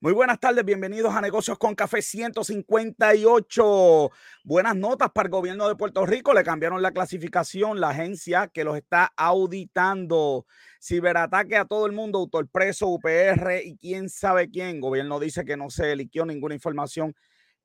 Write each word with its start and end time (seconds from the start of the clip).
Muy 0.00 0.12
buenas 0.12 0.38
tardes, 0.38 0.64
bienvenidos 0.64 1.12
a 1.12 1.20
Negocios 1.20 1.58
con 1.58 1.74
Café 1.74 2.02
158. 2.02 4.10
Buenas 4.44 4.76
notas 4.76 5.10
para 5.10 5.26
el 5.26 5.32
gobierno 5.32 5.66
de 5.66 5.74
Puerto 5.74 6.06
Rico. 6.06 6.32
Le 6.32 6.44
cambiaron 6.44 6.80
la 6.80 6.92
clasificación, 6.92 7.80
la 7.80 7.88
agencia 7.88 8.46
que 8.46 8.62
los 8.62 8.76
está 8.76 9.12
auditando. 9.16 10.46
Ciberataque 10.80 11.56
a 11.56 11.64
todo 11.64 11.86
el 11.86 11.90
mundo, 11.90 12.20
autopreso, 12.20 12.86
UPR 12.86 13.60
y 13.64 13.76
quién 13.76 14.08
sabe 14.08 14.48
quién. 14.48 14.80
gobierno 14.80 15.18
dice 15.18 15.44
que 15.44 15.56
no 15.56 15.68
se 15.68 15.90
eligió 15.90 16.24
ninguna 16.24 16.54
información 16.54 17.16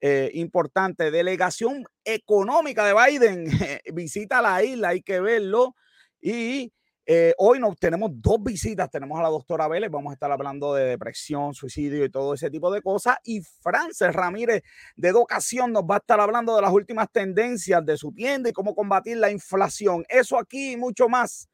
eh, 0.02 0.32
importante. 0.34 1.12
Delegación 1.12 1.86
económica 2.04 2.84
de 2.84 2.96
Biden 2.96 3.46
visita 3.94 4.42
la 4.42 4.64
isla, 4.64 4.88
hay 4.88 5.04
que 5.04 5.20
verlo. 5.20 5.76
Y 6.20 6.74
eh, 7.06 7.34
hoy 7.38 7.60
nos 7.60 7.78
tenemos 7.78 8.12
dos 8.14 8.42
visitas. 8.42 8.90
Tenemos 8.90 9.20
a 9.20 9.24
la 9.24 9.30
doctora 9.30 9.68
Vélez, 9.68 9.90
vamos 9.92 10.12
a 10.12 10.14
estar 10.14 10.32
hablando 10.32 10.74
de 10.74 10.86
depresión, 10.86 11.54
suicidio 11.54 12.06
y 12.06 12.10
todo 12.10 12.34
ese 12.34 12.50
tipo 12.50 12.72
de 12.72 12.82
cosas. 12.82 13.18
Y 13.24 13.42
Frances 13.62 14.14
Ramírez 14.14 14.64
de 14.96 15.10
Educación 15.10 15.74
nos 15.74 15.84
va 15.84 15.96
a 15.96 15.98
estar 16.00 16.20
hablando 16.20 16.56
de 16.56 16.62
las 16.62 16.72
últimas 16.72 17.12
tendencias 17.12 17.86
de 17.86 17.98
su 17.98 18.12
tienda 18.14 18.50
y 18.50 18.54
cómo 18.54 18.76
combatir 18.76 19.18
la 19.18 19.32
inflación. 19.32 20.06
Eso 20.08 20.38
aquí 20.38 20.74
y 20.74 20.78
mucho 20.78 21.10
más 21.10 21.50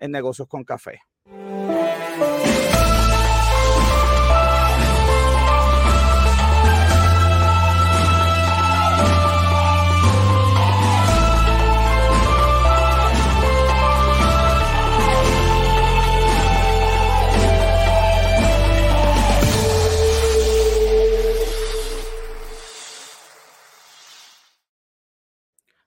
en 0.00 0.10
Negocios 0.10 0.48
con 0.48 0.64
Café. 0.64 1.00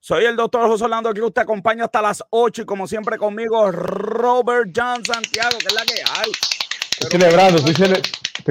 Soy 0.08 0.24
el 0.24 0.38
doctor 0.38 0.70
José 0.70 0.86
Orlando, 0.86 1.10
aquí 1.10 1.20
usted 1.20 1.42
acompaña 1.42 1.84
hasta 1.84 2.02
las 2.02 2.24
8 2.30 2.62
y 2.62 2.66
como 2.66 2.88
siempre 2.88 3.18
conmigo 3.18 3.70
Robert 3.74 4.72
John 4.74 5.04
Santiago, 5.04 5.58
que 5.60 5.68
es 5.68 5.74
la 5.74 5.84
que 5.84 5.96
hay. 5.96 6.32
Estoy 7.02 7.20
celebrando, 7.20 7.58
estoy, 7.58 7.76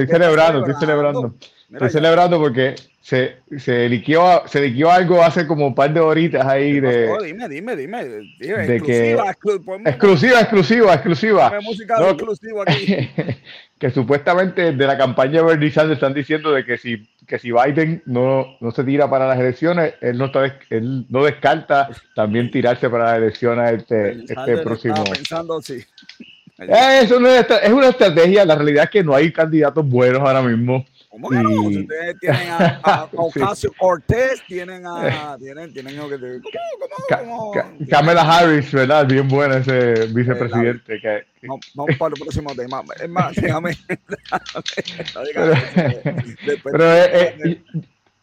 celebrando, 0.05 0.59
estoy 0.59 0.75
celebrando. 0.79 1.35
estoy 1.71 1.89
celebrando 1.89 2.37
porque 2.37 2.75
se, 3.01 3.37
se, 3.57 3.89
liquió, 3.89 4.43
se 4.45 4.61
liquió 4.61 4.91
algo 4.91 5.23
hace 5.23 5.47
como 5.47 5.65
un 5.65 5.73
par 5.73 5.91
de 5.91 5.99
horitas 5.99 6.45
ahí 6.45 6.79
de. 6.79 7.09
dime, 7.23 7.49
dime, 7.49 7.75
dime. 7.75 8.05
de 8.05 8.75
exclusiva, 8.75 9.33
que, 9.33 9.89
exclusiva, 9.89 10.39
exclusiva, 10.41 10.93
exclusiva. 10.93 11.59
música 11.63 11.99
no, 11.99 12.09
exclusiva 12.09 12.65
aquí. 12.67 13.09
que 13.79 13.89
supuestamente 13.89 14.73
de 14.73 14.85
la 14.85 14.95
campaña 14.95 15.41
de 15.41 15.47
Bernie 15.47 15.71
Sanders 15.71 15.97
están 15.97 16.13
diciendo 16.13 16.51
de 16.51 16.63
que 16.63 16.77
si, 16.77 17.09
que 17.27 17.37
si 17.39 17.51
Biden 17.51 18.01
no, 18.05 18.57
no 18.61 18.71
se 18.71 18.83
tira 18.83 19.09
para 19.09 19.27
las 19.27 19.39
elecciones, 19.39 19.95
él 19.99 20.17
no, 20.17 20.25
está, 20.25 20.57
él 20.69 21.05
no 21.09 21.23
descarta 21.23 21.89
también 22.15 22.49
tirarse 22.49 22.89
para 22.89 23.05
las 23.05 23.17
elecciones 23.17 23.73
este, 23.73 24.23
este 24.23 24.57
próximo. 24.59 25.03
Pensando, 25.03 25.61
sí. 25.61 25.83
Eh, 26.59 27.01
es, 27.03 27.11
es 27.11 27.71
una 27.71 27.89
estrategia, 27.89 28.45
la 28.45 28.55
realidad 28.55 28.85
es 28.85 28.89
que 28.89 29.03
no 29.03 29.13
hay 29.13 29.31
candidatos 29.31 29.87
buenos 29.87 30.21
ahora 30.21 30.41
mismo. 30.41 30.85
¿Cómo 31.19 31.29
que 31.29 31.37
no? 31.37 31.61
ustedes 31.61 32.19
tienen 32.19 32.49
a, 32.49 32.79
a 32.83 33.03
Ocasio 33.13 33.71
Cortés, 33.75 34.43
tienen 34.47 34.85
a. 34.85 35.35
Tienen, 35.39 35.73
tienen 35.73 35.97
¿cómo, 35.97 36.09
cómo, 37.09 37.51
cómo? 37.51 37.87
Kamala 37.89 38.21
Harris, 38.21 38.71
¿verdad? 38.71 39.07
Bien 39.07 39.27
buena 39.27 39.57
ese 39.57 40.05
vicepresidente. 40.13 41.01
que, 41.01 41.25
vamos, 41.47 41.71
vamos 41.73 41.97
para 41.97 42.13
el 42.13 42.21
próximo 42.21 42.53
tema. 42.53 42.83
Es 43.01 43.09
más, 43.09 43.35
déjame. 43.41 43.75
pero, 46.63 46.93
eh, 46.93 47.35
eh, 47.43 47.61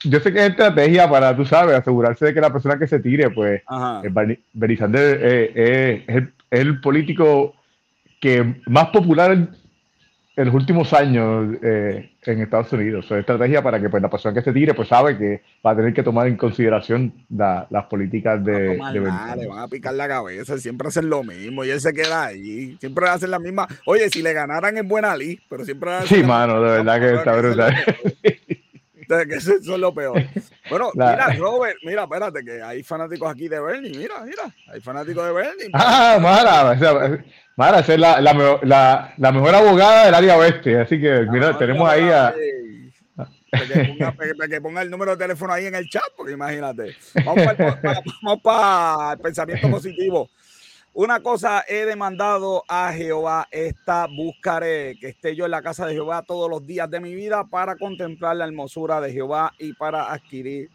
yo 0.04 0.20
sé 0.20 0.32
que 0.32 0.38
es 0.38 0.50
estrategia 0.50 1.10
para, 1.10 1.36
tú 1.36 1.44
sabes, 1.44 1.74
asegurarse 1.74 2.26
de 2.26 2.34
que 2.34 2.40
la 2.40 2.52
persona 2.52 2.78
que 2.78 2.86
se 2.86 3.00
tire, 3.00 3.28
pues, 3.30 3.60
eh, 3.60 4.38
Bernie 4.52 4.76
Sanders 4.76 5.18
eh, 5.20 6.04
es, 6.06 6.14
el, 6.14 6.32
es 6.48 6.60
el 6.60 6.80
político 6.80 7.56
que 8.20 8.62
más 8.66 8.86
popular 8.90 9.48
en 10.36 10.46
los 10.46 10.54
últimos 10.54 10.92
años 10.92 11.56
eh, 11.62 12.10
en 12.22 12.40
Estados 12.40 12.72
Unidos. 12.72 13.06
Es 13.06 13.18
estrategia 13.18 13.62
para 13.62 13.80
que 13.80 13.88
pues, 13.88 14.02
la 14.02 14.10
persona 14.10 14.34
que 14.34 14.42
se 14.42 14.52
tire 14.52 14.74
pues 14.74 14.88
sabe 14.88 15.16
que 15.16 15.42
va 15.64 15.72
a 15.72 15.76
tener 15.76 15.94
que 15.94 16.02
tomar 16.02 16.26
en 16.26 16.36
consideración 16.36 17.12
las 17.28 17.84
políticas 17.88 18.44
de, 18.44 18.52
de 18.52 18.80
le 18.92 19.00
van 19.00 19.58
a 19.58 19.68
picar 19.68 19.94
la 19.94 20.08
cabeza, 20.08 20.58
siempre 20.58 20.88
hacen 20.88 21.08
lo 21.08 21.22
mismo 21.22 21.64
y 21.64 21.70
él 21.70 21.80
se 21.80 21.92
queda 21.92 22.26
ahí. 22.26 22.76
Siempre 22.80 23.08
hacen 23.08 23.30
la 23.30 23.38
misma. 23.38 23.68
Oye, 23.86 24.10
si 24.10 24.22
le 24.22 24.32
ganaran 24.32 24.76
en 24.76 24.88
buena 24.88 25.16
ley, 25.16 25.38
pero 25.48 25.64
siempre 25.64 25.90
Sí, 26.06 26.22
mano, 26.22 26.60
de 26.60 26.70
verdad 26.82 27.00
que 27.00 27.14
está 27.14 27.36
brutal. 27.36 27.74
que 29.28 29.34
eso 29.34 29.54
es 29.54 29.66
lo 29.66 29.94
peor. 29.94 30.22
Bueno, 30.70 30.90
mira, 30.94 31.26
Robert, 31.38 31.76
mira, 31.82 32.04
espérate, 32.04 32.42
que 32.42 32.62
hay 32.62 32.82
fanáticos 32.82 33.30
aquí 33.30 33.48
de 33.48 33.60
Bernie, 33.60 33.90
mira, 33.90 34.22
mira, 34.24 34.44
hay 34.72 34.80
fanáticos 34.80 35.26
de 35.26 35.32
Bernie. 35.32 35.68
Ah, 35.74 36.18
Mara, 36.18 36.74
Mara, 37.54 37.80
esa 37.80 37.92
es 37.92 38.00
la, 38.00 38.18
la, 38.22 38.58
la, 38.62 39.14
la, 39.18 39.32
mejor 39.32 39.54
abogada 39.54 40.06
del 40.06 40.14
área 40.14 40.38
oeste, 40.38 40.80
así 40.80 40.98
que, 40.98 41.26
mira, 41.30 41.58
tenemos 41.58 41.86
ahí 41.86 42.08
a... 42.08 42.34
Para 44.16 44.48
que, 44.48 44.60
ponga, 44.60 44.80
el 44.80 44.90
número 44.90 45.12
de 45.12 45.18
teléfono 45.18 45.52
ahí 45.52 45.66
en 45.66 45.74
el 45.74 45.86
chat, 45.88 46.02
porque 46.16 46.32
imagínate. 46.32 46.96
Vamos 47.24 47.44
para, 47.44 48.02
vamos 48.22 48.42
para 48.42 49.12
el 49.12 49.18
pensamiento 49.18 49.70
positivo. 49.70 50.30
Una 50.96 51.18
cosa 51.18 51.64
he 51.66 51.86
demandado 51.86 52.62
a 52.68 52.92
Jehová, 52.92 53.48
esta 53.50 54.06
buscaré 54.06 54.96
que 55.00 55.08
esté 55.08 55.34
yo 55.34 55.44
en 55.44 55.50
la 55.50 55.60
casa 55.60 55.86
de 55.86 55.92
Jehová 55.92 56.22
todos 56.22 56.48
los 56.48 56.64
días 56.64 56.88
de 56.88 57.00
mi 57.00 57.16
vida 57.16 57.42
para 57.42 57.74
contemplar 57.74 58.36
la 58.36 58.44
hermosura 58.44 59.00
de 59.00 59.12
Jehová 59.12 59.52
y 59.58 59.72
para 59.72 60.12
adquirir, 60.12 60.70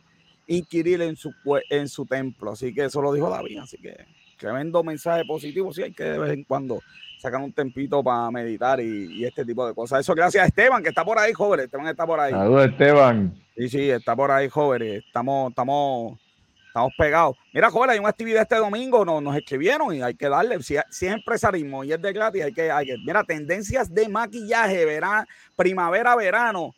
inquirir 0.45 1.01
en 1.03 1.15
su, 1.15 1.31
en 1.69 1.87
su 1.87 2.05
templo. 2.05 2.51
Así 2.51 2.73
que 2.73 2.83
eso 2.83 3.01
lo 3.01 3.13
dijo 3.13 3.29
David, 3.29 3.59
así 3.59 3.77
que 3.77 3.95
tremendo 4.37 4.83
mensaje 4.83 5.23
positivo. 5.23 5.73
Sí, 5.73 5.83
hay 5.83 5.93
que 5.93 6.03
de 6.03 6.19
vez 6.19 6.33
en 6.33 6.43
cuando 6.43 6.81
sacar 7.17 7.39
un 7.39 7.53
tempito 7.53 8.03
para 8.03 8.29
meditar 8.29 8.81
y, 8.81 9.23
este 9.23 9.45
tipo 9.45 9.65
de 9.65 9.73
cosas. 9.73 10.01
Eso 10.01 10.13
gracias 10.13 10.43
a 10.43 10.47
Esteban, 10.47 10.83
que 10.83 10.89
está 10.89 11.05
por 11.05 11.17
ahí, 11.17 11.31
joven. 11.31 11.61
Esteban 11.61 11.87
está 11.87 12.05
por 12.05 12.19
ahí. 12.19 12.31
Saludos, 12.31 12.65
Esteban. 12.65 13.41
Sí, 13.55 13.69
sí, 13.69 13.89
está 13.89 14.17
por 14.17 14.31
ahí, 14.31 14.49
joven. 14.49 14.81
Estamos, 14.81 15.51
estamos 15.51 16.19
Estamos 16.69 16.93
pegados. 16.95 17.35
Mira, 17.51 17.71
joven, 17.71 17.89
hay 17.89 17.97
una 17.99 18.09
actividad 18.09 18.43
este 18.43 18.57
domingo, 18.57 19.03
nos, 19.03 19.23
nos 19.23 19.35
escribieron 19.35 19.91
y 19.95 20.03
hay 20.03 20.13
que 20.13 20.29
darle. 20.29 20.61
Si, 20.61 20.75
si, 20.91 21.07
es 21.07 21.13
empresarismo 21.13 21.83
y 21.83 21.91
es 21.91 21.99
de 21.99 22.13
gratis, 22.13 22.43
hay 22.43 22.53
que. 22.53 22.71
Mira, 23.03 23.23
tendencias 23.23 23.91
de 23.91 24.07
maquillaje, 24.07 24.85
verano, 24.85 25.25
primavera, 25.55 26.15
verano. 26.15 26.75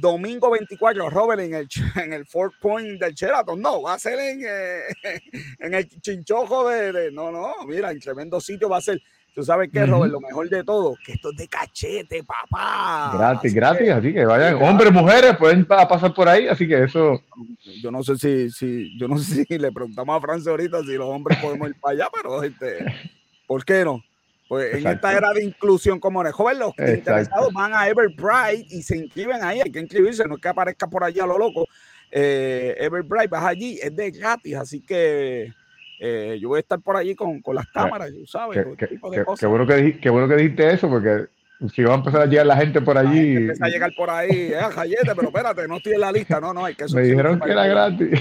Domingo 0.00 0.50
24, 0.50 1.08
Robert, 1.08 1.40
en 1.40 1.54
el, 1.54 1.68
en 2.02 2.12
el 2.12 2.26
Fort 2.26 2.52
Point 2.60 3.00
del 3.00 3.14
Sheraton. 3.14 3.62
No, 3.62 3.82
va 3.82 3.94
a 3.94 3.98
ser 3.98 4.18
en, 4.18 4.42
eh, 4.44 4.80
en 5.60 5.72
el 5.72 5.88
chinchojo 5.88 6.68
de, 6.68 6.92
de, 6.92 7.12
No, 7.12 7.30
no, 7.30 7.54
mira, 7.64 7.92
en 7.92 8.00
tremendo 8.00 8.40
sitio 8.40 8.68
va 8.68 8.78
a 8.78 8.82
ser 8.82 9.00
Tú 9.38 9.44
sabes 9.44 9.70
qué, 9.72 9.86
Robert, 9.86 10.10
lo 10.10 10.20
mejor 10.20 10.48
de 10.48 10.64
todo, 10.64 10.96
que 11.06 11.12
esto 11.12 11.30
es 11.30 11.36
de 11.36 11.46
cachete, 11.46 12.24
papá. 12.24 13.12
Gratis, 13.16 13.54
gratis, 13.54 13.88
así 13.88 14.12
que 14.12 14.24
vayan, 14.24 14.60
hombres, 14.60 14.92
mujeres, 14.92 15.36
pueden 15.36 15.64
pasar 15.64 16.12
por 16.12 16.28
ahí, 16.28 16.48
así 16.48 16.66
que 16.66 16.82
eso. 16.82 17.22
Yo 17.80 17.92
no 17.92 18.02
sé 18.02 18.18
si, 18.18 18.50
si, 18.50 18.98
yo 18.98 19.06
no 19.06 19.16
sé 19.18 19.44
si 19.44 19.56
le 19.56 19.70
preguntamos 19.70 20.16
a 20.16 20.20
Francia 20.20 20.50
ahorita 20.50 20.80
si 20.80 20.94
los 20.94 21.06
hombres 21.06 21.38
podemos 21.38 21.68
ir 21.68 21.76
para 21.78 21.92
allá, 21.92 22.08
pero 22.12 22.42
este, 22.42 22.84
¿por 23.46 23.64
qué 23.64 23.84
no? 23.84 24.02
Pues 24.48 24.74
en 24.74 24.84
esta 24.88 25.16
era 25.16 25.32
de 25.32 25.44
inclusión 25.44 26.00
como 26.00 26.20
el 26.22 26.32
joven, 26.32 26.58
los 26.58 26.70
interesados 26.76 27.52
van 27.52 27.72
a 27.74 27.86
Everbright 27.86 28.66
y 28.72 28.82
se 28.82 28.96
inscriben 28.96 29.44
ahí, 29.44 29.60
hay 29.60 29.70
que 29.70 29.78
inscribirse, 29.78 30.24
no 30.24 30.34
es 30.34 30.40
que 30.40 30.48
aparezca 30.48 30.88
por 30.88 31.04
allá 31.04 31.24
lo 31.24 31.38
loco. 31.38 31.64
Eh, 32.10 32.74
Everbright, 32.80 33.30
vas 33.30 33.44
allí, 33.44 33.78
es 33.80 33.94
de 33.94 34.10
gratis, 34.10 34.56
así 34.56 34.80
que 34.80 35.52
eh, 36.00 36.38
yo 36.40 36.48
voy 36.48 36.58
a 36.58 36.60
estar 36.60 36.80
por 36.80 36.96
allí 36.96 37.14
con, 37.14 37.40
con 37.40 37.54
las 37.54 37.66
cámaras, 37.68 38.10
¿sabes? 38.26 38.66
Qué, 38.76 38.86
qué, 38.86 39.46
bueno 39.46 39.66
que, 39.66 39.98
qué 39.98 40.10
bueno 40.10 40.28
que 40.28 40.36
dijiste 40.36 40.72
eso, 40.72 40.88
porque 40.88 41.26
si 41.74 41.82
va 41.82 41.94
a 41.94 41.96
empezar 41.96 42.22
a 42.22 42.26
llegar 42.26 42.46
la 42.46 42.56
gente 42.56 42.80
por 42.80 42.96
allí. 42.96 43.36
Empieza 43.36 43.64
a 43.64 43.68
llegar 43.68 43.90
por 43.96 44.10
ahí, 44.10 44.52
eh, 44.52 44.60
Jayete, 44.74 45.14
pero 45.14 45.28
espérate, 45.28 45.66
no 45.66 45.76
estoy 45.76 45.94
en 45.94 46.00
la 46.00 46.12
lista, 46.12 46.40
no, 46.40 46.54
no, 46.54 46.64
hay 46.64 46.74
que 46.74 46.86
Me 46.94 47.02
dijeron 47.02 47.40
que 47.40 47.50
era 47.50 47.66
gratis. 47.66 48.20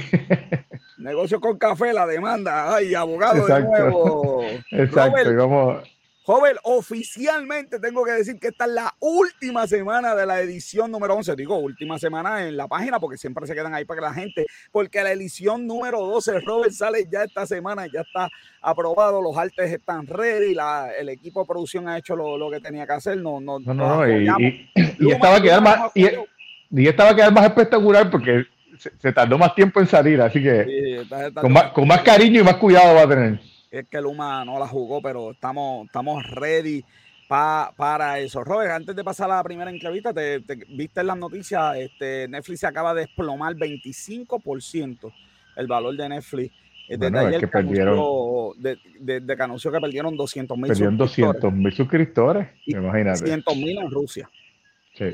Negocio 0.97 1.39
con 1.39 1.57
café, 1.57 1.93
la 1.93 2.07
demanda, 2.07 2.75
ay, 2.75 2.95
abogado 2.95 3.45
de 3.45 3.61
nuevo. 3.61 4.43
Exacto, 4.71 5.31
y 5.31 5.35
vamos 5.35 5.83
Joven, 6.27 6.57
oficialmente 6.63 7.79
tengo 7.79 8.03
que 8.03 8.11
decir 8.11 8.37
que 8.37 8.49
esta 8.49 8.65
es 8.65 8.71
la 8.71 8.93
última 8.99 9.65
semana 9.65 10.13
de 10.13 10.25
la 10.25 10.41
edición 10.41 10.91
número 10.91 11.15
11. 11.15 11.37
Digo, 11.37 11.55
última 11.55 11.97
semana 11.97 12.45
en 12.45 12.57
la 12.57 12.67
página 12.67 12.99
porque 12.99 13.17
siempre 13.17 13.47
se 13.47 13.55
quedan 13.55 13.73
ahí 13.73 13.85
para 13.85 14.01
que 14.01 14.05
la 14.07 14.13
gente, 14.13 14.45
porque 14.73 15.01
la 15.03 15.13
edición 15.13 15.65
número 15.65 16.01
12, 16.01 16.41
Robert, 16.41 16.73
sale 16.73 17.07
ya 17.09 17.23
esta 17.23 17.45
semana, 17.45 17.85
ya 17.85 18.01
está 18.01 18.27
aprobado, 18.61 19.21
los 19.21 19.37
artes 19.37 19.71
están 19.71 20.05
ready, 20.05 20.53
la, 20.53 20.91
el 20.99 21.07
equipo 21.07 21.39
de 21.39 21.47
producción 21.47 21.87
ha 21.87 21.97
hecho 21.97 22.13
lo, 22.13 22.37
lo 22.37 22.51
que 22.51 22.59
tenía 22.59 22.85
que 22.85 22.91
hacer. 22.91 23.19
No, 23.19 23.39
no, 23.39 23.59
no, 23.59 23.73
no, 23.73 24.05
y, 24.05 24.69
y, 24.75 25.09
estaba 25.09 25.37
a 25.37 25.41
quedar 25.41 25.61
más, 25.61 25.91
y, 25.95 26.07
y, 26.71 26.87
estaba 26.89 27.11
a 27.11 27.15
quedar 27.15 27.31
más 27.31 27.45
espectacular 27.45 28.11
porque 28.11 28.43
se, 28.77 29.13
tardó 29.13 29.37
más 29.37 29.55
tiempo 29.55 29.79
en 29.79 29.87
salir, 29.87 30.19
así 30.19 30.43
que 30.43 30.65
sí, 30.65 30.93
está, 31.03 31.27
está, 31.27 31.39
con, 31.39 31.53
más, 31.53 31.71
con 31.71 31.87
más 31.87 32.01
cariño 32.01 32.41
y 32.41 32.43
más 32.43 32.57
cuidado 32.57 32.95
va 32.95 33.03
a 33.03 33.07
tener 33.07 33.39
es 33.71 33.87
que 33.87 34.01
Luma 34.01 34.43
no 34.45 34.59
la 34.59 34.67
jugó, 34.67 35.01
pero 35.01 35.31
estamos, 35.31 35.85
estamos 35.85 36.25
ready 36.31 36.83
para 37.27 38.19
eso. 38.19 38.43
Robert, 38.43 38.71
antes 38.71 38.95
de 38.95 39.03
pasar 39.03 39.29
a 39.29 39.37
la 39.37 39.43
primera 39.43 39.69
entrevista, 39.69 40.13
te, 40.13 40.39
viste 40.69 41.01
en 41.01 41.07
las 41.07 41.17
noticias, 41.17 41.75
este, 41.77 42.27
Netflix 42.27 42.61
se 42.61 42.67
acaba 42.67 42.93
de 42.93 43.01
desplomar 43.01 43.55
25% 43.55 45.11
el 45.57 45.67
valor 45.67 45.95
de 45.95 46.09
Netflix. 46.09 46.53
Desde 46.87 47.19
ayer 47.19 47.41
que 47.41 47.47
perdieron, 47.49 47.99
de, 48.59 48.77
de, 49.01 49.19
de, 49.19 49.35
que 49.35 49.43
anunció 49.43 49.69
que 49.73 49.81
perdieron 49.81 50.15
200 50.15 50.57
mil 50.57 50.67
Perdieron 50.67 50.95
200 50.95 51.51
mil 51.51 51.73
suscriptores, 51.73 52.47
imagínate. 52.65 53.19
200 53.19 53.57
mil 53.57 53.77
en 53.77 53.91
Rusia. 53.91 54.29
Sí. 54.93 55.13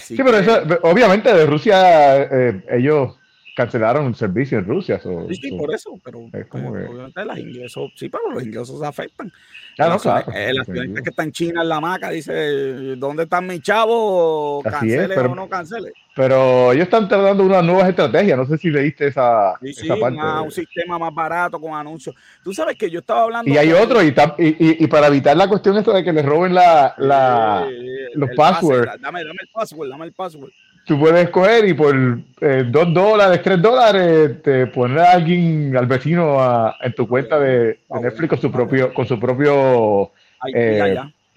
sí, 0.00 0.16
pero 0.16 0.38
eso, 0.38 0.60
obviamente 0.82 1.32
de 1.32 1.46
Rusia 1.46 2.22
eh, 2.24 2.64
ellos 2.72 3.16
cancelaron 3.54 4.06
el 4.06 4.14
servicio 4.14 4.58
en 4.58 4.64
Rusia. 4.66 5.00
sí, 5.00 5.34
sí, 5.34 5.52
por 5.52 5.74
eso, 5.74 5.98
pero 6.02 6.28
es 6.32 6.46
como 6.46 6.70
pues, 6.70 6.88
obviamente 6.88 7.24
los 7.24 7.38
ingresos, 7.38 7.92
sí, 7.96 8.08
pero 8.08 8.30
los 8.30 8.42
ingresos 8.42 8.80
se 8.80 8.86
afectan. 8.86 9.32
Claro, 9.76 9.98
claro. 9.98 10.32
El 10.32 10.60
accidente 10.60 11.02
que 11.02 11.10
está 11.10 11.22
en 11.22 11.32
China 11.32 11.62
en 11.62 11.68
la 11.68 11.80
maca 11.80 12.10
dice, 12.10 12.96
¿dónde 12.96 13.24
están 13.24 13.46
mis 13.46 13.60
chavos? 13.60 14.64
¿Cancele 14.64 15.16
o 15.18 15.34
no 15.34 15.48
cancele? 15.48 15.92
Pero 16.14 16.72
ellos 16.72 16.84
están 16.84 17.08
tratando 17.08 17.42
unas 17.42 17.64
nuevas 17.64 17.88
estrategias, 17.88 18.36
no 18.36 18.44
sé 18.44 18.58
si 18.58 18.70
leíste 18.70 19.06
esa, 19.06 19.58
sí, 19.62 19.72
sí, 19.72 19.88
parte. 19.88 20.18
un 20.44 20.50
sistema 20.50 20.98
más 20.98 21.14
barato 21.14 21.58
con 21.58 21.74
anuncios. 21.74 22.14
Tú 22.44 22.52
sabes 22.52 22.76
que 22.76 22.90
yo 22.90 23.00
estaba 23.00 23.22
hablando... 23.22 23.50
Y 23.50 23.56
hay 23.56 23.72
otro, 23.72 24.02
y, 24.02 24.08
y, 24.08 24.84
y, 24.84 24.86
para 24.88 25.06
evitar 25.06 25.36
la 25.36 25.48
cuestión 25.48 25.76
esto 25.78 25.92
de 25.92 26.04
que 26.04 26.12
les 26.12 26.24
roben 26.24 26.54
la, 26.54 26.94
la 26.98 27.66
los 28.14 28.30
passwords. 28.36 29.00
dame, 29.00 29.24
dame 29.24 29.38
el 29.40 29.48
password, 29.52 29.88
dame 29.88 30.04
el 30.04 30.12
password 30.12 30.52
tú 30.84 30.98
puedes 30.98 31.30
coger 31.30 31.66
y 31.68 31.74
por 31.74 31.94
eh, 32.40 32.64
dos 32.66 32.92
dólares, 32.92 33.40
tres 33.42 33.60
dólares, 33.60 34.42
te 34.42 34.66
poner 34.66 34.98
a 34.98 35.12
alguien, 35.12 35.76
al 35.76 35.86
vecino 35.86 36.38
en 36.80 36.94
tu 36.94 37.06
cuenta 37.06 37.38
de, 37.38 37.80
Netflix 38.00 38.28
con 38.30 38.40
su 38.40 38.50
propio, 38.50 38.92
con 38.92 39.06
su 39.06 39.18
propio 39.18 40.12
eh, 40.54 40.96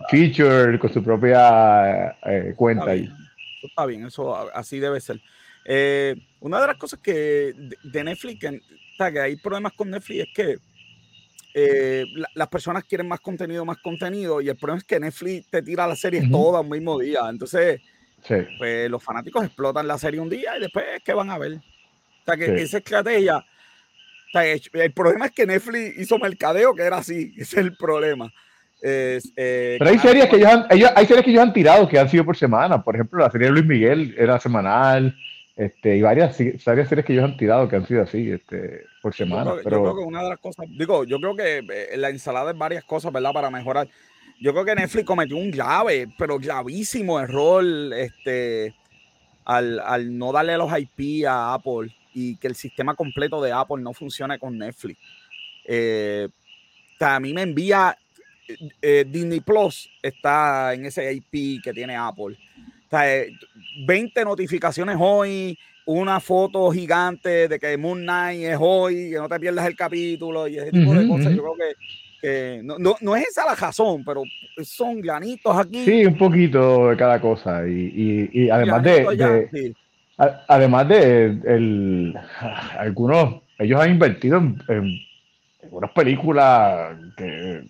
feature, 0.10 0.80
con 0.80 0.92
su 0.92 1.04
propia 1.04 2.18
eh, 2.26 2.54
cuenta. 2.56 2.94
Está 2.94 2.94
bien. 2.94 3.14
está 3.64 3.86
bien, 3.86 4.06
eso 4.06 4.36
así 4.54 4.80
debe 4.80 5.00
ser. 5.00 5.20
una 6.40 6.62
de 6.62 6.68
las 6.68 6.78
cosas 6.78 7.00
que 7.00 7.54
de, 7.84 8.04
Netflix, 8.04 8.40
que, 8.40 8.62
que 8.98 9.20
hay 9.20 9.36
problemas 9.38 9.74
con 9.74 9.92
Netflix 9.92 10.28
es 10.28 10.34
que 10.34 10.58
las 12.34 12.50
personas 12.50 12.84
quieren 12.84 13.08
más 13.08 13.22
contenido, 13.22 13.64
más 13.64 13.78
contenido, 13.78 14.42
y 14.42 14.50
el 14.50 14.58
problema 14.58 14.80
es 14.80 14.84
que 14.84 15.00
Netflix 15.00 15.48
te 15.50 15.62
tira 15.62 15.88
las 15.88 16.00
series 16.00 16.30
todas 16.30 16.64
al 16.64 16.70
mismo 16.70 17.00
día. 17.00 17.22
Entonces, 17.30 17.80
pues 18.58 18.90
los 18.90 19.04
fanáticos 19.04 19.46
explotan 19.46 19.88
la 19.88 19.98
serie 19.98 20.20
un 20.20 20.30
día 20.30 20.58
y 20.58 20.62
después, 20.62 20.86
¿qué 21.04 21.14
van 21.14 21.30
a 21.30 21.38
ver? 21.38 21.54
O 21.54 22.26
sea, 22.26 22.38
que 22.38 22.62
esa 22.62 22.78
estrategia. 22.78 23.38
O 23.38 24.32
sea, 24.32 24.44
el 24.52 24.92
problema 24.92 25.28
es 25.28 25.32
que 25.32 25.46
Netflix 25.46 26.00
hizo 26.00 26.18
mercadeo 26.18 26.74
que 26.74 26.84
era 26.84 26.98
así, 26.98 27.34
ese 27.38 27.60
es 27.60 27.66
el 27.66 27.78
problema. 27.78 28.32
Eh, 28.82 29.20
Pero 29.80 29.90
hay 29.90 29.98
series, 29.98 30.28
que 30.28 30.36
ellos 30.36 30.50
han, 30.50 30.68
hay 30.70 31.06
series 31.06 31.24
que 31.24 31.32
ellos 31.32 31.44
han 31.44 31.54
tirado 31.54 31.88
que 31.88 31.98
han 31.98 32.10
sido 32.10 32.26
por 32.26 32.38
semana. 32.38 32.84
Por 32.84 32.96
ejemplo, 32.96 33.20
la 33.20 33.32
serie 33.32 33.48
de 33.48 33.54
Luis 33.54 33.66
Miguel 33.66 34.14
era 34.18 34.40
semanal. 34.40 35.16
Este, 35.56 35.96
y 35.96 36.02
varias, 36.02 36.38
varias 36.66 36.90
series 36.90 37.06
que 37.06 37.14
ellos 37.14 37.24
han 37.24 37.38
tirado 37.38 37.70
que 37.70 37.78
han 37.78 37.88
sido 37.88 38.04
así, 38.04 38.30
este, 38.30 38.86
por 39.02 39.14
semana. 39.14 39.56
Yo 39.56 39.64
creo, 39.64 39.78
yo 39.78 39.84
creo 39.84 39.96
que 39.96 40.04
una 40.04 40.24
de 40.24 40.30
las 40.30 40.40
cosas, 40.40 40.66
digo, 40.70 41.06
yo 41.06 41.18
creo 41.20 41.36
que 41.36 41.60
eh, 41.60 41.98
la 41.98 42.10
ensalada 42.10 42.52
es 42.52 42.58
varias 42.58 42.84
cosas, 42.84 43.14
¿verdad? 43.14 43.32
Para 43.32 43.50
mejorar 43.50 43.88
yo 44.40 44.52
creo 44.52 44.66
que 44.66 44.76
Netflix 44.76 45.06
cometió 45.06 45.38
un 45.38 45.52
grave, 45.52 46.08
pero 46.18 46.38
gravísimo 46.38 47.20
error 47.20 47.64
este, 47.94 48.76
al, 49.46 50.18
no 50.18 50.32
darle 50.32 50.58
los 50.58 50.72
IP 50.78 51.26
a 51.26 51.54
Apple 51.54 51.96
y 52.14 52.36
que 52.38 52.48
el 52.48 52.56
sistema 52.56 52.96
completo 52.96 53.42
de 53.42 53.52
Apple 53.52 53.82
no 53.82 53.94
funcione 53.94 54.40
con 54.40 54.58
Netflix. 54.58 55.00
Eh, 55.66 56.28
a 57.00 57.20
mí 57.20 57.34
me 57.34 57.42
envía 57.42 57.98
eh, 58.82 59.06
Disney 59.08 59.40
Plus, 59.40 59.90
está 60.02 60.74
en 60.74 60.86
ese 60.86 61.14
IP 61.14 61.62
que 61.64 61.74
tiene 61.74 61.96
Apple. 61.96 62.38
20 62.92 64.22
eh, 64.22 64.24
notificaciones 64.24 64.96
hoy, 65.00 65.58
una 65.86 66.20
foto 66.20 66.72
gigante 66.72 67.48
de 67.48 67.60
que 67.60 67.78
Moon 67.78 68.02
Knight 68.02 68.44
es 68.44 68.58
hoy, 68.60 69.10
que 69.12 69.18
no 69.18 69.28
te 69.28 69.40
pierdas 69.40 69.68
el 69.68 69.76
capítulo 69.76 70.48
y 70.48 70.58
ese 70.58 70.72
tipo 70.72 70.94
de 70.94 71.08
cosas. 71.08 71.36
Yo 71.36 71.42
creo 71.42 71.56
que 71.56 71.76
no, 72.64 72.78
no, 72.78 72.96
no, 73.02 73.16
es 73.16 73.28
esa 73.28 73.46
la 73.46 73.56
razón, 73.56 74.04
pero 74.06 74.24
son 74.64 75.02
granitos 75.02 75.56
aquí. 75.58 75.84
Sí, 75.86 76.06
un 76.06 76.18
poquito 76.18 76.90
de 76.90 76.98
cada 76.98 77.20
cosa. 77.20 77.68
Y, 77.68 78.30
y, 78.32 78.50
además 78.50 78.84
de, 78.84 79.76
además 80.48 80.88
de 80.88 81.26
el, 81.26 82.16
algunos, 82.78 83.42
ellos 83.60 83.80
han 83.80 83.92
invertido 83.92 84.38
en, 84.38 84.62
en, 84.68 85.00
unas 85.72 85.92
películas 85.92 86.98
que, 87.18 87.68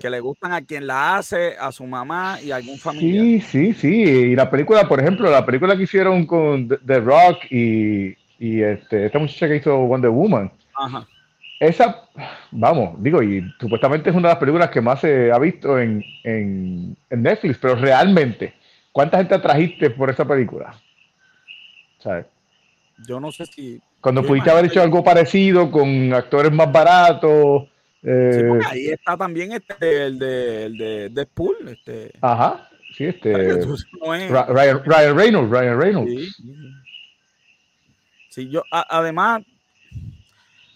que 0.00 0.10
le 0.10 0.20
gustan 0.20 0.52
a 0.52 0.62
quien 0.62 0.86
la 0.86 1.16
hace, 1.16 1.56
a 1.58 1.72
su 1.72 1.86
mamá 1.86 2.38
y 2.42 2.50
a 2.50 2.56
algún 2.56 2.78
familiar. 2.78 3.24
Sí, 3.24 3.40
sí, 3.40 3.74
sí. 3.74 4.02
Y 4.02 4.36
la 4.36 4.50
película, 4.50 4.88
por 4.88 5.00
ejemplo, 5.00 5.30
la 5.30 5.44
película 5.44 5.76
que 5.76 5.84
hicieron 5.84 6.26
con 6.26 6.68
The 6.68 7.00
Rock 7.00 7.50
y, 7.50 8.16
y 8.38 8.62
este, 8.62 9.06
esta 9.06 9.18
muchacha 9.18 9.48
que 9.48 9.56
hizo 9.56 9.76
Wonder 9.76 10.10
Woman. 10.10 10.50
Ajá 10.74 11.06
esa, 11.60 12.08
vamos, 12.50 13.02
digo, 13.02 13.22
y 13.22 13.42
supuestamente 13.60 14.10
es 14.10 14.16
una 14.16 14.28
de 14.28 14.34
las 14.34 14.40
películas 14.40 14.70
que 14.70 14.80
más 14.80 15.00
se 15.00 15.30
ha 15.30 15.38
visto 15.38 15.78
en, 15.78 16.04
Netflix, 17.10 17.58
pero 17.58 17.76
realmente, 17.76 18.54
¿cuánta 18.92 19.18
gente 19.18 19.34
atrajiste 19.34 19.90
por 19.90 20.10
esa 20.10 20.26
película? 20.26 20.74
¿Sabes? 21.98 22.26
Yo 23.06 23.20
no 23.20 23.32
sé 23.32 23.46
si. 23.46 23.80
Cuando 24.00 24.22
pudiste 24.22 24.50
haber 24.50 24.66
hecho 24.66 24.82
algo 24.82 25.02
parecido 25.02 25.70
con 25.70 26.12
actores 26.12 26.52
más 26.52 26.70
baratos. 26.70 27.68
Eh, 28.02 28.60
ahí 28.66 28.86
está 28.88 29.16
también 29.16 29.52
este, 29.52 30.06
el 30.06 30.18
de, 30.18 30.64
el 30.66 30.76
de 30.76 31.08
Deadpool. 31.08 31.68
Este. 31.68 32.12
Ajá, 32.20 32.68
sí, 32.94 33.06
este. 33.06 33.32
Ryan, 33.32 35.16
Reynolds, 35.16 35.50
Ryan 35.50 35.80
Reynolds. 35.80 36.42
Sí, 38.28 38.50
yo, 38.50 38.62
además, 38.70 39.42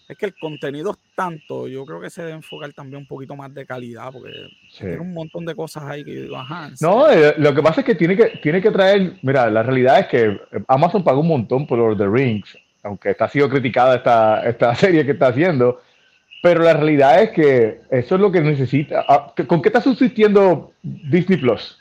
es 0.09 0.17
que 0.17 0.25
el 0.25 0.33
contenido 0.33 0.91
es 0.91 0.97
tanto, 1.15 1.67
yo 1.67 1.85
creo 1.85 2.01
que 2.01 2.09
se 2.09 2.23
debe 2.23 2.33
enfocar 2.33 2.73
también 2.73 3.01
un 3.01 3.05
poquito 3.05 3.35
más 3.35 3.53
de 3.53 3.63
calidad, 3.63 4.11
porque 4.11 4.31
tiene 4.75 4.97
un 4.97 5.13
montón 5.13 5.45
de 5.45 5.53
cosas 5.53 5.83
ahí 5.83 6.03
que 6.03 6.27
yo 6.27 6.35
ajá. 6.35 6.71
No, 6.81 7.07
eh, 7.11 7.35
lo 7.37 7.53
que 7.53 7.61
pasa 7.61 7.81
es 7.81 7.85
que 7.85 7.93
tiene 7.93 8.17
que, 8.17 8.39
tiene 8.41 8.59
que 8.59 8.71
traer, 8.71 9.13
mira, 9.21 9.51
la 9.51 9.61
realidad 9.61 9.99
es 9.99 10.07
que 10.07 10.41
Amazon 10.67 11.03
pagó 11.03 11.21
un 11.21 11.27
montón 11.27 11.67
por 11.67 11.95
The 11.95 12.07
Rings, 12.07 12.57
aunque 12.81 13.11
está 13.11 13.29
sido 13.29 13.47
criticada 13.47 13.97
esta, 13.97 14.49
esta 14.49 14.73
serie 14.75 15.05
que 15.05 15.11
está 15.11 15.27
haciendo, 15.27 15.79
pero 16.41 16.63
la 16.63 16.73
realidad 16.73 17.21
es 17.21 17.29
que 17.29 17.81
eso 17.91 18.15
es 18.15 18.21
lo 18.21 18.31
que 18.31 18.41
necesita. 18.41 19.05
Ah, 19.07 19.31
¿Con 19.45 19.61
qué 19.61 19.69
está 19.69 19.79
subsistiendo 19.79 20.73
Disney 20.81 21.37
Plus? 21.37 21.77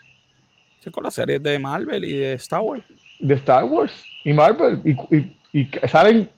Sí, 0.81 0.91
con 0.91 1.03
las 1.03 1.15
series 1.15 1.43
de 1.43 1.59
Marvel 1.59 2.05
y 2.05 2.19
de 2.19 2.35
Star 2.35 2.61
Wars. 2.61 2.85
De 3.21 3.35
Star 3.37 3.65
Wars 3.65 4.05
y 4.23 4.35
Marvel. 4.35 4.83
Y, 4.85 5.17
y, 5.17 5.37
y 5.53 5.71
salen 5.89 6.29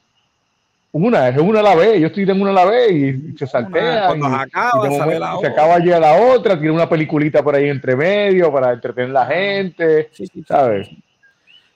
una, 0.93 1.29
es 1.29 1.39
una 1.39 1.61
a 1.61 1.63
la 1.63 1.75
vez, 1.77 2.01
yo 2.01 2.09
estoy 2.09 2.25
en 2.25 2.41
una 2.41 2.51
a 2.51 2.55
la 2.55 2.65
vez 2.65 2.91
y 2.93 3.39
se 3.39 3.47
saltea. 3.47 4.17
y, 4.17 4.23
acaba, 4.23 5.41
se 5.41 5.47
acaba 5.47 5.85
ya 5.85 6.01
la 6.01 6.15
otra, 6.15 6.59
tiene 6.59 6.75
una 6.75 6.89
peliculita 6.89 7.43
por 7.43 7.55
ahí 7.55 7.69
entre 7.69 7.95
medio 7.95 8.53
para 8.53 8.73
entretener 8.73 9.11
a 9.11 9.25
la 9.25 9.27
gente, 9.27 10.09
sí, 10.13 10.27
sí, 10.27 10.43
¿sabes? 10.47 10.89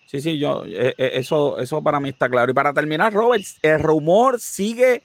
Sí, 0.06 0.20
sí, 0.20 0.38
yo, 0.38 0.64
eh, 0.66 0.94
eh, 0.98 1.10
eso, 1.14 1.58
eso 1.58 1.82
para 1.82 2.00
mí 2.00 2.08
está 2.08 2.28
claro. 2.28 2.50
Y 2.50 2.54
para 2.54 2.72
terminar, 2.72 3.12
Robert, 3.12 3.44
el 3.62 3.80
rumor 3.80 4.40
sigue, 4.40 5.02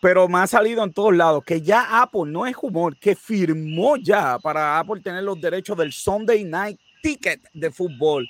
pero 0.00 0.28
me 0.28 0.38
ha 0.38 0.46
salido 0.46 0.84
en 0.84 0.92
todos 0.92 1.14
lados, 1.14 1.42
que 1.44 1.62
ya 1.62 2.02
Apple, 2.02 2.22
no 2.26 2.46
es 2.46 2.56
humor, 2.60 2.96
que 2.96 3.14
firmó 3.14 3.96
ya 3.96 4.38
para 4.38 4.78
Apple 4.78 5.00
tener 5.00 5.22
los 5.24 5.40
derechos 5.40 5.76
del 5.78 5.92
Sunday 5.92 6.44
Night 6.44 6.78
Ticket 7.02 7.40
de 7.54 7.70
fútbol. 7.70 8.28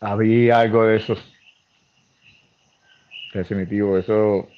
Había 0.00 0.60
algo 0.60 0.84
de 0.84 0.96
eso 0.96 1.16
Definitivo, 3.34 3.98
eso, 3.98 4.48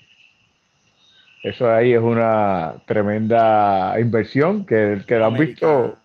eso 1.43 1.71
ahí 1.71 1.95
es 1.95 2.01
una 2.01 2.75
tremenda 2.87 3.99
inversión 3.99 4.67
que, 4.67 5.03
que 5.07 5.17
lo 5.17 5.27
han 5.27 5.35
visto. 5.35 5.99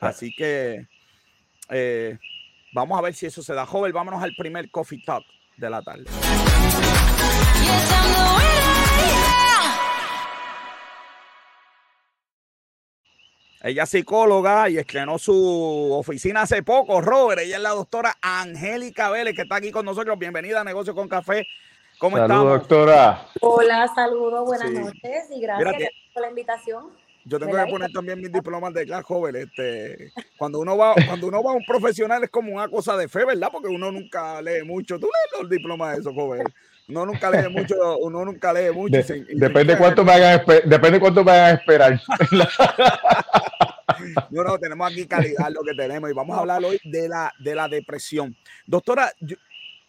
Así 0.00 0.32
que 0.32 0.86
eh, 1.70 2.16
vamos 2.72 2.96
a 2.96 3.02
ver 3.02 3.14
si 3.14 3.26
eso 3.26 3.42
se 3.42 3.54
da. 3.54 3.66
Joven, 3.66 3.92
vámonos 3.92 4.22
al 4.22 4.34
primer 4.36 4.70
coffee 4.70 5.02
talk 5.04 5.24
de 5.56 5.68
la 5.68 5.82
tarde. 5.82 6.04
Ella 13.60 13.82
es 13.82 13.90
psicóloga 13.90 14.70
y 14.70 14.78
estrenó 14.78 15.18
su 15.18 15.92
oficina 15.92 16.42
hace 16.42 16.62
poco, 16.62 17.00
Robert. 17.00 17.40
Ella 17.40 17.56
es 17.56 17.62
la 17.62 17.70
doctora 17.70 18.16
Angélica 18.22 19.10
Vélez, 19.10 19.34
que 19.34 19.42
está 19.42 19.56
aquí 19.56 19.72
con 19.72 19.84
nosotros. 19.84 20.16
Bienvenida 20.16 20.60
a 20.60 20.64
Negocio 20.64 20.94
con 20.94 21.08
Café. 21.08 21.44
¿Cómo 21.98 22.16
estamos? 22.18 22.60
doctora. 22.60 23.26
Hola, 23.40 23.90
saludos, 23.92 24.46
buenas 24.46 24.70
noches 24.70 25.24
y 25.34 25.40
gracias 25.40 25.90
por 26.14 26.22
la 26.22 26.28
invitación. 26.28 26.84
Yo 27.24 27.40
tengo 27.40 27.56
que 27.56 27.66
poner 27.68 27.90
también 27.90 28.20
mis 28.20 28.30
diplomas 28.30 28.72
de 28.72 28.86
clase, 28.86 29.02
joven. 29.02 29.34
Este, 29.34 30.12
cuando 30.36 30.60
uno 30.60 30.76
va, 30.76 30.94
cuando 31.08 31.26
uno 31.26 31.42
va 31.42 31.50
a 31.50 31.54
un 31.54 31.64
profesional 31.64 32.22
es 32.22 32.30
como 32.30 32.54
una 32.54 32.68
cosa 32.68 32.96
de 32.96 33.08
fe, 33.08 33.24
¿verdad? 33.24 33.48
Porque 33.50 33.68
uno 33.68 33.90
nunca 33.90 34.40
lee 34.40 34.62
mucho. 34.64 35.00
¿Tú 35.00 35.06
lees 35.06 35.42
los 35.42 35.50
diplomas 35.50 35.94
de 35.94 36.00
eso, 36.00 36.14
joven? 36.14 36.46
Uno 36.88 37.04
nunca 37.04 37.30
lee 37.30 37.48
mucho, 37.50 37.98
uno 37.98 38.24
nunca 38.24 38.52
lee 38.52 38.72
mucho. 38.72 38.98
depende, 39.34 39.76
cuánto 39.76 40.04
me 40.04 40.12
hagan 40.12 40.42
depende 40.64 40.98
cuánto 40.98 41.22
me 41.22 41.32
hagan 41.32 41.56
esperar. 41.56 42.00
no, 44.30 44.42
no, 44.42 44.58
tenemos 44.58 44.90
aquí 44.90 45.06
calidad 45.06 45.50
lo 45.50 45.62
que 45.62 45.74
tenemos 45.74 46.10
y 46.10 46.14
vamos 46.14 46.36
a 46.36 46.40
hablar 46.40 46.64
hoy 46.64 46.80
de 46.84 47.08
la, 47.08 47.32
de 47.38 47.54
la 47.54 47.68
depresión. 47.68 48.34
Doctora, 48.66 49.12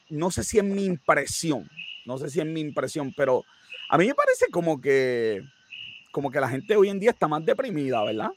no 0.09 0.29
sé 0.29 0.43
si 0.43 0.57
es 0.57 0.63
mi 0.63 0.85
impresión, 0.85 1.69
no 2.05 2.17
sé 2.17 2.29
si 2.29 2.41
es 2.41 2.45
mi 2.45 2.59
impresión, 2.59 3.13
pero 3.15 3.45
a 3.89 3.97
mí 3.97 4.07
me 4.07 4.15
parece 4.15 4.47
como 4.51 4.81
que, 4.81 5.43
como 6.11 6.29
que 6.29 6.41
la 6.41 6.49
gente 6.49 6.75
hoy 6.75 6.89
en 6.89 6.99
día 6.99 7.11
está 7.11 7.27
más 7.27 7.45
deprimida, 7.45 8.03
¿verdad? 8.03 8.31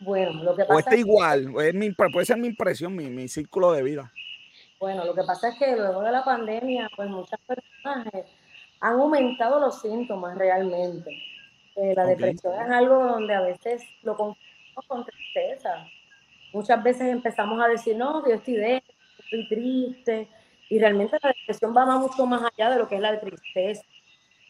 Bueno, 0.00 0.42
lo 0.42 0.56
que 0.56 0.62
pasa 0.62 0.74
o 0.74 0.78
está 0.78 0.96
igual, 0.96 1.52
puede 1.52 2.24
ser 2.24 2.38
mi 2.38 2.46
impresión, 2.46 2.96
mi, 2.96 3.10
mi 3.10 3.28
círculo 3.28 3.72
de 3.72 3.82
vida. 3.82 4.10
Bueno, 4.80 5.04
lo 5.04 5.14
que 5.14 5.24
pasa 5.24 5.50
es 5.50 5.58
que 5.58 5.76
luego 5.76 6.00
de 6.00 6.10
la 6.10 6.24
pandemia, 6.24 6.90
pues 6.96 7.10
muchas 7.10 7.38
personas 7.40 8.06
han 8.80 8.94
aumentado 8.94 9.60
los 9.60 9.78
síntomas 9.82 10.38
realmente. 10.38 11.10
Eh, 11.76 11.92
la 11.94 12.06
depresión 12.06 12.54
es 12.54 12.70
algo 12.70 12.94
donde 13.04 13.34
a 13.34 13.42
veces 13.42 13.82
lo 14.02 14.16
confundimos 14.16 14.86
con 14.88 15.04
tristeza. 15.04 15.86
Muchas 16.54 16.82
veces 16.82 17.02
empezamos 17.02 17.62
a 17.62 17.68
decir, 17.68 17.94
no, 17.94 18.26
yo 18.26 18.36
estoy 18.36 18.54
de, 18.54 18.82
estoy 19.18 19.48
triste, 19.48 20.28
y 20.70 20.78
realmente 20.78 21.18
la 21.22 21.28
depresión 21.28 21.76
va 21.76 21.84
mucho 21.98 22.24
más 22.24 22.42
allá 22.42 22.70
de 22.70 22.78
lo 22.78 22.88
que 22.88 22.94
es 22.94 23.02
la 23.02 23.20
tristeza. 23.20 23.82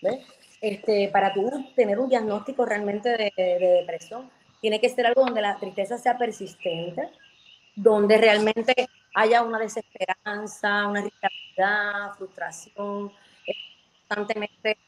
¿ves? 0.00 0.25
Este, 0.60 1.08
para 1.08 1.34
tú 1.34 1.50
tener 1.75 1.99
un 1.99 2.08
diagnóstico 2.08 2.64
realmente 2.64 3.08
de, 3.08 3.32
de 3.37 3.58
depresión, 3.80 4.30
tiene 4.60 4.80
que 4.80 4.90
ser 4.90 5.06
algo 5.06 5.22
donde 5.22 5.42
la 5.42 5.56
tristeza 5.56 5.99
sea 5.99 6.16
persistente, 6.16 7.10
donde 7.75 8.16
realmente 8.16 8.88
haya 9.14 9.42
una 9.42 9.58
desesperanza, 9.58 10.86
una 10.86 11.00
irritabilidad, 11.00 12.14
frustración, 12.16 13.12
eh, 13.46 13.54
constantemente, 14.08 14.78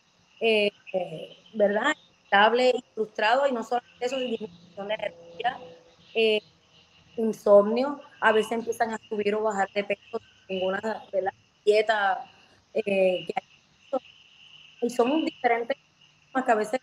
eh, 0.40 0.70
eh, 0.92 1.38
¿verdad? 1.54 1.92
Estable 2.24 2.70
y 2.70 2.84
frustrado, 2.94 3.46
y 3.46 3.52
no 3.52 3.62
solo 3.62 3.82
eso, 4.00 4.16
disminución 4.16 4.88
de 4.88 4.94
energía, 4.94 5.58
insomnio, 7.16 8.00
a 8.20 8.32
veces 8.32 8.52
empiezan 8.52 8.90
a 8.92 8.98
subir 9.08 9.34
o 9.34 9.42
bajar 9.42 9.68
de 9.74 9.84
peso 9.84 10.20
sin 10.46 10.64
una 10.64 11.02
dieta 11.64 12.24
que 12.72 13.26
y 14.80 14.90
son 14.90 15.24
diferentes 15.24 15.76
que 16.34 16.50
a 16.50 16.54
veces 16.54 16.80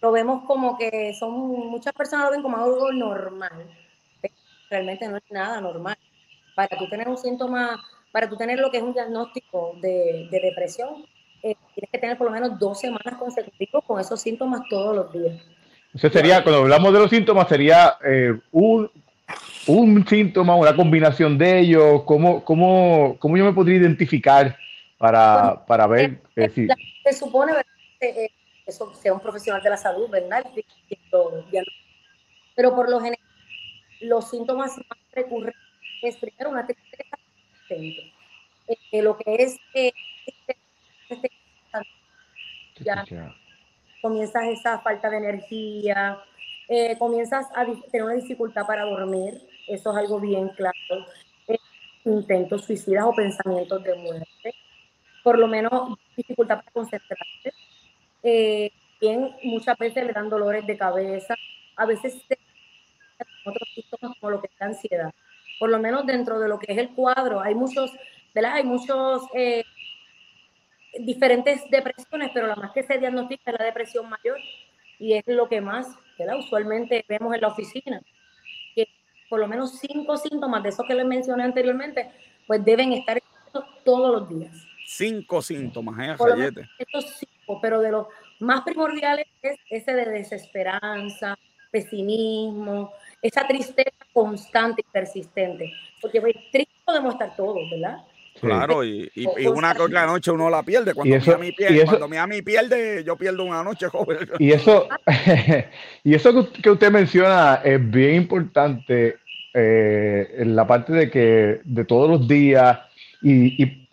lo 0.00 0.10
vemos 0.10 0.44
como 0.46 0.76
que 0.78 1.14
son, 1.14 1.32
muchas 1.32 1.92
personas 1.92 2.26
lo 2.26 2.32
ven 2.32 2.42
como 2.42 2.56
algo 2.56 2.90
normal, 2.90 3.70
realmente 4.70 5.06
no 5.06 5.18
es 5.18 5.30
nada 5.30 5.60
normal 5.60 5.96
para 6.54 6.76
tú 6.78 6.88
tener 6.88 7.08
un 7.08 7.16
síntoma, 7.16 7.82
para 8.12 8.28
tú 8.28 8.36
tener 8.36 8.58
lo 8.58 8.70
que 8.70 8.78
es 8.78 8.82
un 8.82 8.92
diagnóstico 8.92 9.76
de, 9.80 10.28
depresión, 10.30 11.04
eh, 11.42 11.56
tienes 11.74 11.90
que 11.90 11.98
tener 11.98 12.16
por 12.16 12.28
lo 12.28 12.32
menos 12.32 12.58
dos 12.58 12.80
semanas 12.80 13.14
consecutivas 13.18 13.84
con 13.86 14.00
esos 14.00 14.20
síntomas 14.20 14.62
todos 14.70 14.96
los 14.96 15.12
días. 15.12 15.42
Entonces 15.86 16.12
sería, 16.12 16.42
cuando 16.42 16.62
hablamos 16.62 16.92
de 16.92 16.98
los 16.98 17.10
síntomas, 17.10 17.48
sería 17.48 17.96
eh, 18.04 18.38
un, 18.50 18.90
un 19.66 20.06
síntoma, 20.06 20.56
una 20.56 20.74
combinación 20.74 21.38
de 21.38 21.60
ellos, 21.60 22.02
¿cómo, 22.04 22.44
cómo, 22.44 23.16
cómo 23.18 23.36
yo 23.36 23.44
me 23.44 23.52
podría 23.52 23.76
identificar 23.76 24.56
para, 24.98 25.64
para 25.66 25.86
ver 25.86 26.20
eh, 26.36 26.48
si... 26.48 26.66
Se 27.04 27.12
supone 27.12 27.52
que 28.00 28.30
eso 28.66 28.92
sea 28.94 29.12
un 29.12 29.20
profesional 29.20 29.62
de 29.62 29.70
la 29.70 29.76
salud, 29.76 30.08
¿verdad? 30.08 30.44
Pero 32.56 32.74
por 32.74 32.90
lo 32.90 32.98
general, 32.98 33.18
los 34.00 34.30
síntomas 34.30 34.76
más 34.76 34.98
recurrentes 35.12 35.63
es 36.08 36.16
primero 36.16 36.50
una 36.50 36.66
tristeza 36.66 37.18
eh, 37.68 39.02
lo 39.02 39.16
que 39.16 39.34
es 39.36 39.58
eh, 39.74 39.92
ya 42.80 43.04
comienzas 44.02 44.44
esa 44.48 44.80
falta 44.80 45.08
de 45.08 45.16
energía, 45.16 46.18
eh, 46.68 46.96
comienzas 46.98 47.46
a 47.54 47.64
tener 47.64 48.04
una 48.04 48.14
dificultad 48.14 48.66
para 48.66 48.84
dormir, 48.84 49.40
eso 49.66 49.90
es 49.90 49.96
algo 49.96 50.20
bien 50.20 50.48
claro, 50.50 51.06
intentos 52.04 52.66
suicidas 52.66 53.04
o 53.04 53.14
pensamientos 53.14 53.82
de 53.82 53.94
muerte, 53.94 54.54
por 55.22 55.38
lo 55.38 55.46
menos 55.46 55.98
dificultad 56.16 56.56
para 56.56 56.70
concentrarte, 56.70 57.52
bien, 59.00 59.34
muchas 59.42 59.78
veces 59.78 60.04
le 60.04 60.12
dan 60.12 60.28
dolores 60.28 60.66
de 60.66 60.76
cabeza, 60.76 61.34
a 61.76 61.86
veces 61.86 62.22
otros 63.46 63.68
síntomas 63.74 64.18
como 64.18 64.32
lo 64.32 64.40
que 64.40 64.48
es 64.48 64.52
la 64.58 64.66
ansiedad 64.66 65.14
por 65.64 65.70
lo 65.70 65.78
menos 65.78 66.04
dentro 66.04 66.38
de 66.38 66.46
lo 66.46 66.58
que 66.58 66.70
es 66.70 66.76
el 66.76 66.90
cuadro, 66.90 67.40
hay 67.40 67.54
muchos, 67.54 67.90
¿verdad? 68.34 68.56
Hay 68.56 68.64
muchos 68.64 69.22
eh, 69.32 69.64
diferentes 70.98 71.62
depresiones, 71.70 72.32
pero 72.34 72.48
la 72.48 72.54
más 72.54 72.70
que 72.72 72.82
se 72.82 72.98
diagnostica 72.98 73.50
es 73.50 73.58
la 73.58 73.64
depresión 73.64 74.10
mayor 74.10 74.36
y 74.98 75.14
es 75.14 75.22
lo 75.26 75.48
que 75.48 75.62
más, 75.62 75.88
¿verdad? 76.18 76.36
Usualmente 76.38 77.02
vemos 77.08 77.34
en 77.34 77.40
la 77.40 77.48
oficina, 77.48 78.02
que 78.74 78.86
por 79.30 79.40
lo 79.40 79.48
menos 79.48 79.78
cinco 79.78 80.18
síntomas 80.18 80.62
de 80.62 80.68
esos 80.68 80.86
que 80.86 80.94
les 80.94 81.06
mencioné 81.06 81.44
anteriormente, 81.44 82.10
pues 82.46 82.62
deben 82.62 82.92
estar 82.92 83.22
todos 83.86 84.20
los 84.20 84.28
días. 84.28 84.54
Cinco 84.86 85.40
síntomas, 85.40 85.98
¿eh? 85.98 86.66
Estos 86.78 87.06
cinco, 87.20 87.58
pero 87.62 87.80
de 87.80 87.90
los 87.90 88.06
más 88.38 88.60
primordiales 88.64 89.28
es 89.40 89.58
ese 89.70 89.94
de 89.94 90.10
desesperanza, 90.10 91.38
pesimismo, 91.74 92.92
esa 93.20 93.44
tristeza 93.46 93.90
constante 94.12 94.82
y 94.86 94.92
persistente. 94.92 95.72
Porque 96.00 96.20
pues, 96.20 96.36
triste 96.52 96.72
podemos 96.84 97.14
estar 97.14 97.34
todos, 97.34 97.68
¿verdad? 97.68 97.98
Claro, 98.40 98.84
y, 98.84 99.10
y, 99.14 99.46
una 99.46 99.74
que 99.74 99.82
otra 99.82 100.06
noche 100.06 100.30
uno 100.30 100.50
la 100.50 100.62
pierde. 100.62 100.94
Cuando, 100.94 101.16
eso, 101.16 101.38
mi 101.38 101.50
pierde, 101.52 101.84
cuando 101.84 102.08
mi 102.08 102.42
pierde, 102.42 103.02
yo 103.04 103.16
pierdo 103.16 103.44
una 103.44 103.64
noche, 103.64 103.88
joven. 103.92 104.18
Y 104.38 104.52
eso, 104.52 104.88
y 106.04 106.14
eso 106.14 106.48
que 106.52 106.70
usted 106.70 106.92
menciona 106.92 107.60
es 107.64 107.90
bien 107.90 108.16
importante 108.16 109.16
eh, 109.52 110.34
en 110.38 110.54
la 110.54 110.66
parte 110.66 110.92
de 110.92 111.10
que 111.10 111.60
de 111.64 111.84
todos 111.84 112.08
los 112.10 112.28
días 112.28 112.78
y, 113.22 113.62
y, 113.62 113.88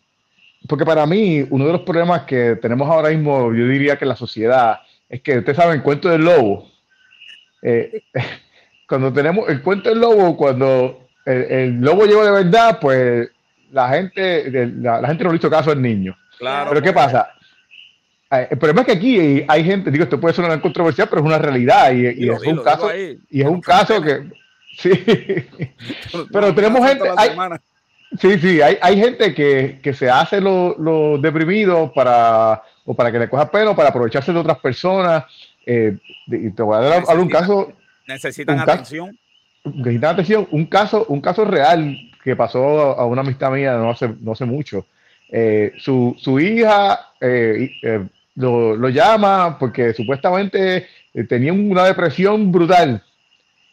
porque 0.67 0.85
para 0.85 1.05
mí 1.05 1.45
uno 1.49 1.65
de 1.65 1.71
los 1.71 1.81
problemas 1.81 2.23
que 2.23 2.57
tenemos 2.61 2.87
ahora 2.89 3.09
mismo, 3.09 3.53
yo 3.53 3.67
diría 3.67 3.97
que 3.97 4.05
en 4.05 4.09
la 4.09 4.15
sociedad, 4.15 4.81
es 5.09 5.21
que 5.21 5.39
usted 5.39 5.55
sabe, 5.55 5.75
el 5.75 5.83
cuento 5.83 6.09
del 6.09 6.23
lobo. 6.25 6.71
Eh, 7.61 8.03
cuando 8.87 9.11
tenemos 9.13 9.47
el 9.49 9.61
cuento 9.61 9.89
del 9.89 9.99
lobo, 9.99 10.35
cuando 10.35 11.07
el, 11.25 11.79
lobo 11.79 12.05
llegó 12.05 12.25
de 12.25 12.31
verdad, 12.31 12.79
pues 12.79 13.29
la 13.71 13.89
gente, 13.89 14.67
la, 14.79 15.07
gente 15.07 15.23
no 15.23 15.31
le 15.31 15.37
hizo 15.37 15.49
caso 15.49 15.71
al 15.71 15.81
niño. 15.81 16.17
Claro. 16.37 16.69
Pero 16.69 16.81
¿qué 16.81 16.93
pasa? 16.93 17.31
Eh, 18.31 18.47
el 18.51 18.57
problema 18.57 18.81
es 18.81 18.87
que 18.87 18.93
aquí 18.93 19.45
hay 19.47 19.63
gente, 19.63 19.91
digo, 19.91 20.03
esto 20.03 20.19
puede 20.19 20.33
ser 20.33 20.45
una 20.45 20.61
controversia, 20.61 21.05
pero 21.05 21.21
es 21.21 21.27
una 21.27 21.37
realidad 21.37 21.91
y, 21.93 22.29
es 22.29 22.41
un 22.43 22.63
caso, 22.63 22.89
y 22.95 23.41
es 23.41 23.47
un 23.47 23.61
caso 23.61 24.01
que, 24.01 24.23
sí, 24.77 24.91
pero 26.31 26.55
tenemos 26.55 26.85
gente, 26.87 27.09
sí, 28.19 28.39
sí, 28.39 28.61
hay, 28.61 28.77
hay 28.81 28.97
gente 28.97 29.33
que, 29.33 29.79
que 29.83 29.93
se 29.93 30.09
hace 30.09 30.39
los 30.39 30.77
lo 30.77 31.17
deprimidos 31.17 31.91
para, 31.91 32.63
o 32.85 32.93
para 32.93 33.11
que 33.11 33.19
le 33.19 33.29
coja 33.29 33.51
pelo, 33.51 33.75
para 33.75 33.89
aprovecharse 33.89 34.31
de 34.31 34.39
otras 34.39 34.59
personas. 34.59 35.25
Eh, 35.65 35.97
y 36.27 36.51
te 36.51 36.63
voy 36.63 36.77
a 36.77 36.79
dar 36.81 37.19
un 37.19 37.29
caso 37.29 37.73
Necesitan 38.07 38.59
atención. 38.59 39.17
necesitan 39.63 40.11
atención. 40.11 40.47
Un 40.51 40.65
caso, 40.65 41.05
un 41.07 41.21
caso 41.21 41.45
real 41.45 41.97
que 42.23 42.35
pasó 42.35 42.99
a 42.99 43.05
una 43.05 43.21
amistad 43.21 43.51
mía 43.51 43.73
no 43.73 43.91
hace, 43.91 44.09
no 44.19 44.33
hace 44.33 44.45
mucho. 44.45 44.85
Eh, 45.29 45.73
su, 45.77 46.15
su, 46.19 46.39
hija 46.39 47.13
eh, 47.21 47.71
eh, 47.81 48.07
lo, 48.35 48.75
lo, 48.75 48.89
llama 48.89 49.57
porque 49.57 49.93
supuestamente 49.93 50.87
tenía 51.29 51.53
una 51.53 51.85
depresión 51.85 52.51
brutal 52.51 53.01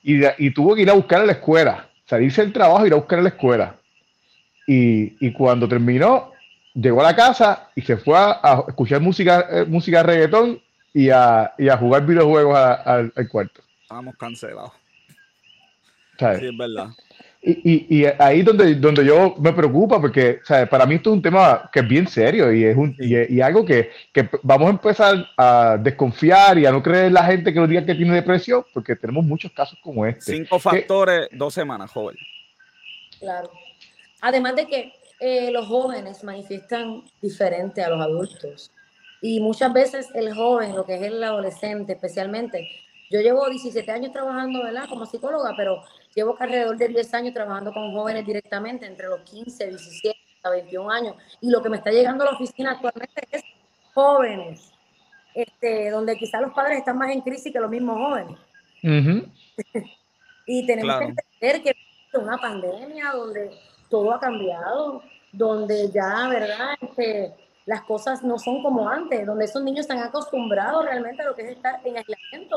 y, 0.04 0.21
y, 0.38 0.52
tuvo 0.52 0.76
que 0.76 0.83
ir 0.83 0.90
a 0.90 0.92
buscar 0.92 1.23
a 1.23 1.26
la 1.26 1.33
escuela, 1.33 1.88
salirse 2.07 2.42
del 2.42 2.52
trabajo 2.52 2.85
y 2.85 2.88
ir 2.88 2.92
a 2.92 2.97
buscar 2.97 3.18
a 3.18 3.23
la 3.23 3.30
escuela. 3.30 3.76
Y, 4.68 5.16
y 5.18 5.33
cuando 5.33 5.68
terminó, 5.68 6.30
llegó 6.75 7.00
a 7.00 7.11
la 7.11 7.16
casa 7.16 7.71
y 7.75 7.83
se 7.83 7.97
fue 7.97 8.16
a, 8.16 8.64
escuchar 8.68 9.00
música, 9.00 9.64
música 9.66 10.04
reggaetón 10.04 10.61
y 10.92 11.11
a, 11.11 11.52
y 11.59 11.68
a 11.68 11.76
jugar 11.76 12.07
videojuegos 12.07 12.57
al 12.57 13.28
cuarto. 13.30 13.62
Estamos 13.83 14.16
cancelados. 14.16 14.73
Sí, 16.18 16.47
es 16.47 16.57
verdad. 16.57 16.88
Y, 17.40 18.00
y, 18.00 18.04
ahí 18.18 18.42
donde, 18.42 18.75
donde 18.75 19.04
yo 19.04 19.37
me 19.38 19.52
preocupa, 19.52 20.00
porque 20.00 20.40
para 20.68 20.85
mí 20.87 20.97
esto 20.97 21.11
es 21.11 21.14
un 21.16 21.23
tema 21.23 21.71
que 21.73 21.80
es 21.80 21.88
bien 21.88 22.09
serio 22.09 22.52
y 22.52 22.64
es 22.64 22.76
un, 22.76 22.97
y, 22.99 23.40
algo 23.40 23.64
que, 23.64 23.90
que, 24.12 24.28
vamos 24.42 24.66
a 24.66 24.71
empezar 24.71 25.26
a 25.37 25.78
desconfiar 25.80 26.59
y 26.59 26.66
a 26.66 26.73
no 26.73 26.83
creer 26.83 27.07
en 27.07 27.14
la 27.14 27.25
gente 27.25 27.52
que 27.54 27.61
nos 27.61 27.68
diga 27.68 27.87
que 27.87 27.95
tiene 27.95 28.12
depresión, 28.12 28.64
porque 28.75 28.97
tenemos 28.97 29.25
muchos 29.25 29.52
casos 29.52 29.78
como 29.83 30.04
este. 30.04 30.33
Cinco 30.33 30.59
factores, 30.59 31.28
dos 31.30 31.54
semanas, 31.54 31.92
joven. 31.92 32.16
Claro. 33.21 33.50
Además 34.21 34.57
de 34.57 34.66
que 34.66 34.92
eh, 35.21 35.50
los 35.52 35.66
jóvenes 35.68 36.25
manifiestan 36.25 37.04
diferente 37.23 37.83
a 37.83 37.88
los 37.88 38.00
adultos. 38.00 38.73
Y 39.21 39.41
muchas 39.41 39.73
veces 39.73 40.09
el 40.15 40.35
joven, 40.35 40.77
lo 40.77 40.85
que 40.85 40.95
es 40.95 41.03
el 41.03 41.23
adolescente 41.23 41.95
especialmente, 41.95 42.69
yo 43.11 43.21
llevo 43.21 43.49
17 43.49 43.91
años 43.91 44.13
trabajando, 44.13 44.63
¿verdad? 44.63 44.89
Como 44.89 45.07
psicóloga, 45.07 45.55
pero 45.57 45.83
llevo 46.15 46.37
alrededor 46.39 46.77
de 46.77 46.89
10 46.89 47.15
años 47.15 47.35
trabajando 47.35 47.73
con 47.73 47.93
jóvenes 47.93 48.27
directamente, 48.27 48.87
entre 48.87 49.09
los 49.09 49.21
15, 49.23 49.67
17 49.69 50.19
21 50.51 50.91
años. 50.91 51.17
Y 51.41 51.51
lo 51.51 51.63
que 51.63 51.69
me 51.69 51.79
está 51.79 51.91
llegando 51.91 52.25
a 52.25 52.31
la 52.31 52.37
oficina 52.37 52.73
actualmente 52.73 53.23
es 53.31 53.43
jóvenes, 53.95 54.73
este, 55.35 55.91
donde 55.91 56.17
quizás 56.17 56.41
los 56.41 56.53
padres 56.53 56.79
están 56.79 56.99
más 56.99 57.11
en 57.11 57.21
crisis 57.21 57.53
que 57.53 57.61
los 57.61 57.71
mismos 57.71 57.97
jóvenes. 57.97 58.39
y 60.47 60.67
tenemos 60.67 60.99
que 60.99 61.05
entender 61.05 61.63
que 61.63 61.71
es 61.71 62.15
una 62.15 62.39
pandemia 62.39 63.11
donde 63.13 63.51
todo 63.91 64.13
ha 64.15 64.21
cambiado, 64.21 65.03
donde 65.33 65.91
ya, 65.91 66.29
¿verdad? 66.29 66.77
Este, 66.81 67.35
las 67.69 67.83
cosas 67.83 68.25
no 68.25 68.39
son 68.39 68.63
como 68.63 68.89
antes, 68.89 69.27
donde 69.27 69.45
esos 69.45 69.63
niños 69.63 69.81
están 69.81 69.99
acostumbrados 69.99 70.87
realmente 70.87 71.21
a 71.21 71.27
lo 71.27 71.35
que 71.35 71.43
es 71.43 71.51
estar 71.51 71.79
en 71.85 71.99
aislamiento 71.99 72.57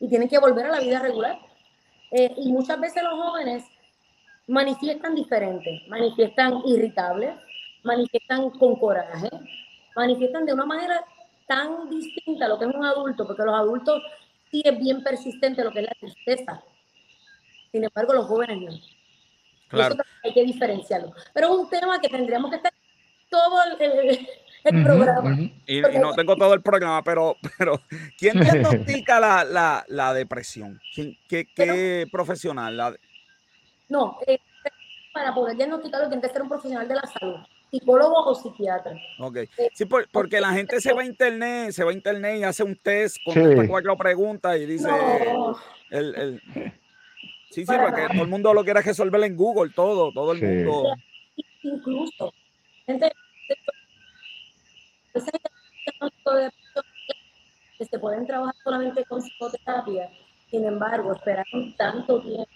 y 0.00 0.08
tienen 0.08 0.28
que 0.28 0.40
volver 0.40 0.66
a 0.66 0.70
la 0.72 0.80
vida 0.80 0.98
regular. 0.98 1.38
Eh, 2.10 2.34
y 2.36 2.50
muchas 2.50 2.80
veces 2.80 3.04
los 3.04 3.12
jóvenes 3.12 3.64
manifiestan 4.48 5.14
diferente, 5.14 5.80
manifiestan 5.86 6.60
irritables, 6.66 7.36
manifiestan 7.84 8.50
con 8.50 8.74
coraje, 8.80 9.30
manifiestan 9.94 10.44
de 10.44 10.54
una 10.54 10.66
manera 10.66 11.04
tan 11.46 11.88
distinta 11.88 12.46
a 12.46 12.48
lo 12.48 12.58
que 12.58 12.64
es 12.64 12.74
un 12.74 12.84
adulto, 12.84 13.28
porque 13.28 13.44
los 13.44 13.54
adultos 13.54 14.02
sí 14.50 14.60
es 14.64 14.76
bien 14.76 15.04
persistente 15.04 15.62
lo 15.62 15.70
que 15.70 15.82
es 15.82 15.86
la 15.86 15.94
tristeza. 16.00 16.64
Sin 17.70 17.84
embargo, 17.84 18.12
los 18.12 18.26
jóvenes 18.26 18.58
no. 18.60 18.96
Claro. 19.68 19.94
hay 20.24 20.32
que 20.32 20.42
diferenciarlo. 20.42 21.12
Pero 21.32 21.46
es 21.46 21.58
un 21.60 21.70
tema 21.70 22.00
que 22.00 22.08
tendríamos 22.08 22.50
que 22.50 22.56
estar 22.56 22.72
todo 23.30 23.62
el, 23.78 24.84
programa. 24.84 25.38
Y, 25.66 25.80
no 25.80 26.14
tengo 26.14 26.36
todo 26.36 26.54
el 26.54 26.62
programa, 26.62 27.02
pero, 27.02 27.36
pero 27.58 27.80
¿quién 28.18 28.40
diagnostica 28.40 29.20
la, 29.20 29.44
la, 29.44 29.84
la 29.88 30.14
depresión? 30.14 30.80
¿Quién, 30.94 31.16
qué, 31.28 31.46
qué 31.54 32.06
profesional? 32.10 32.98
No, 33.88 34.18
eh, 34.26 34.38
para 35.12 35.34
poder 35.34 35.56
diagnosticarlo 35.56 36.08
tiene 36.08 36.22
que 36.22 36.28
ser 36.28 36.42
un 36.42 36.48
profesional 36.48 36.88
de 36.88 36.94
la 36.94 37.02
salud 37.02 37.36
psicólogo 37.70 38.24
o 38.24 38.34
psiquiatra. 38.34 38.92
Ok. 39.18 39.36
Eh, 39.36 39.50
sí, 39.74 39.86
porque 40.12 40.40
la 40.40 40.52
gente 40.52 40.80
se 40.80 40.92
va 40.92 41.02
a 41.02 41.04
internet, 41.04 41.72
se 41.72 41.84
va 41.84 41.90
a 41.90 41.94
internet 41.94 42.38
y 42.40 42.44
hace 42.44 42.62
un 42.62 42.76
test 42.76 43.16
con 43.24 43.66
cuatro 43.66 43.96
preguntas 43.96 44.56
y 44.56 44.66
dice 44.66 44.88
el, 45.90 46.14
el, 46.14 46.42
Sí, 47.50 47.64
sí, 47.64 47.72
porque 47.80 48.06
todo 48.12 48.22
el 48.22 48.28
mundo 48.28 48.52
lo 48.52 48.64
quiere 48.64 48.82
resolver 48.82 49.22
en 49.24 49.34
Google, 49.36 49.72
todo, 49.74 50.12
todo 50.12 50.32
el 50.32 50.42
mundo. 50.42 50.94
Incluso, 51.62 52.34
que 57.78 57.84
se 57.84 57.98
pueden 57.98 58.26
trabajar 58.26 58.54
solamente 58.64 59.04
con 59.04 59.20
psicoterapia, 59.20 60.10
sin 60.50 60.64
embargo, 60.64 61.12
esperaron 61.12 61.74
tanto 61.76 62.20
tiempo 62.22 62.46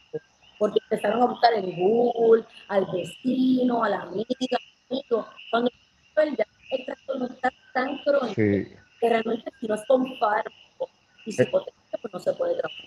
porque 0.59 0.79
empezaron 0.85 1.23
a 1.23 1.27
buscar 1.27 1.55
en 1.55 1.75
Google, 1.75 2.45
al 2.69 2.87
vecino, 2.93 3.83
a 3.83 3.89
la 3.89 4.03
amiga, 4.03 4.59
amigo, 4.91 5.27
cuando 5.51 5.71
ya 6.15 6.45
el 6.71 6.85
trastorno 6.85 7.27
está 7.27 7.51
tan 7.73 7.99
crónico 7.99 8.35
que 8.35 9.09
realmente 9.09 9.51
si 9.59 9.67
no 9.67 9.75
es 9.75 9.83
con 9.87 10.07
fármaco 10.19 10.91
y 11.25 11.33
psicoterapia, 11.33 11.99
pues 12.03 12.13
no 12.13 12.21
se 12.21 12.33
puede 12.35 12.55
trabajar. 12.57 12.87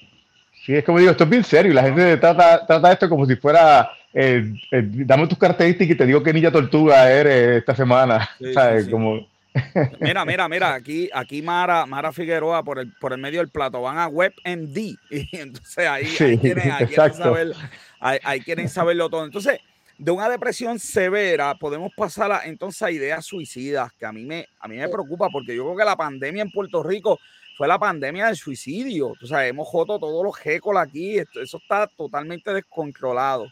Sí, 0.65 0.75
es 0.75 0.85
como 0.85 0.99
digo, 0.99 1.11
esto 1.11 1.23
es 1.25 1.29
bien 1.29 1.43
serio 1.43 1.71
y 1.71 1.75
la 1.75 1.83
gente 1.83 2.15
trata, 2.17 2.65
trata 2.65 2.91
esto 2.93 3.09
como 3.09 3.25
si 3.25 3.35
fuera, 3.35 3.91
eh, 4.13 4.53
eh, 4.71 4.83
dame 4.85 5.27
tus 5.27 5.37
características 5.37 5.95
y 5.95 5.97
te 5.97 6.05
digo 6.05 6.21
qué 6.21 6.33
niña 6.33 6.51
tortuga 6.51 7.11
eres 7.11 7.57
esta 7.57 7.75
semana, 7.75 8.29
¿sabes? 8.53 8.87
Como... 8.87 9.27
Mira, 9.99 10.25
mira, 10.25 10.49
mira, 10.49 10.73
aquí, 10.73 11.11
aquí 11.13 11.43
Mara, 11.43 11.85
Mara 11.85 12.11
Figueroa 12.11 12.63
por 12.63 12.79
el, 12.79 12.91
por 12.93 13.13
el 13.13 13.19
medio 13.19 13.39
del 13.39 13.49
plato 13.49 13.83
van 13.83 13.99
a 13.99 14.07
WebMD 14.07 14.77
y 15.11 15.29
entonces 15.31 15.87
ahí, 15.87 16.05
quieren, 16.05 17.13
saber, 17.13 17.53
ahí, 17.99 18.41
quieren 18.41 18.67
saberlo 18.67 19.11
todo. 19.11 19.25
Entonces, 19.25 19.59
de 19.95 20.09
una 20.09 20.27
depresión 20.27 20.79
severa 20.79 21.53
podemos 21.53 21.91
pasar 21.95 22.31
a, 22.31 22.45
entonces 22.45 22.81
a 22.81 22.89
ideas 22.89 23.25
suicidas, 23.25 23.91
que 23.93 24.07
a 24.07 24.11
mí 24.11 24.25
me, 24.25 24.47
a 24.59 24.67
mí 24.67 24.75
me 24.75 24.89
preocupa 24.89 25.29
porque 25.31 25.55
yo 25.55 25.65
creo 25.65 25.77
que 25.77 25.85
la 25.85 25.95
pandemia 25.95 26.41
en 26.41 26.49
Puerto 26.49 26.81
Rico 26.81 27.19
fue 27.55 27.67
la 27.67 27.77
pandemia 27.77 28.25
del 28.25 28.35
suicidio. 28.35 29.13
O 29.21 29.27
sea, 29.27 29.45
hemos 29.47 29.67
joto 29.67 29.99
todos 29.99 30.23
los 30.23 30.35
gécolas 30.35 30.87
aquí, 30.87 31.17
eso 31.17 31.57
está 31.57 31.85
totalmente 31.87 32.51
descontrolado. 32.51 33.45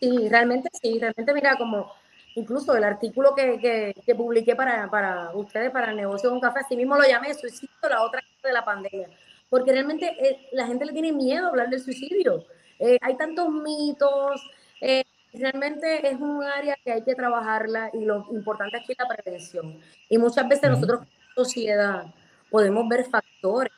Sí, 0.00 0.28
realmente 0.28 0.68
sí, 0.80 0.98
realmente 0.98 1.32
mira, 1.32 1.56
como 1.56 1.92
incluso 2.34 2.76
el 2.76 2.84
artículo 2.84 3.34
que, 3.34 3.94
que, 4.04 4.14
publiqué 4.14 4.54
para, 4.54 4.88
para, 4.90 5.30
ustedes, 5.34 5.70
para 5.70 5.90
el 5.90 5.96
negocio 5.96 6.28
de 6.28 6.34
un 6.34 6.40
café, 6.40 6.60
así 6.60 6.76
mismo 6.76 6.96
lo 6.96 7.04
llamé 7.04 7.32
suicidio, 7.34 7.70
la 7.88 8.02
otra 8.02 8.22
de 8.42 8.52
la 8.52 8.64
pandemia, 8.64 9.08
porque 9.48 9.72
realmente 9.72 10.06
eh, 10.20 10.48
la 10.52 10.66
gente 10.66 10.84
le 10.84 10.92
tiene 10.92 11.12
miedo 11.12 11.46
a 11.46 11.48
hablar 11.48 11.70
del 11.70 11.82
suicidio. 11.82 12.44
Eh, 12.78 12.98
hay 13.00 13.16
tantos 13.16 13.48
mitos, 13.50 14.42
eh, 14.82 15.04
realmente 15.32 16.06
es 16.06 16.20
un 16.20 16.42
área 16.42 16.76
que 16.84 16.92
hay 16.92 17.02
que 17.02 17.14
trabajarla 17.14 17.90
y 17.94 18.04
lo 18.04 18.26
importante 18.30 18.76
aquí 18.76 18.92
es 18.92 18.98
la 18.98 19.08
prevención. 19.08 19.80
Y 20.08 20.18
muchas 20.18 20.46
veces 20.46 20.70
nosotros 20.70 21.00
como 21.00 21.10
sociedad 21.34 22.04
podemos 22.50 22.86
ver 22.88 23.04
factores 23.04 23.72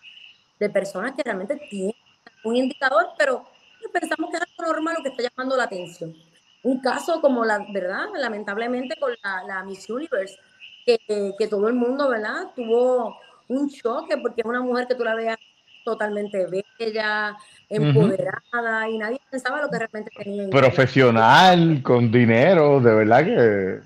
de 0.59 0.69
personas 0.69 1.13
que 1.15 1.23
realmente 1.23 1.57
tienen 1.71 1.95
un 2.43 2.57
indicador, 2.57 3.11
pero 3.17 3.47
pensamos 3.93 4.31
que 4.31 4.37
es 4.37 4.43
normal 4.73 4.97
lo 4.99 5.03
que 5.03 5.11
está 5.11 5.23
llamando 5.23 5.57
la 5.57 5.65
atención 5.65 6.15
un 6.63 6.81
caso 6.81 7.21
como 7.21 7.45
la, 7.45 7.65
¿verdad? 7.73 8.07
Lamentablemente 8.19 8.97
con 8.99 9.13
la, 9.23 9.43
la 9.45 9.63
Miss 9.65 9.89
Universe, 9.89 10.37
que, 10.85 10.99
que, 11.39 11.49
todo 11.49 11.69
el 11.69 11.75
mundo, 11.75 12.09
¿verdad? 12.09 12.49
Tuvo 12.55 13.19
un 13.49 13.71
choque 13.71 14.17
porque 14.19 14.41
es 14.41 14.47
una 14.47 14.61
mujer 14.61 14.87
que 14.87 14.95
tú 14.95 15.05
la 15.05 15.15
veas 15.15 15.39
totalmente 15.85 16.47
bella, 16.47 17.37
empoderada 17.69 18.89
y 18.89 18.99
nadie 18.99 19.21
pensaba 19.31 19.63
lo 19.63 19.69
que 19.69 19.79
realmente 19.79 20.11
tenía. 20.17 20.51
Profesional, 20.51 21.83
con 21.83 22.11
dinero, 22.11 22.81
de 22.81 22.95
verdad 22.95 23.25
que... 23.25 23.81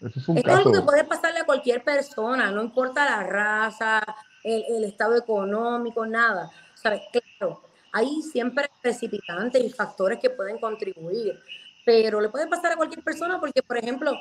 Eso 0.00 0.18
es, 0.18 0.28
un 0.28 0.38
es 0.38 0.44
algo 0.46 0.72
que 0.72 0.80
puede 0.80 1.04
pasarle 1.04 1.40
a 1.40 1.44
cualquier 1.44 1.82
persona, 1.82 2.50
no 2.50 2.62
importa 2.62 3.04
la 3.04 3.22
raza, 3.22 4.02
el, 4.42 4.64
el 4.76 4.84
estado 4.84 5.16
económico, 5.16 6.06
nada. 6.06 6.50
¿Sabes? 6.74 7.02
Claro, 7.12 7.60
hay 7.92 8.22
siempre 8.22 8.70
precipitantes 8.82 9.62
y 9.62 9.70
factores 9.70 10.18
que 10.20 10.30
pueden 10.30 10.58
contribuir 10.58 11.38
pero 11.84 12.20
le 12.20 12.28
puede 12.28 12.46
pasar 12.46 12.72
a 12.72 12.76
cualquier 12.76 13.02
persona 13.02 13.40
porque, 13.40 13.62
por 13.62 13.76
ejemplo, 13.76 14.12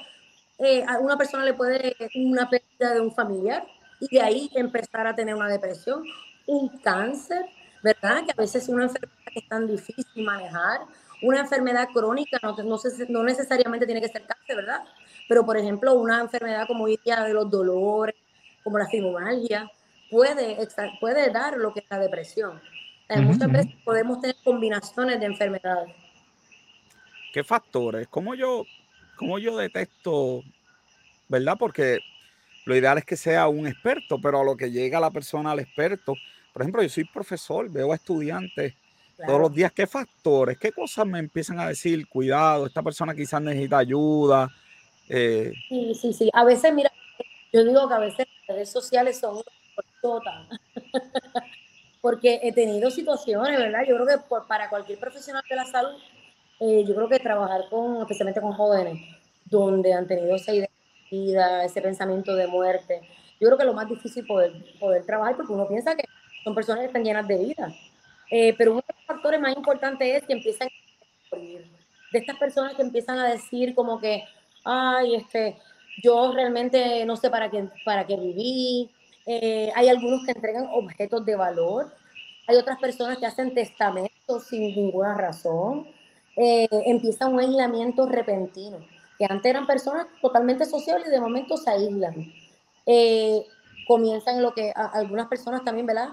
eh, 0.58 0.84
a 0.88 1.00
una 1.00 1.18
persona 1.18 1.46
le 1.46 1.54
puede 1.54 1.96
una 2.16 2.50
pérdida 2.50 2.94
de 2.94 3.02
un 3.02 3.14
familiar 3.14 3.66
y 4.00 4.16
de 4.16 4.22
ahí 4.22 4.50
empezar 4.56 5.08
a 5.08 5.16
tener 5.16 5.36
una 5.36 5.48
depresión, 5.48 6.04
un 6.48 6.70
cáncer, 6.80 7.46
¿verdad? 7.84 8.26
Que 8.26 8.32
a 8.32 8.42
veces 8.42 8.64
es 8.64 8.70
una 8.70 8.86
enfermedad 8.86 9.14
que 9.32 9.40
es 9.40 9.48
tan 9.48 9.68
difícil 9.68 10.24
manejar, 10.24 10.82
una 11.22 11.42
enfermedad 11.42 11.90
crónica, 11.94 12.40
no, 12.42 12.56
no, 12.58 12.78
no 13.10 13.24
necesariamente 13.24 13.86
tiene 13.86 14.02
que 14.02 14.08
ser 14.08 14.26
cáncer, 14.26 14.56
¿verdad? 14.56 14.84
Pero, 15.28 15.46
por 15.46 15.58
ejemplo, 15.58 15.94
una 15.94 16.22
enfermedad 16.22 16.66
como 16.66 16.88
ya 16.88 17.24
de 17.24 17.34
los 17.34 17.50
dolores, 17.50 18.16
como 18.64 18.78
la 18.78 18.88
fibromialgia, 18.88 19.70
puede, 20.10 20.58
puede 21.00 21.30
dar 21.30 21.58
lo 21.58 21.74
que 21.74 21.82
es 21.82 21.86
la 21.90 22.00
depresión. 22.00 22.60
Muchas 23.18 23.52
veces 23.52 23.74
podemos 23.84 24.22
tener 24.22 24.36
combinaciones 24.44 25.20
de 25.20 25.26
enfermedades. 25.26 25.96
¿Qué 27.34 27.44
factores? 27.44 28.08
¿Cómo 28.08 28.36
yo, 28.36 28.66
cómo 29.16 29.40
yo 29.40 29.58
detesto, 29.58 30.44
verdad? 31.28 31.56
Porque 31.58 32.00
lo 32.66 32.76
ideal 32.76 32.98
es 32.98 33.06
que 33.06 33.18
sea 33.18 33.48
un 33.48 33.68
experto, 33.68 34.20
pero 34.22 34.42
a 34.42 34.44
lo 34.44 34.56
que 34.56 34.72
llega 34.72 35.00
la 35.00 35.12
persona 35.12 35.52
al 35.52 35.60
experto, 35.60 36.16
por 36.54 36.62
ejemplo, 36.62 36.82
yo 36.84 36.90
soy 36.90 37.06
profesor, 37.06 37.70
veo 37.70 37.92
a 37.92 37.96
estudiantes 37.96 38.74
todos 39.26 39.40
los 39.42 39.54
días, 39.54 39.72
¿qué 39.74 39.86
factores, 39.86 40.58
qué 40.58 40.72
cosas 40.72 41.06
me 41.06 41.20
empiezan 41.20 41.60
a 41.60 41.68
decir? 41.68 42.08
Cuidado, 42.08 42.66
esta 42.66 42.82
persona 42.82 43.14
quizás 43.14 43.42
necesita 43.42 43.78
ayuda. 43.78 44.50
Eh. 45.10 45.52
Sí, 45.68 45.94
sí, 45.94 46.14
sí. 46.14 46.30
A 46.34 46.46
veces, 46.46 46.74
mira, 46.74 46.92
yo 47.52 47.64
digo 47.66 47.88
que 47.88 47.94
a 47.94 48.00
veces 48.00 48.28
las 48.48 48.56
redes 48.56 48.72
sociales 48.72 49.20
son 49.20 49.44
total. 50.02 50.48
Porque 52.02 52.40
he 52.44 52.54
tenido 52.54 52.90
situaciones, 52.92 53.60
¿verdad? 53.60 53.82
Yo 53.88 53.96
creo 53.96 54.08
que 54.08 54.24
para 54.48 54.70
cualquier 54.70 55.00
profesional 55.00 55.44
de 55.50 55.56
la 55.56 55.66
salud 55.66 56.00
eh, 56.60 56.84
yo 56.86 56.94
creo 56.94 57.08
que 57.08 57.20
trabajar 57.20 57.70
con, 57.70 58.02
especialmente 58.02 58.42
con 58.42 58.52
jóvenes, 58.52 59.00
donde 59.46 59.94
han 59.94 60.08
tenido 60.08 60.36
esa 60.36 60.54
idea 60.54 60.68
de 60.68 61.18
vida, 61.18 61.64
ese 61.64 61.82
pensamiento 61.82 62.36
de 62.36 62.48
muerte, 62.48 63.02
yo 63.40 63.48
creo 63.48 63.58
que 63.58 63.66
lo 63.66 63.74
más 63.74 63.88
difícil 63.88 64.26
poder, 64.26 64.52
poder 64.78 65.06
trabajar, 65.06 65.38
porque 65.38 65.54
uno 65.54 65.68
piensa 65.68 65.96
que 65.96 66.04
son 66.44 66.54
personas 66.54 66.82
que 66.82 66.88
están 66.88 67.04
llenas 67.04 67.28
de 67.28 67.38
vida. 67.38 67.74
Eh, 68.30 68.54
pero 68.58 68.74
uno 68.74 68.84
de 68.86 68.94
los 68.94 69.06
factores 69.06 69.40
más 69.40 69.56
importantes 69.56 70.18
es 70.18 70.28
que 70.28 70.34
empiezan 70.34 70.68
a 70.68 71.36
morir. 71.36 71.66
De 72.12 72.20
estas 72.20 72.38
personas 72.38 72.76
que 72.76 72.82
empiezan 72.82 73.18
a 73.18 73.30
decir 73.30 73.74
como 73.74 74.00
que, 74.00 74.26
ay, 74.66 75.16
este, 75.16 75.58
yo 76.04 76.34
realmente 76.34 77.06
no 77.06 77.16
sé 77.16 77.30
para 77.30 77.50
qué, 77.50 77.70
para 77.86 78.06
qué 78.06 78.18
viví. 78.18 78.90
Eh, 79.32 79.72
hay 79.76 79.88
algunos 79.90 80.26
que 80.26 80.32
entregan 80.32 80.68
objetos 80.72 81.24
de 81.24 81.36
valor. 81.36 81.94
Hay 82.48 82.56
otras 82.56 82.80
personas 82.80 83.20
que 83.20 83.28
hacen 83.28 83.54
testamentos 83.54 84.46
sin 84.48 84.62
ninguna 84.62 85.14
razón. 85.14 85.88
Eh, 86.36 86.68
empieza 86.88 87.28
un 87.28 87.40
aislamiento 87.40 88.08
repentino, 88.08 88.80
que 89.20 89.28
antes 89.30 89.48
eran 89.48 89.68
personas 89.68 90.08
totalmente 90.20 90.66
sociales 90.66 91.06
y 91.08 91.12
de 91.12 91.22
momento 91.22 91.58
se 91.58 91.70
aíslan. 91.70 92.34
Eh, 92.88 93.46
comienzan 93.88 94.42
lo 94.42 94.52
que 94.56 94.74
algunas 94.76 95.28
personas 95.28 95.64
también, 95.64 95.86
¿verdad? 95.86 96.10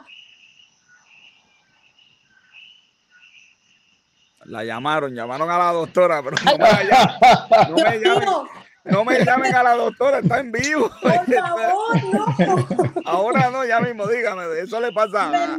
La 4.44 4.62
llamaron, 4.62 5.14
llamaron 5.14 5.50
a 5.50 5.56
la 5.56 5.72
doctora, 5.72 6.22
pero 6.22 6.36
no 6.44 6.58
me, 6.58 6.64
llamen, 6.84 7.70
no 7.70 7.76
me 7.76 7.98
llamen. 7.98 8.65
No 8.86 9.04
me 9.04 9.24
llamen 9.24 9.54
a 9.54 9.62
la 9.62 9.74
doctora, 9.74 10.18
está 10.18 10.40
en 10.40 10.52
vivo. 10.52 10.90
Por 11.02 11.26
favor, 11.26 12.04
no. 12.12 13.02
Ahora 13.04 13.50
no, 13.50 13.64
ya 13.64 13.80
mismo, 13.80 14.06
dígame, 14.06 14.44
eso 14.60 14.80
le 14.80 14.92
pasa. 14.92 15.58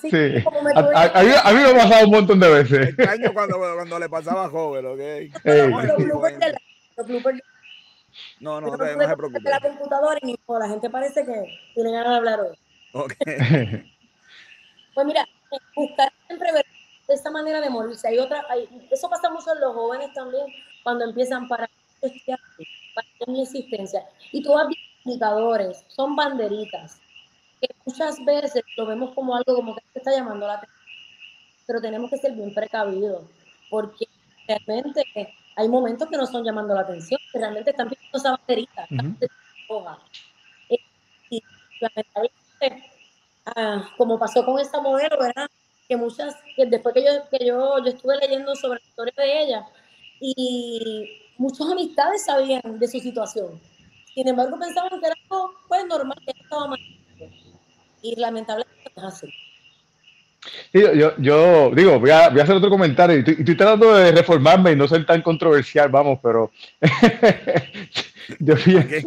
Sí, 0.00 0.10
sí. 0.10 0.44
A, 0.74 0.80
a, 0.80 1.22
mí, 1.22 1.30
a, 1.42 1.52
mí, 1.52 1.60
me 1.60 1.70
ha 1.70 1.74
pasado 1.74 2.06
un 2.06 2.12
montón 2.12 2.40
de 2.40 2.48
veces. 2.48 2.88
Extraño 2.88 3.32
cuando, 3.32 3.58
cuando 3.58 3.98
le 3.98 4.08
pasaba 4.08 4.46
a 4.46 4.48
joven, 4.48 4.86
¿ok? 4.86 5.00
Hey. 5.44 5.70
Los 6.96 7.06
bloopers 7.06 7.42
no, 8.40 8.60
no, 8.60 8.68
no, 8.68 8.76
no, 8.76 8.96
no 8.96 9.08
se 9.08 9.16
preocupe. 9.16 9.50
la 9.50 9.60
computadora 9.60 10.18
y 10.22 10.36
la 10.46 10.68
gente 10.68 10.90
parece 10.90 11.24
que 11.24 11.58
tiene 11.74 11.92
ganas 11.92 12.10
de 12.10 12.16
hablar 12.16 12.40
hoy. 12.40 12.58
Ok. 12.92 13.14
pues 14.94 15.06
mira, 15.06 15.26
buscar 15.74 16.12
siempre 16.26 16.52
ver 16.52 16.66
esta 17.08 17.30
manera 17.30 17.60
de 17.60 17.70
morirse. 17.70 18.08
Hay 18.08 18.18
otra, 18.18 18.44
hay, 18.48 18.68
eso 18.90 19.08
pasa 19.08 19.30
mucho 19.30 19.52
en 19.52 19.60
los 19.60 19.74
jóvenes 19.74 20.12
también, 20.12 20.46
cuando 20.82 21.04
empiezan 21.04 21.48
para 21.48 21.68
para 22.94 23.06
mi 23.26 23.42
existencia. 23.42 24.04
Y 24.32 24.42
todos 24.42 24.64
los 24.64 24.76
indicadores, 25.04 25.84
son 25.88 26.16
banderitas, 26.16 27.00
que 27.60 27.68
muchas 27.84 28.24
veces 28.24 28.62
lo 28.76 28.86
vemos 28.86 29.14
como 29.14 29.34
algo 29.34 29.54
como 29.54 29.74
que 29.74 29.82
está 29.94 30.10
llamando 30.10 30.46
la 30.46 30.54
atención, 30.54 30.80
pero 31.66 31.80
tenemos 31.80 32.10
que 32.10 32.18
ser 32.18 32.32
bien 32.32 32.52
precavidos, 32.52 33.22
porque 33.70 34.06
realmente 34.46 35.04
hay 35.56 35.68
momentos 35.68 36.08
que 36.08 36.16
no 36.16 36.26
son 36.26 36.44
llamando 36.44 36.74
la 36.74 36.80
atención, 36.80 37.20
que 37.32 37.38
realmente 37.38 37.70
están 37.70 37.88
pidiendo 37.88 38.18
esa 38.18 38.30
banderita, 38.32 38.86
Y 41.30 41.42
lamentablemente, 41.80 42.90
ah, 43.46 43.88
como 43.96 44.18
pasó 44.18 44.44
con 44.44 44.58
esta 44.58 44.80
modelo, 44.80 45.18
¿verdad? 45.18 45.48
Que 45.88 45.96
muchas, 45.96 46.36
que 46.56 46.66
después 46.66 46.94
que 46.94 47.04
yo, 47.04 47.10
que 47.30 47.46
yo, 47.46 47.78
yo 47.78 47.90
estuve 47.90 48.16
leyendo 48.18 48.54
sobre 48.56 48.80
la 48.80 48.88
historia 48.88 49.14
de 49.16 49.42
ella, 49.42 49.66
y 50.20 51.21
muchas 51.38 51.70
amistades 51.70 52.24
sabían 52.24 52.78
de 52.78 52.88
su 52.88 52.98
situación. 52.98 53.60
Sin 54.14 54.28
embargo, 54.28 54.58
pensaban 54.58 55.00
que 55.00 55.06
era 55.06 55.14
algo 55.30 55.52
pues, 55.68 55.86
normal, 55.86 56.18
que 56.24 56.32
estaba 56.42 56.68
mal. 56.68 56.78
Y 58.02 58.16
lamentablemente 58.16 58.92
es 58.94 59.02
así. 59.02 59.28
Yo, 60.72 61.16
yo, 61.18 61.70
digo, 61.74 62.00
voy 62.00 62.10
a, 62.10 62.28
voy 62.30 62.40
a, 62.40 62.42
hacer 62.42 62.56
otro 62.56 62.70
comentario. 62.70 63.18
Estoy, 63.18 63.36
estoy, 63.38 63.56
tratando 63.56 63.94
de 63.94 64.12
reformarme 64.12 64.72
y 64.72 64.76
no 64.76 64.88
ser 64.88 65.04
tan 65.06 65.22
controversial, 65.22 65.88
vamos, 65.88 66.18
pero 66.22 66.50
yo 68.38 68.54
eh, 68.54 69.04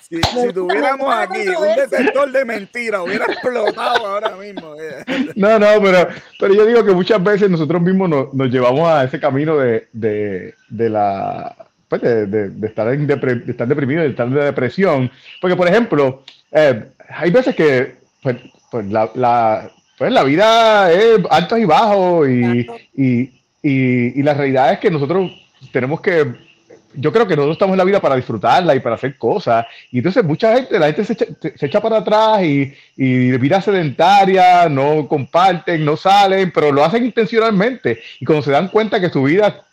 si, 0.00 0.22
si, 0.22 0.52
tuviéramos 0.52 1.14
aquí 1.14 1.40
un 1.48 1.76
detector 1.76 2.30
de 2.32 2.44
mentiras, 2.44 3.00
hubiera 3.02 3.24
explotado 3.26 4.06
ahora 4.06 4.36
mismo. 4.36 4.74
Eh. 4.74 5.04
No, 5.36 5.58
no, 5.58 5.66
pero, 5.82 6.08
pero 6.38 6.54
yo 6.54 6.66
digo 6.66 6.84
que 6.84 6.92
muchas 6.92 7.22
veces 7.22 7.50
nosotros 7.50 7.80
mismos 7.82 8.08
nos, 8.08 8.34
nos 8.34 8.50
llevamos 8.50 8.88
a 8.88 9.04
ese 9.04 9.20
camino 9.20 9.56
de, 9.56 9.88
de, 9.92 10.54
de 10.68 10.90
la 10.90 11.54
pues 11.88 12.02
de, 12.02 12.26
de, 12.26 12.66
estar 12.66 12.92
en 12.92 13.06
depre, 13.06 13.36
de 13.36 13.50
estar 13.50 13.66
deprimido, 13.66 14.02
de 14.02 14.08
estar 14.08 14.26
en 14.26 14.34
depresión. 14.34 15.10
Porque, 15.40 15.56
por 15.56 15.68
ejemplo, 15.68 16.22
eh, 16.52 16.84
hay 17.08 17.30
veces 17.30 17.54
que 17.54 17.96
pues, 18.22 18.36
pues 18.70 18.86
la, 18.86 19.10
la, 19.14 19.70
pues 19.98 20.12
la 20.12 20.22
vida 20.22 20.92
es 20.92 21.20
altos 21.30 21.58
y 21.58 21.64
bajos 21.64 22.28
y, 22.28 22.66
y, 22.96 23.20
y, 23.62 24.20
y 24.20 24.22
la 24.22 24.34
realidad 24.34 24.72
es 24.72 24.78
que 24.78 24.90
nosotros 24.90 25.30
tenemos 25.72 26.00
que 26.00 26.48
yo 26.94 27.12
creo 27.12 27.26
que 27.26 27.36
nosotros 27.36 27.56
estamos 27.56 27.74
en 27.74 27.78
la 27.78 27.84
vida 27.84 28.00
para 28.00 28.16
disfrutarla 28.16 28.74
y 28.74 28.80
para 28.80 28.96
hacer 28.96 29.16
cosas. 29.16 29.66
Y 29.92 29.98
entonces 29.98 30.24
mucha 30.24 30.54
gente, 30.54 30.78
la 30.78 30.86
gente 30.86 31.04
se 31.04 31.12
echa, 31.12 31.26
se 31.56 31.66
echa 31.66 31.80
para 31.80 31.98
atrás 31.98 32.42
y, 32.42 32.74
y, 32.96 33.30
vida 33.38 33.60
sedentaria, 33.60 34.68
no 34.68 35.06
comparten, 35.06 35.84
no 35.84 35.96
salen, 35.96 36.50
pero 36.50 36.72
lo 36.72 36.84
hacen 36.84 37.04
intencionalmente. 37.04 38.00
Y 38.20 38.24
cuando 38.24 38.42
se 38.42 38.50
dan 38.50 38.68
cuenta 38.68 39.00
que 39.00 39.10
su 39.10 39.22
vida 39.22 39.64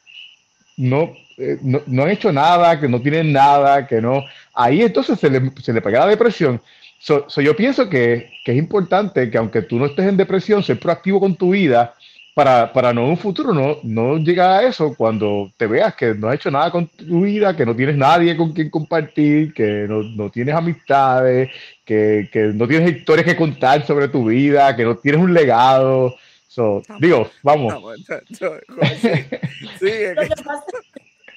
no, 0.77 1.13
eh, 1.37 1.57
no, 1.61 1.81
no, 1.87 2.03
han 2.03 2.11
hecho 2.11 2.31
nada, 2.31 2.79
que 2.79 2.87
no 2.87 3.01
tienen 3.01 3.33
nada, 3.33 3.87
que 3.87 4.01
no, 4.01 4.23
ahí 4.53 4.81
entonces 4.81 5.19
se 5.19 5.29
le, 5.29 5.51
se 5.61 5.73
le 5.73 5.81
pega 5.81 6.01
la 6.01 6.07
depresión. 6.07 6.61
So, 7.05 7.29
so 7.29 7.39
yo 7.39 7.55
pienso 7.55 7.87
que, 7.87 8.31
que 8.43 8.53
es 8.53 8.57
importante 8.57 9.29
que 9.29 9.37
aunque 9.37 9.61
tú 9.61 9.77
no 9.77 9.85
estés 9.85 10.07
en 10.07 10.17
depresión, 10.17 10.63
ser 10.63 10.79
proactivo 10.79 11.19
con 11.19 11.35
tu 11.35 11.51
vida 11.51 11.93
para, 12.33 12.73
para 12.73 12.93
no 12.93 13.07
un 13.07 13.15
futuro 13.15 13.53
no, 13.53 13.77
no 13.83 14.17
llegar 14.17 14.49
a 14.49 14.67
eso 14.67 14.95
cuando 14.97 15.51
te 15.55 15.67
veas 15.67 15.93
que 15.93 16.15
no 16.15 16.29
has 16.29 16.37
hecho 16.37 16.49
nada 16.49 16.71
con 16.71 16.87
tu 16.87 17.21
vida, 17.21 17.55
que 17.55 17.63
no 17.63 17.75
tienes 17.75 17.95
nadie 17.95 18.35
con 18.35 18.53
quien 18.53 18.71
compartir, 18.71 19.53
que 19.53 19.85
no, 19.87 20.01
no 20.01 20.31
tienes 20.31 20.55
amistades, 20.55 21.51
que, 21.85 22.27
que, 22.33 22.45
no 22.45 22.67
tienes 22.67 22.97
historias 22.97 23.27
que 23.27 23.35
contar 23.35 23.85
sobre 23.85 24.07
tu 24.07 24.25
vida, 24.25 24.75
que 24.75 24.83
no 24.83 24.97
tienes 24.97 25.21
un 25.21 25.31
legado. 25.31 26.15
So, 26.47 26.81
digo, 26.99 27.29
vamos. 27.43 27.71
sí, 28.39 29.91
lo, 30.15 30.23
que 30.23 30.43
pasa, 30.43 30.65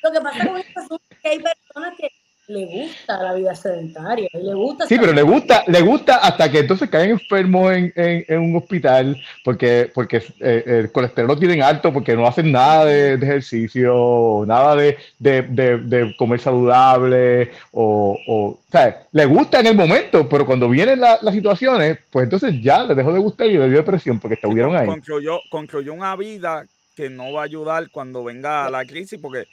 lo 0.03 0.13
que 0.13 0.21
pasa 0.23 0.47
con 0.47 0.57
esto 0.57 0.81
es 1.11 1.19
que 1.19 1.29
hay 1.29 1.39
personas 1.41 1.95
que 1.99 2.11
le 2.49 2.65
gusta 2.65 3.23
la 3.23 3.35
vida 3.35 3.55
sedentaria, 3.55 4.29
le 4.33 4.55
gusta. 4.55 4.87
Sí, 4.87 4.97
pero 4.99 5.13
le 5.13 5.21
gusta, 5.21 5.65
le 5.67 5.83
gusta 5.83 6.17
hasta 6.17 6.51
que 6.51 6.61
entonces 6.61 6.89
caen 6.89 7.11
enfermos 7.11 7.73
en, 7.73 7.93
en, 7.95 8.25
en 8.27 8.41
un 8.41 8.57
hospital 8.57 9.21
porque, 9.45 9.91
porque 9.95 10.23
eh, 10.41 10.63
el 10.67 10.91
colesterol 10.91 11.29
lo 11.29 11.39
tienen 11.39 11.63
alto, 11.63 11.93
porque 11.93 12.17
no 12.17 12.27
hacen 12.27 12.51
nada 12.51 12.87
de, 12.87 13.19
de 13.19 13.27
ejercicio, 13.27 14.45
nada 14.47 14.77
de, 14.77 14.97
de, 15.19 15.43
de, 15.43 16.17
comer 16.17 16.41
saludable, 16.41 17.51
o, 17.71 18.19
o, 18.27 18.47
o 18.47 18.59
sea, 18.71 19.07
le 19.13 19.27
gusta 19.27 19.61
en 19.61 19.67
el 19.67 19.77
momento, 19.77 20.27
pero 20.27 20.47
cuando 20.47 20.71
vienen 20.71 21.01
la, 21.01 21.19
las 21.21 21.35
situaciones, 21.35 21.99
pues 22.11 22.25
entonces 22.25 22.55
ya 22.63 22.83
le 22.83 22.95
dejó 22.95 23.13
de 23.13 23.19
gustar 23.19 23.47
y 23.47 23.59
le 23.59 23.69
dio 23.69 23.77
depresión 23.77 24.19
porque 24.19 24.37
estuvieron 24.37 24.75
ahí. 24.75 24.87
Construyó, 24.87 25.41
construyó 25.51 25.93
una 25.93 26.17
vida 26.17 26.65
que 26.97 27.11
no 27.11 27.31
va 27.35 27.43
a 27.43 27.45
ayudar 27.45 27.91
cuando 27.91 28.25
venga 28.25 28.71
la 28.71 28.87
crisis, 28.87 29.21
porque 29.21 29.47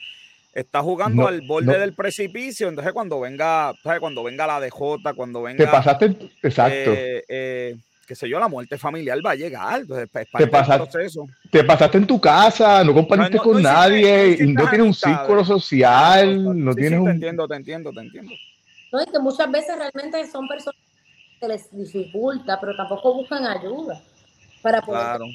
está 0.55 0.81
jugando 0.81 1.23
no, 1.23 1.27
al 1.27 1.41
borde 1.41 1.73
no. 1.73 1.79
del 1.79 1.93
precipicio, 1.93 2.69
entonces 2.69 2.93
cuando 2.93 3.19
venga, 3.19 3.73
cuando 3.99 4.23
venga 4.23 4.47
la 4.47 4.61
DJ, 4.61 5.13
cuando 5.15 5.41
venga... 5.43 5.63
Te 5.63 5.69
pasaste, 5.69 6.05
exacto. 6.41 6.91
Eh, 6.93 7.23
eh, 7.27 7.75
qué 8.07 8.15
sé 8.15 8.29
yo, 8.29 8.39
la 8.39 8.47
muerte 8.47 8.77
familiar 8.77 9.19
va 9.23 9.31
a 9.31 9.35
llegar, 9.35 9.81
entonces 9.81 10.05
es 10.13 10.27
te, 10.31 10.47
pasaste, 10.47 11.09
te 11.51 11.63
pasaste 11.65 11.97
en 11.97 12.07
tu 12.07 12.21
casa, 12.21 12.85
no 12.85 12.93
compartiste 12.93 13.37
no, 13.37 13.43
con 13.43 13.61
nadie, 13.61 14.37
no, 14.39 14.63
no 14.63 14.69
tienes 14.69 14.87
un 14.87 14.93
círculo 14.93 15.43
social, 15.43 16.41
no 16.63 16.71
sí, 16.71 16.79
tienes 16.79 16.99
sí, 16.99 17.03
un... 17.03 17.05
Te 17.05 17.11
entiendo, 17.11 17.47
te 17.49 17.55
entiendo, 17.55 17.91
te 17.91 17.99
entiendo. 17.99 18.31
No, 18.93 18.99
es 19.01 19.07
que 19.07 19.19
muchas 19.19 19.51
veces 19.51 19.75
realmente 19.77 20.31
son 20.31 20.47
personas 20.47 20.79
que 21.37 21.47
les 21.49 21.69
dificulta, 21.69 22.57
pero 22.61 22.77
tampoco 22.77 23.13
buscan 23.13 23.45
ayuda 23.45 24.01
para 24.61 24.81
poder... 24.81 25.01
Claro. 25.01 25.25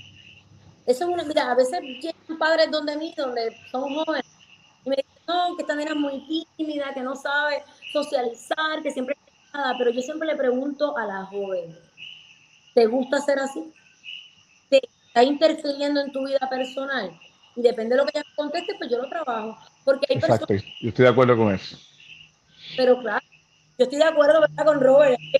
Eso 0.87 1.05
es 1.05 1.11
una, 1.11 1.25
mira, 1.25 1.53
a 1.53 1.55
veces 1.55 1.79
llegan 1.83 2.39
padres 2.39 2.71
donde 2.71 2.97
mí, 2.97 3.13
donde 3.17 3.55
son 3.71 3.95
jóvenes, 3.95 4.25
y 4.85 4.91
me 4.91 4.97
dicen, 4.97 5.11
no, 5.27 5.57
que 5.57 5.63
esta 5.63 5.75
nena 5.75 5.91
es 5.93 5.97
muy 5.97 6.47
tímida, 6.57 6.93
que 6.95 7.01
no 7.01 7.15
sabe 7.17 7.63
socializar, 7.93 8.83
que 8.83 8.91
siempre 8.91 9.17
nada, 9.53 9.75
pero 9.79 9.91
yo 9.91 10.01
siempre 10.01 10.29
le 10.29 10.37
pregunto 10.37 10.97
a 10.97 11.07
la 11.07 11.25
joven, 11.27 11.77
¿te 12.75 12.87
gusta 12.87 13.21
ser 13.21 13.39
así? 13.39 13.73
¿Te 14.69 14.81
está 15.07 15.23
interfiriendo 15.23 16.01
en 16.01 16.13
tu 16.13 16.27
vida 16.27 16.49
personal? 16.49 17.11
Y 17.57 17.63
depende 17.63 17.97
de 17.97 18.03
lo 18.03 18.07
que 18.07 18.19
ella 18.19 18.27
conteste, 18.37 18.75
pues 18.79 18.91
yo 18.91 18.99
lo 18.99 19.09
trabajo. 19.09 19.59
Porque 19.85 20.07
hay 20.09 20.17
Exacto, 20.17 20.47
personas... 20.47 20.75
yo 20.81 20.89
estoy 20.89 21.05
de 21.05 21.11
acuerdo 21.11 21.37
con 21.37 21.55
eso. 21.55 21.77
Pero 22.77 23.01
claro, 23.01 23.27
yo 23.77 23.85
estoy 23.85 23.99
de 23.99 24.05
acuerdo 24.05 24.41
¿verdad? 24.41 24.65
con 24.65 24.81
Robert. 24.81 25.19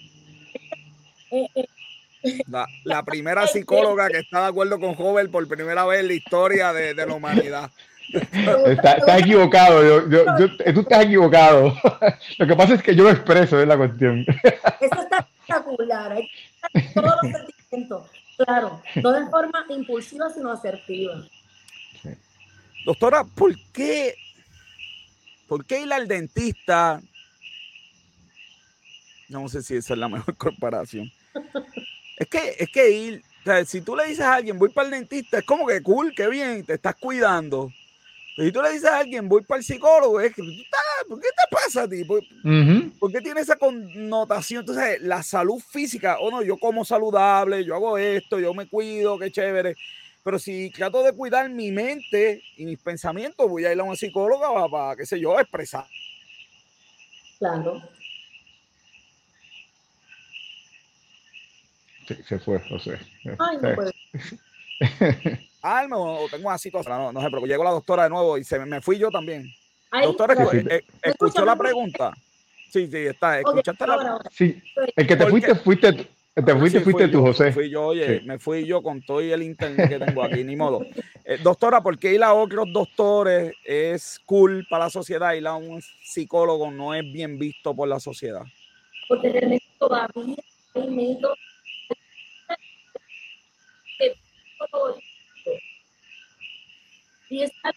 Eh, 1.33 1.47
eh, 1.55 2.43
la, 2.49 2.67
la, 2.83 3.05
primera 3.05 3.47
psicóloga 3.47 4.09
que 4.09 4.19
está 4.19 4.41
de 4.41 4.47
acuerdo 4.49 4.81
con 4.81 4.97
Robert 4.97 5.31
por 5.31 5.47
primera 5.47 5.87
vez 5.87 6.01
en 6.01 6.09
la 6.09 6.15
historia 6.15 6.73
de, 6.73 6.93
de 6.93 7.07
la 7.07 7.15
humanidad. 7.15 7.71
Está, 8.13 8.93
está, 8.95 9.19
equivocado, 9.19 9.83
yo, 9.83 10.09
yo, 10.09 10.25
yo, 10.39 10.75
tú 10.75 10.81
estás 10.81 11.05
equivocado. 11.05 11.73
Lo 12.39 12.47
que 12.47 12.57
pasa 12.57 12.75
es 12.75 12.83
que 12.83 12.95
yo 12.95 13.05
lo 13.05 13.11
expreso, 13.11 13.61
es 13.61 13.69
la 13.69 13.77
cuestión. 13.77 14.25
Eso 14.81 15.03
está 15.03 15.19
espectacular, 15.19 16.13
hay 16.13 16.29
todos 16.95 17.15
los 17.23 17.33
sentimientos, 17.33 18.11
claro, 18.37 18.83
no 18.97 19.13
de 19.13 19.27
forma 19.27 19.65
impulsiva, 19.69 20.31
sino 20.31 20.51
asertiva. 20.51 21.23
Sí. 22.03 22.11
Doctora, 22.85 23.25
¿por 23.25 23.55
qué, 23.73 24.15
¿por 25.47 25.65
qué 25.65 25.83
ir 25.83 25.93
al 25.93 26.09
dentista? 26.09 27.01
No 29.29 29.49
sé 29.49 29.63
si 29.63 29.77
esa 29.77 29.95
es 29.95 29.99
la 29.99 30.09
mejor 30.09 30.37
comparación. 30.39 31.11
Es 32.17 32.29
que, 32.29 32.57
es 32.59 32.69
que 32.71 32.91
ir, 32.91 33.23
o 33.41 33.45
sea, 33.45 33.65
si 33.65 33.81
tú 33.81 33.97
le 33.97 34.07
dices 34.07 34.25
a 34.25 34.35
alguien, 34.35 34.59
voy 34.59 34.71
para 34.71 34.87
el 34.87 34.93
dentista, 34.93 35.39
es 35.39 35.45
como 35.45 35.67
que 35.67 35.83
cool, 35.83 36.13
qué 36.15 36.29
bien, 36.29 36.65
te 36.65 36.75
estás 36.75 36.97
cuidando. 36.97 37.73
Si 38.41 38.53
tú 38.53 38.63
le 38.63 38.73
dices 38.73 38.89
a 38.89 39.01
alguien, 39.01 39.29
voy 39.29 39.43
para 39.43 39.59
el 39.59 39.65
psicólogo, 39.65 40.19
es 40.19 40.35
que, 40.35 40.43
¿por 41.07 41.21
qué 41.21 41.29
te 41.29 41.55
pasa 41.55 41.83
a 41.83 41.89
ti? 41.89 42.05
¿Por, 42.05 42.21
uh 42.21 42.25
-huh. 42.43 42.99
¿por 42.99 43.13
qué 43.13 43.21
tiene 43.21 43.43
esa 43.43 43.57
connotación? 43.57 44.61
Entonces, 44.61 45.03
la 45.03 45.23
salud 45.23 45.61
física, 45.61 46.19
o 46.19 46.29
oh, 46.29 46.31
no, 46.31 46.43
yo 46.43 46.57
como 46.57 46.83
saludable, 46.83 47.63
yo 47.67 47.75
hago 47.75 47.99
esto, 47.99 48.41
yo 48.41 48.55
me 48.55 48.67
cuido, 48.67 49.19
qué 49.19 49.31
chévere. 49.31 49.75
Pero 50.25 50.39
si 50.39 50.71
trato 50.71 51.03
de 51.03 51.13
cuidar 51.13 51.51
mi 51.51 51.71
mente 51.71 52.43
y 52.57 52.65
mis 52.65 52.79
pensamientos, 52.79 53.47
voy 53.47 53.67
a 53.67 53.75
ir 53.75 53.81
a 53.81 53.85
una 53.85 53.95
psicóloga 53.95 54.51
para, 54.55 54.69
para 54.69 54.97
qué 54.97 55.05
sé 55.05 55.21
yo, 55.21 55.39
expresar. 55.39 55.85
Claro. 57.39 57.83
Sí, 62.09 62.17
se 62.27 62.39
fue, 62.39 62.59
José. 62.71 62.99
Ay, 63.39 63.59
no 63.61 63.75
puede. 63.75 63.93
alma 65.63 65.97
o, 65.97 66.29
tengo 66.29 66.49
una 66.49 66.59
situación. 66.59 66.97
No, 66.97 67.13
no 67.13 67.21
sé, 67.21 67.29
pero 67.31 67.47
llegó 67.47 67.65
la 67.65 67.71
doctora 67.71 68.05
de 68.05 68.11
nuevo 68.11 68.39
y 68.39 68.45
se 68.45 68.59
me, 68.59 68.81
fui 68.81 68.99
yo 68.99 69.11
también. 69.11 69.47
doctora, 70.03 70.35
eh, 70.53 70.85
¿escuchó 71.03 71.45
la 71.45 71.57
pregunta? 71.57 72.13
Sí, 72.71 72.87
sí, 72.87 72.99
está. 72.99 73.39
¿Escuchaste 73.41 73.87
la 73.87 74.21
Sí, 74.31 74.63
el 74.97 75.07
que 75.07 75.17
te 75.17 75.27
fuiste, 75.27 75.55
fuiste 75.57 75.93
tú. 75.93 76.05
Te 76.33 76.57
fuiste, 76.57 76.81
fuiste 76.81 77.09
tú, 77.09 77.21
José. 77.23 77.53
Fui 77.53 77.69
yo, 77.69 77.87
oye, 77.87 78.21
me 78.25 78.39
fui 78.39 78.65
yo 78.65 78.83
con 78.83 79.03
todo 79.03 79.21
el 79.21 79.43
internet 79.43 79.89
que 79.89 79.99
tengo 79.99 80.23
aquí, 80.23 80.45
ni 80.45 80.55
modo. 80.55 80.81
Eh, 81.25 81.39
doctora, 81.43 81.83
¿por 81.83 81.99
qué 81.99 82.15
ir 82.15 82.23
a 82.23 82.33
otros 82.33 82.73
doctores 82.73 83.53
es 83.65 84.21
cool 84.25 84.65
para 84.71 84.85
la 84.85 84.91
sociedad 84.91 85.35
y 85.35 85.45
a 85.45 85.55
un 85.55 85.83
psicólogo 85.83 86.71
no 86.71 86.95
es 86.95 87.03
bien 87.13 87.39
visto 87.39 87.75
por 87.75 87.89
la 87.89 87.99
sociedad? 87.99 88.43
Porque 89.09 89.29
realmente 89.29 89.67
todavía 89.79 90.37
hay 90.75 90.89
métodos 90.89 91.39
y 97.31 97.43
está 97.43 97.73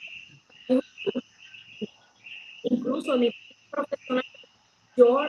incluso 2.63 3.17
mi 3.17 3.31
profesional 3.71 4.23
yo 4.97 5.25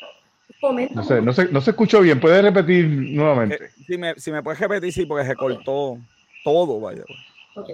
no 0.95 1.05
sé, 1.05 1.21
no 1.21 1.33
se, 1.33 1.51
no 1.51 1.61
se 1.61 1.71
escuchó 1.71 2.01
bien. 2.01 2.21
¿Puedes 2.21 2.43
repetir 2.43 2.87
nuevamente? 2.87 3.67
Eh, 3.67 3.71
si, 3.87 3.99
me, 3.99 4.15
si 4.15 4.33
me 4.33 4.43
puedes 4.43 4.59
repetir, 4.61 4.93
sí, 4.93 5.05
porque 5.05 5.27
se 5.27 5.35
cortó 5.37 5.99
todo, 6.43 6.81
vaya. 6.81 7.03
Ok. 7.55 7.71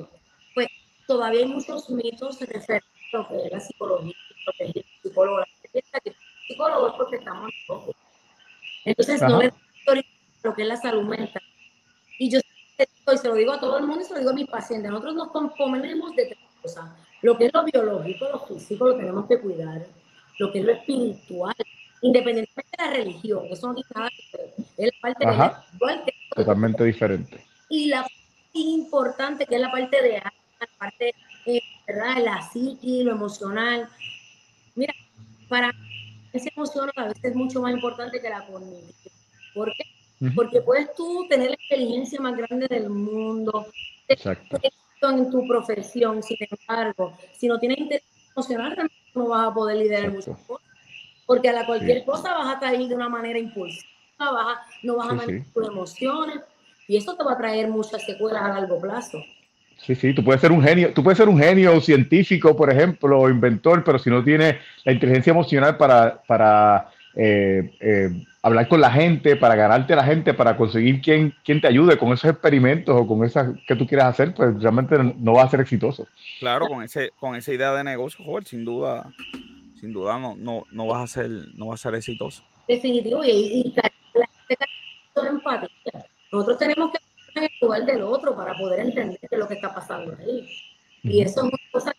Pues 0.54 0.66
todavía 1.06 1.40
hay 1.40 1.46
muchos 1.46 1.88
mitos 1.90 2.40
referente 2.40 2.84
a 3.12 3.16
lo 3.16 3.28
que 3.28 3.36
es 3.46 3.52
la 3.52 3.60
psicología, 3.60 4.14
lo 4.46 4.52
que 4.52 4.64
es 4.64 4.76
el 4.76 4.84
psicólogo. 5.02 5.38
La 5.38 5.46
psicólogo 6.48 6.88
es 6.88 6.94
porque 6.94 7.16
estamos 7.16 7.52
locos. 7.68 7.96
Entonces, 8.84 9.22
no 9.22 9.38
le 9.40 9.52
lo 10.42 10.54
que 10.54 10.62
es 10.62 10.68
la 10.68 10.76
salud 10.76 11.02
mental. 11.02 11.42
Y 12.18 12.30
yo 12.30 12.40
y 12.82 13.18
se 13.18 13.28
lo 13.28 13.34
digo 13.34 13.52
a 13.52 13.60
todo 13.60 13.78
el 13.78 13.86
mundo 13.86 14.02
y 14.02 14.04
se 14.04 14.12
lo 14.14 14.18
digo 14.20 14.30
a 14.30 14.34
mis 14.34 14.48
pacientes. 14.48 14.90
Nosotros 14.90 15.14
nos 15.14 15.28
componemos 15.30 16.14
de 16.16 16.26
tres 16.26 16.38
cosas. 16.62 16.90
Lo 17.22 17.36
que 17.36 17.46
es 17.46 17.54
lo 17.54 17.64
biológico, 17.64 18.26
lo 18.30 18.40
físico, 18.40 18.86
lo 18.86 18.96
tenemos 18.96 19.26
que 19.26 19.38
cuidar. 19.40 19.86
Lo 20.38 20.52
que 20.52 20.60
es 20.60 20.64
lo 20.64 20.72
espiritual, 20.72 21.54
independientemente 22.02 22.70
de 22.78 22.84
la 22.84 22.90
religión, 22.90 23.44
eso 23.50 23.68
no 23.68 23.74
tiene 23.74 23.88
nada 23.94 24.10
que 24.10 24.38
ver. 24.38 24.54
Es 24.76 24.90
la 25.02 25.14
parte 25.14 25.24
espiritual 25.24 26.04
que 26.04 26.12
totalmente 26.34 26.84
diferente. 26.84 27.46
Y 27.68 27.86
la 27.88 28.02
parte 28.02 28.14
importante 28.52 29.46
que 29.46 29.54
es 29.56 29.60
la 29.60 29.70
parte 29.70 30.02
de 30.02 30.12
la 30.12 30.32
parte 30.78 31.14
eh, 31.46 31.60
¿verdad? 31.86 32.24
la 32.24 32.42
psiqui, 32.50 33.02
lo 33.02 33.12
emocional. 33.12 33.88
Mira, 34.74 34.94
para 35.48 35.72
ese 36.32 36.50
emocional 36.54 36.92
a 36.96 37.08
veces 37.08 37.24
es 37.24 37.34
mucho 37.34 37.60
más 37.60 37.72
importante 37.72 38.20
que 38.20 38.30
la 38.30 38.46
cognición. 38.46 39.12
¿Por 39.54 39.72
qué? 39.74 39.84
Porque 40.34 40.60
puedes 40.60 40.94
tú 40.94 41.26
tener 41.28 41.50
la 41.50 41.56
inteligencia 41.58 42.20
más 42.20 42.36
grande 42.36 42.66
del 42.68 42.90
mundo, 42.90 43.66
Exacto. 44.06 44.58
en 45.02 45.30
tu 45.30 45.46
profesión, 45.48 46.22
sin 46.22 46.36
embargo, 46.40 47.16
si 47.32 47.48
no 47.48 47.58
tienes 47.58 47.78
inteligencia 47.78 48.32
emocional, 48.36 48.90
no 49.14 49.28
vas 49.28 49.48
a 49.48 49.54
poder 49.54 49.78
liderar 49.78 50.12
muchas 50.12 50.38
cosas 50.46 50.70
porque 51.30 51.48
a 51.48 51.52
la 51.52 51.64
cualquier 51.64 52.04
cosa 52.04 52.34
vas 52.34 52.56
a 52.56 52.58
caer 52.58 52.88
de 52.88 52.94
una 52.96 53.08
manera 53.08 53.38
impulsiva, 53.38 53.84
vas 54.18 54.58
no 54.82 54.96
vas 54.96 55.10
a 55.10 55.14
manejar 55.14 55.46
tus 55.54 55.68
emociones 55.68 56.40
y 56.88 56.96
eso 56.96 57.16
te 57.16 57.22
va 57.22 57.34
a 57.34 57.38
traer 57.38 57.68
muchas 57.68 58.04
secuelas 58.04 58.42
a 58.42 58.48
largo 58.48 58.80
plazo. 58.80 59.22
Sí, 59.76 59.94
sí, 59.94 60.12
tú 60.12 60.24
puedes 60.24 60.40
ser 60.40 60.50
un 60.50 60.60
genio, 60.60 60.92
tú 60.92 61.04
puedes 61.04 61.18
ser 61.18 61.28
un 61.28 61.38
genio 61.38 61.80
científico, 61.80 62.56
por 62.56 62.68
ejemplo, 62.68 63.20
o 63.20 63.28
inventor, 63.28 63.84
pero 63.84 64.00
si 64.00 64.10
no 64.10 64.24
tienes 64.24 64.56
la 64.82 64.90
inteligencia 64.90 65.30
emocional 65.30 65.76
para, 65.76 66.20
para 66.20 66.90
eh, 67.14 67.76
eh, 67.80 68.10
hablar 68.42 68.68
con 68.68 68.80
la 68.80 68.90
gente, 68.90 69.36
para 69.36 69.54
ganarte 69.54 69.92
a 69.92 69.96
la 69.96 70.04
gente, 70.04 70.34
para 70.34 70.56
conseguir 70.56 71.00
quien, 71.00 71.34
quien 71.44 71.60
te 71.60 71.68
ayude 71.68 71.98
con 71.98 72.12
esos 72.12 72.30
experimentos 72.30 72.94
o 72.98 73.06
con 73.06 73.24
esas 73.24 73.56
que 73.66 73.76
tú 73.76 73.86
quieras 73.86 74.06
hacer, 74.08 74.34
pues 74.34 74.60
realmente 74.62 74.96
no 75.18 75.34
va 75.34 75.44
a 75.44 75.50
ser 75.50 75.60
exitoso. 75.60 76.06
Claro, 76.38 76.68
con 76.68 76.82
ese, 76.82 77.10
con 77.18 77.36
esa 77.36 77.52
idea 77.52 77.72
de 77.72 77.84
negocio, 77.84 78.24
joder, 78.24 78.44
sin 78.44 78.64
duda, 78.64 79.12
sin 79.80 79.92
duda 79.92 80.18
no, 80.18 80.36
no, 80.36 80.64
no 80.70 80.86
vas 80.86 81.02
a 81.02 81.06
ser, 81.06 81.30
no 81.54 81.66
vas 81.66 81.80
a 81.80 81.90
ser 81.90 81.98
exitoso. 81.98 82.42
Definitivo, 82.68 83.24
y, 83.24 83.30
y 83.30 83.74
la 83.74 83.90
gente 84.48 85.28
empatía. 85.28 86.06
Nosotros 86.32 86.58
tenemos 86.58 86.92
que 86.92 86.98
estar 86.98 87.42
en 87.42 87.50
el 87.50 87.58
lugar 87.60 87.84
del 87.84 88.02
otro 88.02 88.36
para 88.36 88.54
poder 88.54 88.80
entender 88.80 89.18
lo 89.32 89.48
que 89.48 89.54
está 89.54 89.74
pasando 89.74 90.16
ahí. 90.18 90.46
Y 91.02 91.22
eso 91.22 91.40
es 91.40 91.44
una 91.44 91.58
cosa 91.72 91.92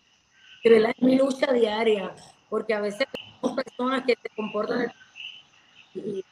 que 0.62 0.76
es 0.76 1.02
mi 1.02 1.16
lucha 1.16 1.52
diaria, 1.52 2.12
porque 2.48 2.74
a 2.74 2.80
veces 2.80 3.06
tenemos 3.12 3.62
personas 3.62 4.04
que 4.06 4.16
se 4.22 4.28
comportan 4.36 4.92
y 5.94 6.24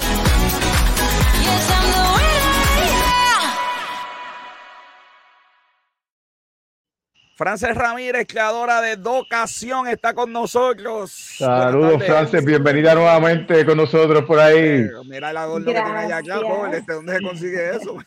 Frances 7.43 7.75
Ramírez, 7.75 8.25
creadora 8.25 8.79
de 8.79 8.95
Docación, 8.95 9.89
está 9.89 10.13
con 10.13 10.31
nosotros. 10.31 11.11
Saludos, 11.11 12.01
Frances, 12.05 12.45
bienvenida 12.45 12.95
nuevamente 12.95 13.65
con 13.65 13.75
nosotros 13.75 14.23
por 14.23 14.39
ahí. 14.39 14.55
Eh, 14.55 14.89
mira 15.05 15.33
la 15.33 15.45
gorda 15.47 15.65
que 15.65 15.73
tiene 15.73 16.13
allá, 16.13 16.37
joven, 16.37 16.73
este, 16.73 16.93
¿dónde 16.93 17.17
se 17.17 17.21
consigue 17.21 17.69
eso? 17.71 17.97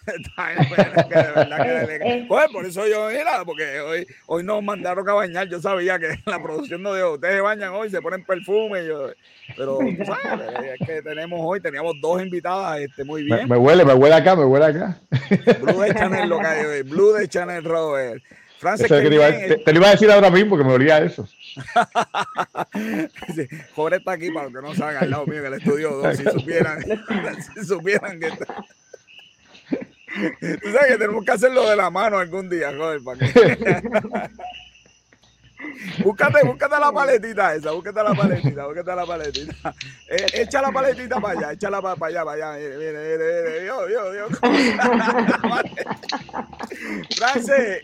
pues, 2.28 2.50
por 2.50 2.64
eso 2.64 2.86
yo, 2.86 3.08
mira, 3.10 3.44
porque 3.44 3.78
hoy, 3.80 4.06
hoy 4.24 4.42
nos 4.42 4.62
mandaron 4.62 5.06
a 5.06 5.12
bañar, 5.12 5.46
yo 5.48 5.60
sabía 5.60 5.98
que 5.98 6.18
la 6.24 6.42
producción 6.42 6.82
no 6.82 6.94
de 6.94 7.04
ustedes 7.04 7.34
se 7.34 7.40
bañan 7.42 7.74
hoy, 7.74 7.90
se 7.90 8.00
ponen 8.00 8.24
perfume, 8.24 8.86
yo, 8.86 9.10
pero 9.54 9.80
tú 9.80 10.04
sabes, 10.06 10.48
es 10.80 10.86
que 10.86 11.02
tenemos 11.02 11.40
hoy, 11.42 11.60
teníamos 11.60 11.92
dos 12.00 12.22
invitadas, 12.22 12.80
este, 12.80 13.04
muy 13.04 13.24
bien. 13.24 13.46
Me, 13.46 13.58
huele, 13.58 13.84
me 13.84 13.92
huele 13.92 14.14
acá, 14.14 14.34
me 14.34 14.46
huele 14.46 14.64
acá. 14.64 14.98
Blue 15.60 15.82
de 15.82 15.94
Chanel 15.94 16.26
lo 16.26 16.38
que 16.38 16.46
hay 16.46 16.64
hoy, 16.64 16.82
Blue 16.84 17.12
de 17.12 17.28
Chanel 17.28 17.64
Robert. 17.64 18.22
Francis, 18.58 18.88
te, 18.88 19.02
lo 19.02 19.78
iba 19.78 19.88
a 19.88 19.90
decir 19.90 20.10
ahora 20.10 20.30
mismo 20.30 20.50
porque 20.50 20.64
me 20.64 20.72
olía 20.72 20.98
eso. 20.98 21.26
sí, 23.34 23.48
Jorge 23.74 23.98
está 23.98 24.12
aquí 24.12 24.30
para 24.30 24.48
que 24.48 24.62
no 24.62 24.74
salga 24.74 25.00
al 25.00 25.10
lado 25.10 25.26
mío 25.26 25.40
en 25.40 25.46
el 25.46 25.54
estudio 25.54 26.02
Si 26.14 26.22
supieran, 26.24 26.82
si 27.54 27.64
supieran 27.64 28.20
que 28.20 28.28
está. 28.28 28.64
Tú 30.40 30.72
sabes 30.72 30.92
que 30.92 30.98
tenemos 30.98 31.24
que 31.24 31.32
hacerlo 31.32 31.68
de 31.68 31.76
la 31.76 31.90
mano 31.90 32.18
algún 32.18 32.48
día, 32.48 32.72
joder, 32.74 33.02
para 33.02 34.30
búscate, 36.02 36.42
búscate 36.44 36.80
la 36.80 36.90
paletita 36.92 37.54
esa, 37.54 37.72
búscate 37.72 38.02
la 38.02 38.14
paletita, 38.14 38.66
búscate 38.66 38.96
la 38.96 39.06
paletita. 39.06 39.74
Eh, 40.08 40.26
echa 40.34 40.62
la 40.62 40.72
paletita 40.72 41.20
para 41.20 41.38
allá, 41.38 41.52
échala 41.52 41.82
para, 41.82 41.96
para 41.96 42.10
allá, 42.10 42.24
para 42.24 42.54
allá. 42.54 42.58
Mire, 42.58 42.78
mire, 42.78 43.18
mire, 43.18 43.62
Dios, 43.62 43.88
Dios, 43.88 44.12
Dios. 44.12 44.28
Frances, 47.16 47.82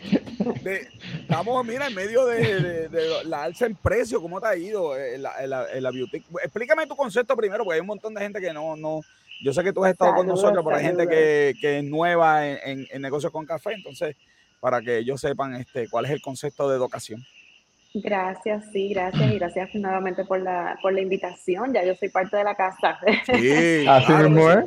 estamos, 1.21 1.65
mira, 1.65 1.87
en 1.87 1.95
medio 1.95 2.25
de, 2.25 2.89
de, 2.89 3.23
la 3.25 3.43
alza 3.43 3.65
en 3.65 3.75
precio, 3.75 4.21
¿cómo 4.21 4.39
te 4.39 4.47
ha 4.47 4.55
ido 4.55 4.97
en 4.97 5.23
la, 5.23 5.43
en 5.43 5.83
la, 5.83 5.91
beauty? 5.91 6.23
Explícame 6.43 6.87
tu 6.87 6.95
concepto 6.95 7.35
primero, 7.35 7.63
porque 7.63 7.75
hay 7.75 7.81
un 7.81 7.87
montón 7.87 8.13
de 8.13 8.21
gente 8.21 8.39
que 8.39 8.53
no, 8.53 8.75
no, 8.75 9.01
yo 9.43 9.53
sé 9.53 9.63
que 9.63 9.73
tú 9.73 9.83
has 9.83 9.91
estado 9.91 10.15
con 10.15 10.27
nosotros, 10.27 10.63
pero 10.63 10.77
hay 10.77 10.85
gente 10.85 11.07
que, 11.07 11.53
que 11.59 11.79
es 11.79 11.83
nueva 11.83 12.47
en, 12.47 12.59
en, 12.63 12.87
en 12.89 13.01
negocios 13.01 13.31
con 13.31 13.45
café, 13.45 13.73
entonces, 13.73 14.15
para 14.59 14.81
que 14.81 14.99
ellos 14.99 15.19
sepan 15.19 15.55
este, 15.55 15.89
cuál 15.89 16.05
es 16.05 16.11
el 16.11 16.21
concepto 16.21 16.69
de 16.69 16.77
educación. 16.77 17.25
Gracias, 17.93 18.65
sí, 18.71 18.89
gracias 18.89 19.31
y 19.31 19.37
gracias 19.37 19.69
nuevamente 19.75 20.25
por 20.25 20.41
la, 20.41 20.77
por 20.81 20.93
la 20.93 21.01
invitación. 21.01 21.73
Ya 21.73 21.83
yo 21.83 21.93
soy 21.95 22.09
parte 22.09 22.37
de 22.37 22.43
la 22.43 22.55
casa. 22.55 22.99
Sí, 23.25 23.85
así 23.89 24.11
mismo 24.13 24.49
es. 24.49 24.65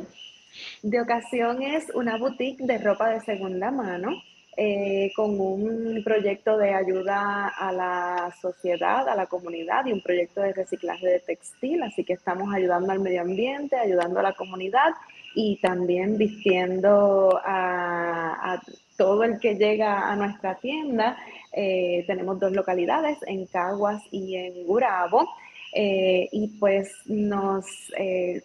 De 0.81 1.01
ocasión 1.01 1.61
es 1.61 1.89
una 1.93 2.17
boutique 2.17 2.63
de 2.63 2.77
ropa 2.77 3.09
de 3.09 3.19
segunda 3.21 3.69
mano 3.69 4.11
eh, 4.55 5.11
con 5.15 5.39
un 5.39 6.01
proyecto 6.03 6.57
de 6.57 6.73
ayuda 6.73 7.47
a 7.49 7.71
la 7.71 8.33
sociedad, 8.41 9.07
a 9.07 9.15
la 9.15 9.27
comunidad 9.27 9.85
y 9.85 9.93
un 9.93 10.01
proyecto 10.01 10.41
de 10.41 10.53
reciclaje 10.53 11.05
de 11.05 11.19
textil. 11.19 11.83
Así 11.83 12.03
que 12.03 12.13
estamos 12.13 12.51
ayudando 12.53 12.91
al 12.91 13.01
medio 13.01 13.21
ambiente, 13.21 13.75
ayudando 13.75 14.19
a 14.19 14.23
la 14.23 14.33
comunidad 14.33 14.93
y 15.39 15.57
también 15.57 16.17
vistiendo 16.17 17.39
a, 17.45 18.59
todo 18.97 19.23
el 19.23 19.39
que 19.39 19.53
llega 19.53 20.11
a 20.11 20.15
nuestra 20.15 20.55
tienda 20.55 21.15
eh, 21.53 22.03
tenemos 22.07 22.39
dos 22.39 22.51
localidades, 22.51 23.19
en 23.27 23.45
Caguas 23.45 24.01
y 24.09 24.35
en 24.35 24.65
Gurabo. 24.65 25.29
Eh, 25.73 26.27
y 26.31 26.47
pues 26.59 26.91
nos, 27.05 27.65
eh, 27.99 28.41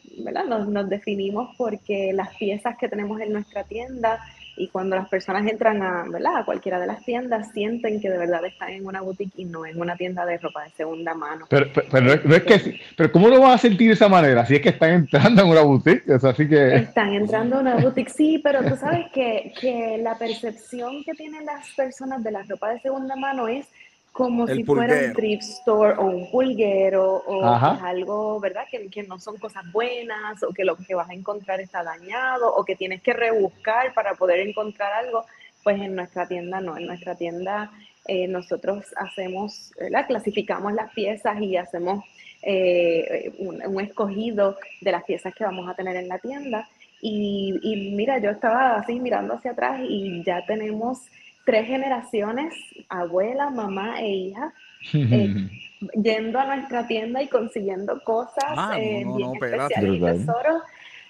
nos, 0.46 0.68
nos, 0.68 0.88
definimos 0.90 1.54
porque 1.56 2.12
las 2.12 2.36
piezas 2.36 2.76
que 2.76 2.88
tenemos 2.88 3.18
en 3.20 3.32
nuestra 3.32 3.64
tienda 3.64 4.20
y 4.56 4.68
cuando 4.68 4.96
las 4.96 5.08
personas 5.08 5.46
entran 5.46 5.82
a, 5.82 6.04
¿verdad? 6.08 6.38
a 6.38 6.44
cualquiera 6.44 6.78
de 6.78 6.86
las 6.86 7.02
tiendas, 7.04 7.50
sienten 7.52 8.00
que 8.00 8.10
de 8.10 8.18
verdad 8.18 8.44
están 8.44 8.70
en 8.70 8.86
una 8.86 9.00
boutique 9.00 9.32
y 9.36 9.44
no 9.44 9.64
en 9.64 9.80
una 9.80 9.96
tienda 9.96 10.26
de 10.26 10.38
ropa 10.38 10.64
de 10.64 10.70
segunda 10.70 11.14
mano. 11.14 11.46
Pero, 11.48 11.66
pero, 11.90 12.20
no 12.24 12.34
es 12.34 12.42
que, 12.42 12.80
pero 12.96 13.10
¿cómo 13.12 13.28
lo 13.28 13.40
van 13.40 13.52
a 13.52 13.58
sentir 13.58 13.88
de 13.88 13.94
esa 13.94 14.08
manera? 14.08 14.44
Si 14.44 14.56
es 14.56 14.60
que 14.60 14.70
están 14.70 14.90
entrando 14.90 15.42
en 15.42 15.48
una 15.48 15.62
boutique, 15.62 16.04
así 16.12 16.48
que... 16.48 16.76
Están 16.76 17.14
entrando 17.14 17.60
en 17.60 17.66
una 17.66 17.76
boutique, 17.76 18.10
sí, 18.10 18.40
pero 18.42 18.62
tú 18.62 18.76
sabes 18.76 19.06
que, 19.12 19.52
que 19.60 19.98
la 20.02 20.18
percepción 20.18 21.02
que 21.04 21.12
tienen 21.14 21.46
las 21.46 21.70
personas 21.70 22.22
de 22.22 22.32
la 22.32 22.42
ropa 22.42 22.70
de 22.70 22.80
segunda 22.80 23.16
mano 23.16 23.48
es 23.48 23.66
como 24.12 24.46
si 24.46 24.62
fuera 24.62 25.06
un 25.06 25.12
thrift 25.14 25.42
store 25.42 25.94
o 25.98 26.04
un 26.04 26.30
pulguero 26.30 27.22
o 27.26 27.44
algo, 27.44 28.38
¿verdad? 28.40 28.64
Que, 28.70 28.88
que, 28.88 29.02
no 29.04 29.18
son 29.18 29.38
cosas 29.38 29.64
buenas 29.72 30.42
o 30.42 30.52
que 30.52 30.64
lo 30.64 30.76
que 30.76 30.94
vas 30.94 31.08
a 31.08 31.14
encontrar 31.14 31.60
está 31.60 31.82
dañado 31.82 32.54
o 32.54 32.64
que 32.64 32.76
tienes 32.76 33.02
que 33.02 33.14
rebuscar 33.14 33.94
para 33.94 34.14
poder 34.14 34.46
encontrar 34.46 34.92
algo. 34.92 35.24
Pues 35.64 35.80
en 35.80 35.94
nuestra 35.94 36.26
tienda 36.26 36.60
no, 36.60 36.76
en 36.76 36.86
nuestra 36.86 37.14
tienda 37.14 37.70
eh, 38.06 38.28
nosotros 38.28 38.84
hacemos, 38.96 39.72
¿verdad? 39.80 40.06
Clasificamos 40.06 40.74
las 40.74 40.92
piezas 40.92 41.40
y 41.40 41.56
hacemos 41.56 42.04
eh, 42.42 43.32
un, 43.38 43.64
un, 43.64 43.80
escogido 43.80 44.58
de 44.80 44.92
las 44.92 45.04
piezas 45.04 45.32
que 45.34 45.44
vamos 45.44 45.68
a 45.70 45.74
tener 45.74 45.96
en 45.96 46.08
la 46.08 46.18
tienda. 46.18 46.68
Y, 47.00 47.58
y 47.62 47.94
mira, 47.94 48.18
yo 48.18 48.30
estaba 48.30 48.76
así 48.76 49.00
mirando 49.00 49.34
hacia 49.34 49.52
atrás 49.52 49.80
y 49.88 50.22
ya 50.24 50.44
tenemos 50.44 51.00
tres 51.44 51.66
generaciones, 51.66 52.54
abuela, 52.88 53.50
mamá 53.50 54.00
e 54.00 54.08
hija, 54.08 54.52
eh, 54.94 55.48
yendo 56.02 56.38
a 56.38 56.44
nuestra 56.44 56.86
tienda 56.86 57.22
y 57.22 57.28
consiguiendo 57.28 58.00
cosas 58.04 58.44
ah, 58.56 58.78
eh, 58.78 59.04
bien 59.16 59.34
especiales 59.34 59.94
y 59.94 60.00
tesoros. 60.00 60.62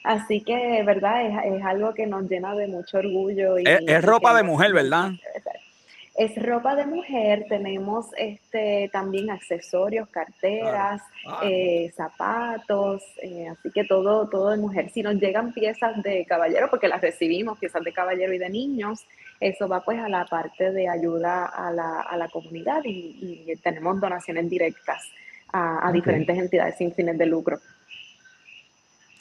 Así 0.04 0.40
que, 0.40 0.82
verdad, 0.84 1.46
es, 1.46 1.62
algo 1.64 1.94
que 1.94 2.06
nos 2.06 2.28
llena 2.28 2.54
de 2.56 2.66
mucho 2.66 2.98
orgullo. 2.98 3.58
Y, 3.58 3.64
es, 3.66 4.02
ropa 4.02 4.34
de 4.34 4.42
mujer, 4.42 4.72
¿verdad? 4.72 5.12
Es 6.14 6.36
ropa 6.42 6.76
de 6.76 6.84
mujer, 6.84 7.46
tenemos 7.48 8.06
este 8.18 8.90
también 8.92 9.30
accesorios, 9.30 10.08
carteras, 10.10 11.00
ah. 11.26 11.40
eh, 11.42 11.90
zapatos, 11.96 13.02
así 13.50 13.70
que 13.72 13.84
todo, 13.84 14.28
todo 14.28 14.50
de 14.50 14.58
mujer. 14.58 14.90
Si 14.90 15.02
nos 15.02 15.14
llegan 15.14 15.54
piezas 15.54 16.02
de 16.02 16.26
caballero, 16.26 16.68
porque 16.68 16.88
las 16.88 17.00
recibimos, 17.00 17.58
piezas 17.58 17.82
de 17.82 17.92
caballero 17.92 18.34
y 18.34 18.38
de 18.38 18.50
niños, 18.50 19.06
eso 19.42 19.66
va 19.68 19.80
pues 19.80 19.98
a 19.98 20.08
la 20.08 20.24
parte 20.26 20.70
de 20.70 20.88
ayuda 20.88 21.46
a 21.46 21.72
la, 21.72 22.02
a 22.02 22.16
la 22.16 22.28
comunidad 22.28 22.80
y, 22.84 23.52
tenemos 23.62 24.00
donaciones 24.00 24.48
directas 24.48 25.02
a, 25.52 25.90
diferentes 25.92 26.36
entidades 26.38 26.76
sin 26.76 26.92
fines 26.92 27.18
de 27.18 27.26
lucro. 27.26 27.58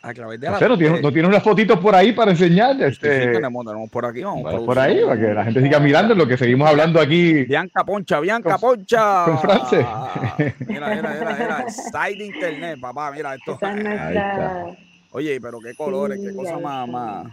A 0.03 0.13
través 0.13 0.39
de 0.39 0.49
la... 0.49 0.59
¿no, 0.59 0.77
tiene, 0.77 0.99
¿No 0.99 1.11
tiene 1.11 1.27
unas 1.27 1.43
fotitos 1.43 1.79
por 1.79 1.93
ahí 1.93 2.11
para 2.11 2.31
enseñar? 2.31 2.81
Este... 2.81 3.25
Sí, 3.25 3.31
tenemos, 3.33 3.89
por 3.91 4.05
aquí, 4.05 4.23
vamos. 4.23 4.65
por 4.65 4.79
ahí, 4.79 4.99
para 5.05 5.19
que 5.19 5.33
la 5.33 5.43
gente 5.43 5.61
siga 5.61 5.79
mirando 5.79 6.15
lo 6.15 6.27
que 6.27 6.37
seguimos 6.37 6.67
hablando 6.67 6.99
aquí. 6.99 7.43
Bianca 7.43 7.83
Poncha, 7.83 8.19
Bianca 8.19 8.57
Poncha. 8.57 9.25
Con 9.25 9.39
France. 9.39 9.77
Mira, 10.67 10.95
mira, 10.95 11.15
mira, 11.19 11.37
mira. 11.39 11.65
Side 11.69 12.25
Internet, 12.25 12.79
papá, 12.79 13.11
mira 13.11 13.35
esto. 13.35 13.59
Oye, 15.11 15.39
pero 15.39 15.59
qué 15.59 15.75
colores, 15.75 16.19
qué 16.19 16.33
cosa 16.33 16.57
más, 16.57 16.87
más 16.87 17.27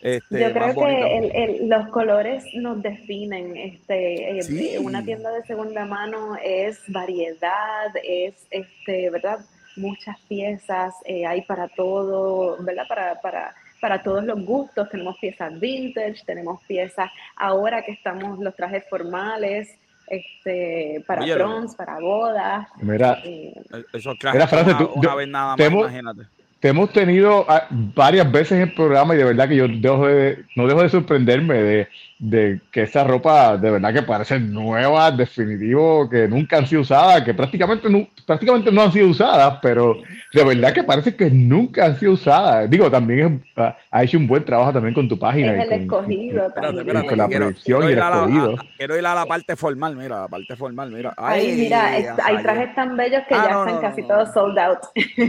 este, 0.00 0.40
Yo 0.40 0.52
creo 0.52 0.74
que 0.74 1.58
los 1.62 1.88
colores 1.88 2.44
nos 2.54 2.82
definen. 2.82 3.56
Este, 3.56 4.38
eh, 4.38 4.78
Una 4.78 5.04
tienda 5.04 5.30
de 5.32 5.42
segunda 5.42 5.84
mano 5.86 6.36
es 6.42 6.80
variedad, 6.88 7.88
es, 8.04 8.34
este, 8.50 9.10
¿verdad? 9.10 9.40
Muchas 9.78 10.18
piezas, 10.28 10.94
eh, 11.04 11.26
hay 11.26 11.42
para 11.42 11.68
todo, 11.68 12.56
¿verdad? 12.62 12.84
Para, 12.88 13.20
para, 13.20 13.54
para 13.80 14.02
todos 14.02 14.24
los 14.24 14.44
gustos. 14.44 14.88
Tenemos 14.90 15.16
piezas 15.18 15.58
vintage, 15.58 16.24
tenemos 16.26 16.62
piezas 16.64 17.10
ahora 17.36 17.82
que 17.82 17.92
estamos 17.92 18.38
los 18.38 18.54
trajes 18.54 18.84
formales, 18.88 19.68
este, 20.06 21.02
para 21.06 21.24
bronze, 21.34 21.76
para 21.76 21.98
bodas. 22.00 22.68
Mira, 22.80 23.18
eh, 23.24 23.54
esos 23.92 24.18
trajes 24.18 24.50
una, 24.94 25.14
vez 25.14 25.28
nada 25.28 25.56
más, 25.56 25.70
imagínate 25.70 26.37
te 26.60 26.68
hemos 26.68 26.92
tenido 26.92 27.44
ah, 27.48 27.68
varias 27.70 28.30
veces 28.30 28.52
en 28.52 28.62
el 28.62 28.74
programa 28.74 29.14
y 29.14 29.18
de 29.18 29.24
verdad 29.24 29.48
que 29.48 29.56
yo 29.56 29.68
dejo 29.68 30.06
de, 30.06 30.44
no 30.56 30.66
dejo 30.66 30.82
de 30.82 30.88
sorprenderme 30.88 31.54
de, 31.54 31.88
de 32.18 32.60
que 32.72 32.82
esa 32.82 33.04
ropa 33.04 33.56
de 33.56 33.70
verdad 33.70 33.94
que 33.94 34.02
parece 34.02 34.40
nueva, 34.40 35.10
definitivo, 35.12 36.10
que 36.10 36.26
nunca 36.26 36.58
han 36.58 36.66
sido 36.66 36.82
usadas, 36.82 37.22
que 37.22 37.32
prácticamente 37.32 37.88
no, 37.88 38.08
prácticamente 38.26 38.72
no 38.72 38.82
han 38.82 38.92
sido 38.92 39.08
usadas, 39.08 39.58
pero 39.62 39.98
de 40.32 40.44
verdad 40.44 40.72
que 40.72 40.82
parece 40.82 41.14
que 41.14 41.30
nunca 41.30 41.86
han 41.86 41.98
sido 41.98 42.12
usadas. 42.12 42.68
Digo, 42.68 42.90
también 42.90 43.44
ha 43.56 44.02
hecho 44.02 44.18
un 44.18 44.26
buen 44.26 44.44
trabajo 44.44 44.72
también 44.72 44.94
con 44.94 45.08
tu 45.08 45.16
página. 45.16 45.62
Es 45.62 45.70
el 45.70 45.82
escogido 45.82 46.50
también. 46.50 47.06
Con 47.06 47.18
la 47.18 47.28
producción 47.28 47.82
y 47.84 47.92
el 47.92 47.98
escogido. 47.98 48.54
quiero 48.76 48.98
ir 48.98 49.06
a 49.06 49.14
la 49.14 49.26
parte 49.26 49.54
formal, 49.54 49.94
mira, 49.94 50.22
la 50.22 50.28
parte 50.28 50.56
formal, 50.56 50.90
mira. 50.90 51.14
Ay, 51.16 51.54
mira, 51.56 51.86
hay 51.86 52.42
trajes 52.42 52.74
tan 52.74 52.96
bellos 52.96 53.22
que 53.28 53.34
ah, 53.36 53.46
ya 53.48 53.58
están 53.60 53.80
casi 53.80 54.02
todos 54.02 54.32
sold 54.34 54.58
out. 54.58 54.78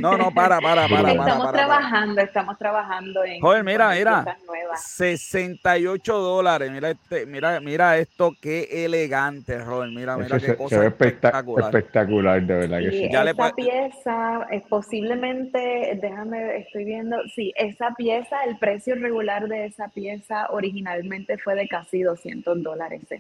No, 0.02 0.18
no, 0.18 0.32
para, 0.32 0.60
para, 0.60 0.88
para. 0.90 1.19
Estamos 1.20 1.52
trabajando, 1.52 2.22
estamos 2.22 2.58
trabajando 2.58 3.24
en. 3.24 3.42
Joder, 3.42 3.64
mira, 3.64 3.90
mira. 3.92 4.38
68 4.76 6.18
dólares 6.20 6.70
mira 6.72 6.92
este, 6.92 7.26
mira, 7.26 7.60
mira 7.60 7.98
esto, 7.98 8.32
qué 8.42 8.86
elegante, 8.86 9.58
Robert. 9.60 9.92
Mira, 9.92 10.18
mira 10.18 10.40
qué 10.40 10.56
cosa 10.56 10.86
espectacular. 10.86 11.66
Espectacular, 11.66 12.42
de 12.42 12.54
verdad 12.56 12.80
que 12.80 12.92
sí. 12.92 13.06
esa 13.06 13.54
pieza 13.56 14.48
es 14.52 14.64
posiblemente, 14.64 15.98
déjame, 16.02 16.58
estoy 16.58 16.86
viendo, 16.86 17.18
sí, 17.36 17.54
esa 17.56 17.94
pieza, 17.96 18.44
el 18.46 18.58
precio 18.58 18.96
regular 18.96 19.48
de 19.48 19.66
esa 19.66 19.90
pieza 19.90 20.48
originalmente 20.50 21.38
fue 21.38 21.56
de 21.56 21.68
casi 21.68 22.02
200 22.02 22.64
dólares. 22.64 23.02
Es, 23.10 23.20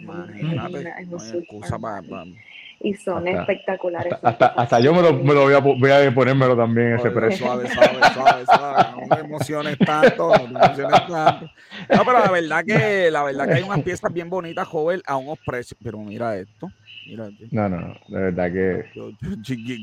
y 2.81 2.93
son 2.95 3.27
espectaculares. 3.27 4.13
Hasta, 4.21 4.47
hasta, 4.47 4.79
yo 4.79 4.93
me 4.93 5.01
lo, 5.01 5.13
me 5.13 5.33
lo, 5.33 5.43
voy, 5.43 5.53
a, 5.53 5.59
voy 5.59 5.91
a 5.91 6.13
ponérmelo 6.13 6.55
también 6.55 6.93
ese 6.93 7.11
precio. 7.11 7.45
Suave, 7.45 7.67
suave, 7.69 7.97
suave, 8.13 8.45
suave. 8.45 8.83
No 8.95 9.15
me 9.15 9.21
emociones 9.21 9.77
tanto, 9.79 10.31
no 10.33 10.47
me 10.47 10.65
emociones 10.65 11.07
tanto. 11.07 11.51
No, 11.89 12.05
pero 12.05 12.19
la 12.19 12.31
verdad 12.31 12.63
que, 12.65 13.11
la 13.11 13.23
verdad 13.23 13.47
que 13.47 13.53
hay 13.55 13.63
unas 13.63 13.81
piezas 13.81 14.13
bien 14.13 14.29
bonitas, 14.29 14.67
joven, 14.67 15.01
a 15.05 15.17
unos 15.17 15.37
precios. 15.45 15.77
Pero 15.83 15.97
mira 15.99 16.37
esto. 16.37 16.69
No, 17.51 17.69
no, 17.69 17.79
no, 17.79 17.93
de 18.07 18.19
verdad 18.19 18.51
que. 18.51 18.85
Yo, 18.95 19.11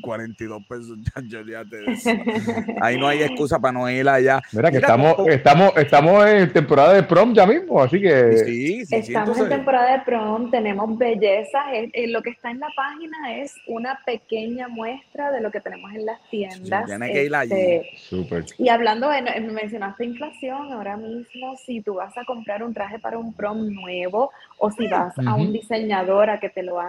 42 0.03 0.66
pesos, 0.66 0.99
ya, 1.29 1.43
ya 1.45 1.64
te 1.64 2.77
Ahí 2.81 2.99
no 2.99 3.09
hay 3.09 3.22
excusa 3.22 3.59
para 3.59 3.72
no 3.72 3.91
ir 3.91 4.09
allá. 4.09 4.41
Mira, 4.53 4.70
que 4.70 4.79
estamos, 4.79 5.16
estamos, 5.29 5.77
estamos 5.77 6.27
en 6.27 6.53
temporada 6.53 6.95
de 6.95 7.03
prom 7.03 7.35
ya 7.35 7.47
mismo, 7.47 7.83
así 7.83 8.01
que. 8.01 8.37
Sí, 8.39 8.87
sí, 8.87 8.97
estamos 8.97 9.39
en 9.39 9.49
temporada 9.49 9.99
de 9.99 10.05
prom, 10.05 10.51
tenemos 10.51 10.97
bellezas. 10.99 11.64
lo 12.09 12.22
que 12.22 12.31
está 12.31 12.51
en 12.51 12.61
la 12.61 12.68
página 12.77 13.37
es 13.39 13.55
una 13.66 13.99
pequeña 14.05 14.68
muestra 14.68 15.33
de 15.33 15.41
lo 15.41 15.51
que 15.51 15.61
tenemos 15.61 15.93
en 15.93 16.07
las 16.07 16.20
tiendas. 16.31 16.87
tiene 16.87 17.12
que 17.12 17.24
ir 17.24 17.35
allí. 17.35 17.53
Este, 17.53 18.45
y 18.59 18.68
hablando, 18.68 19.09
de, 19.09 19.22
mencionaste 19.41 20.05
inflación, 20.05 20.72
ahora 20.72 20.97
mismo 20.97 21.57
si 21.64 21.81
tú 21.81 21.95
vas 21.95 22.16
a 22.16 22.24
comprar 22.24 22.62
un 22.62 22.72
traje 22.72 22.99
para 22.99 23.18
un 23.18 23.33
prom 23.33 23.72
nuevo 23.72 24.31
o 24.59 24.70
si 24.70 24.89
vas 24.89 25.14
a 25.18 25.35
un 25.35 25.53
diseñador 25.53 26.31
a 26.31 26.39
que 26.39 26.49
te 26.49 26.62
lo 26.62 26.81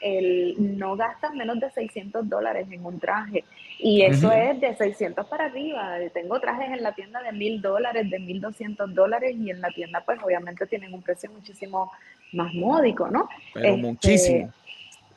el, 0.00 0.78
no 0.78 0.96
gastas 0.96 1.34
menos 1.34 1.60
de 1.60 1.70
600 1.70 2.28
dólares 2.28 2.66
en 2.70 2.84
un 2.84 2.98
traje. 2.98 3.44
Y 3.78 4.02
eso 4.02 4.30
es 4.32 4.60
de 4.60 4.74
600 4.74 5.26
para 5.26 5.46
arriba. 5.46 5.96
Tengo 6.12 6.38
trajes 6.40 6.70
en 6.70 6.82
la 6.82 6.94
tienda 6.94 7.22
de 7.22 7.32
1000 7.32 7.62
dólares, 7.62 8.10
de 8.10 8.18
1200 8.18 8.94
dólares 8.94 9.34
y 9.38 9.50
en 9.50 9.60
la 9.60 9.68
tienda 9.70 10.02
pues 10.04 10.18
obviamente 10.22 10.66
tienen 10.66 10.92
un 10.92 11.02
precio 11.02 11.30
muchísimo 11.30 11.90
más 12.32 12.52
módico, 12.54 13.08
¿no? 13.08 13.28
Pero 13.54 13.68
este, 13.68 13.82
muchísimo. 13.82 14.52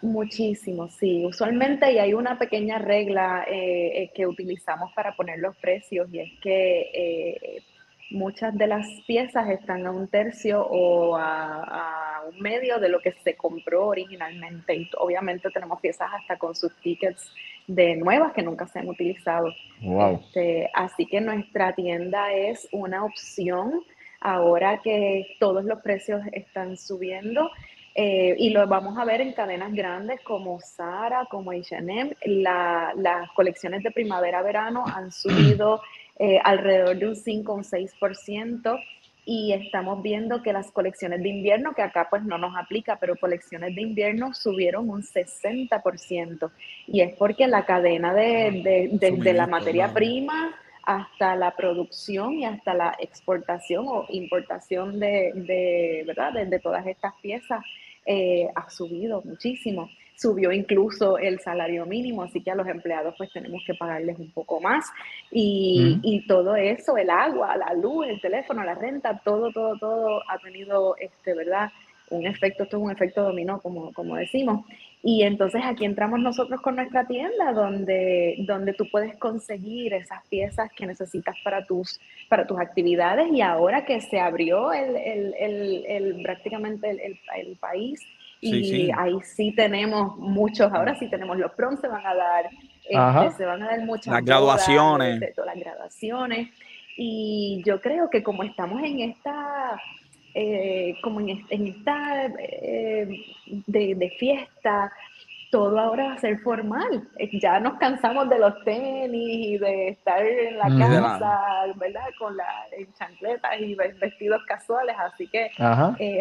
Muchísimo, 0.02 0.90
sí. 0.90 1.26
Usualmente 1.26 1.90
y 1.92 1.98
hay 1.98 2.14
una 2.14 2.38
pequeña 2.38 2.78
regla 2.78 3.46
eh, 3.48 4.04
eh, 4.04 4.12
que 4.14 4.28
utilizamos 4.28 4.92
para 4.94 5.16
poner 5.16 5.40
los 5.40 5.56
precios 5.56 6.10
y 6.12 6.20
es 6.20 6.32
que 6.42 6.92
eh, 6.94 7.64
muchas 8.14 8.58
de 8.58 8.68
las 8.68 8.88
piezas 9.06 9.50
están 9.50 9.86
a 9.86 9.92
un 9.92 10.08
tercio 10.08 10.66
o 10.66 11.18
a, 11.18 12.22
un 12.32 12.40
medio 12.40 12.80
de 12.80 12.88
lo 12.88 13.02
que 13.02 13.12
se 13.24 13.36
compró 13.36 13.88
originalmente 13.88 14.76
y 14.76 14.90
obviamente 14.98 15.50
tenemos 15.50 15.82
piezas 15.82 16.10
hasta 16.14 16.38
con 16.38 16.56
sus 16.56 16.74
tickets 16.78 17.34
de 17.68 17.98
nuevas 17.98 18.32
que 18.32 18.42
nunca 18.42 18.66
se 18.68 18.80
han 18.80 18.88
utilizado. 18.88 19.54
Wow. 19.82 20.22
Este, 20.22 20.70
así 20.74 21.06
que 21.06 21.20
nuestra 21.20 21.74
tienda 21.74 22.32
es 22.32 22.68
una 22.72 23.04
opción 23.04 23.82
ahora 24.22 24.80
que 24.82 25.36
todos 25.40 25.66
los 25.66 25.82
precios 25.82 26.22
están 26.32 26.78
subiendo. 26.78 27.50
Eh, 27.96 28.36
y 28.40 28.50
lo 28.50 28.66
vamos 28.68 28.98
a 28.98 29.06
ver 29.06 29.22
en 29.22 29.34
cadenas 29.34 29.72
grandes 29.72 30.20
como 30.22 30.60
Zara, 30.62 31.28
como 31.30 31.52
H&M. 31.52 32.16
las 32.26 33.30
colecciones 33.36 33.84
de 33.84 33.92
primavera-verano 33.92 34.84
han 34.88 35.12
subido 35.12 35.80
eh, 36.20 36.40
alrededor 36.44 36.98
de 36.98 37.08
un 37.08 37.16
5 37.16 37.52
o 37.52 37.56
un 37.56 37.64
6% 37.64 38.80
y 39.26 39.54
estamos 39.54 40.04
viendo 40.04 40.42
que 40.42 40.52
las 40.52 40.72
colecciones 40.72 41.24
de 41.24 41.30
invierno, 41.30 41.74
que 41.74 41.82
acá 41.82 42.08
pues 42.10 42.24
no 42.24 42.38
nos 42.38 42.56
aplica, 42.58 42.98
pero 43.00 43.16
colecciones 43.16 43.74
de 43.74 43.82
invierno 43.82 44.34
subieron 44.34 44.90
un 44.90 45.02
60%. 45.02 46.52
Y 46.88 47.02
es 47.02 47.14
porque 47.16 47.48
la 47.48 47.66
cadena 47.66 48.14
de, 48.14 49.00
de 49.00 49.34
la 49.34 49.48
materia 49.48 49.94
prima 49.94 50.54
hasta 50.84 51.36
la 51.36 51.56
producción 51.56 52.34
y 52.34 52.46
hasta 52.46 52.74
la 52.74 52.96
exportación 53.00 53.86
o 53.88 54.06
importación 54.10 55.00
de, 55.00 55.32
de 55.34 56.04
¿verdad? 56.06 56.34
De, 56.34 56.60
todas 56.60 56.86
estas 56.86 57.14
piezas 57.22 57.64
eh, 58.06 58.48
ha 58.54 58.70
subido 58.70 59.22
muchísimo. 59.24 59.90
Subió 60.24 60.54
incluso 60.54 61.18
el 61.18 61.42
salario 61.42 61.86
mínimo, 61.86 62.24
así 62.24 62.42
que 62.42 62.52
a 62.52 62.56
los 62.56 62.66
empleados 62.68 63.14
pues 63.18 63.30
tenemos 63.34 63.62
que 63.68 63.74
pagarles 63.74 64.18
un 64.20 64.32
poco 64.32 64.62
más. 64.62 64.86
Y, 65.32 66.00
y, 66.02 66.26
todo 66.28 66.56
eso, 66.56 66.96
el 66.96 67.10
agua, 67.10 67.58
la 67.58 67.74
luz, 67.74 68.08
el 68.08 68.22
teléfono, 68.22 68.64
la 68.64 68.74
renta, 68.74 69.20
todo, 69.22 69.52
todo, 69.52 69.78
todo 69.78 70.22
ha 70.30 70.38
tenido, 70.38 70.96
este, 70.98 71.34
¿verdad? 71.34 71.70
Un 72.10 72.26
efecto, 72.26 72.64
esto 72.64 72.78
es 72.78 72.84
un 72.84 72.92
efecto 72.92 73.22
dominó, 73.24 73.60
como, 73.60 73.92
como 73.92 74.16
decimos. 74.16 74.66
Y 75.06 75.24
entonces 75.24 75.62
aquí 75.66 75.84
entramos 75.84 76.22
nosotros 76.22 76.62
con 76.62 76.78
nuestra 76.78 77.06
tienda 77.06 77.52
donde, 77.52 78.38
donde 78.48 78.72
tú 78.72 78.90
puedes 78.90 79.18
conseguir 79.18 79.94
esas 79.94 80.26
piezas 80.30 80.72
que 80.72 80.88
necesitas 80.88 81.36
para 81.44 81.66
tus, 81.66 82.00
para 82.30 82.48
tus 82.48 82.58
actividades 82.58 83.28
y 83.30 83.42
ahora 83.42 83.84
que 83.84 84.00
se 84.00 84.22
abrió 84.22 84.72
el, 84.72 84.96
el, 84.96 85.86
el, 85.86 86.24
prácticamente 86.24 86.90
el, 86.90 87.58
país 87.58 88.00
y 88.44 88.92
ahí 88.98 89.16
sí 89.24 89.54
tenemos 89.56 90.18
muchos, 90.18 90.72
ahora 90.72 90.98
sí 91.00 91.10
tenemos 91.10 91.38
los 91.38 91.52
prom, 91.54 91.78
se 91.78 91.88
van 91.88 92.06
a 92.06 92.14
dar, 92.14 92.50
este, 92.84 93.38
se 93.38 93.46
van 93.46 93.64
a 93.64 93.68
dar 93.68 93.82
muchas 93.86 94.14
las 94.14 94.26
graduaciones. 94.26 95.20
las 95.20 95.56
graduaciones. 95.56 96.50
Y 96.98 97.64
yo 97.66 97.82
creo 97.82 98.10
que 98.10 98.22
como 98.22 98.44
estamos 98.44 98.84
en 98.84 99.00
esta 99.00 99.80
eh, 100.36 100.96
como 101.04 101.20
en, 101.20 101.46
esta 101.50 102.26
eh, 102.40 103.08
de, 103.68 104.14
fiesta, 104.18 104.92
todo 105.54 105.80
ahora 105.80 106.06
va 106.06 106.14
a 106.14 106.18
ser 106.18 106.40
formal. 106.40 107.08
Eh, 107.20 107.30
ya 107.40 107.60
nos 107.60 107.78
cansamos 107.78 108.28
de 108.28 108.40
los 108.40 108.56
tenis 108.66 109.14
y 109.14 109.58
de 109.60 109.90
estar 109.90 110.26
en 110.26 110.58
la 110.58 110.66
casa, 110.66 111.42
¿verdad? 111.76 112.08
Con 112.18 112.36
las 112.36 112.48
chancletas 112.98 113.52
y 113.60 113.76
vestidos 113.76 114.42
casuales. 114.48 114.96
Así 114.98 115.28
que 115.28 115.52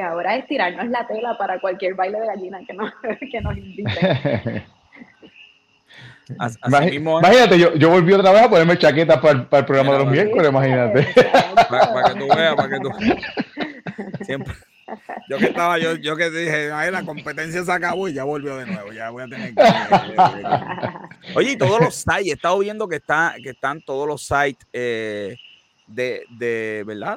ahora 0.03 0.37
es 0.37 0.47
tirarnos 0.47 0.87
la 0.89 1.07
tela 1.07 1.39
para 1.39 1.59
cualquier 1.61 1.95
baile 1.95 2.21
de 2.21 2.27
gallina 2.27 2.61
que 2.67 2.75
nos, 2.75 2.93
que 3.33 3.41
nos 3.41 3.57
inviten. 3.57 4.65
imagínate, 6.95 7.59
yo, 7.59 7.75
yo 7.75 7.89
volví 7.89 8.13
otra 8.13 8.33
vez 8.33 8.43
a 8.43 8.51
ponerme 8.51 8.77
chaqueta 8.77 9.19
para, 9.19 9.49
para 9.49 9.61
el 9.61 9.67
programa 9.67 9.95
de 9.95 9.99
los 10.01 10.09
miércoles, 10.09 10.51
imagínate. 10.51 11.09
Para, 11.71 12.13
que 12.13 12.21
tú 12.21 12.29
veas, 12.37 12.55
para 12.55 12.69
que 12.69 12.81
tú 12.81 12.91
Siempre. 14.25 14.53
Yo 15.33 15.39
que 15.39 15.47
estaba, 15.47 15.79
yo, 15.79 15.95
yo 15.95 16.15
que 16.15 16.29
dije, 16.29 16.71
Ay, 16.71 16.91
la 16.91 17.07
competencia 17.07 17.65
se 17.65 17.73
acabó 17.73 18.07
y 18.07 18.13
ya 18.13 18.25
volvió 18.25 18.59
de 18.59 18.67
nuevo. 18.67 18.93
Ya 18.93 19.09
voy 19.09 19.23
a 19.23 19.29
tener 19.29 19.55
que. 19.55 19.63
Oye, 21.35 21.53
y 21.53 21.57
todos 21.57 21.81
los 21.81 21.95
sites, 21.95 22.27
he 22.27 22.33
estado 22.33 22.59
viendo 22.59 22.87
que, 22.87 22.97
está, 22.97 23.35
que 23.43 23.49
están 23.49 23.81
todos 23.81 24.07
los 24.07 24.23
sites 24.27 24.67
eh, 24.75 25.39
de, 25.87 26.27
de, 26.29 26.85
¿verdad? 26.87 27.17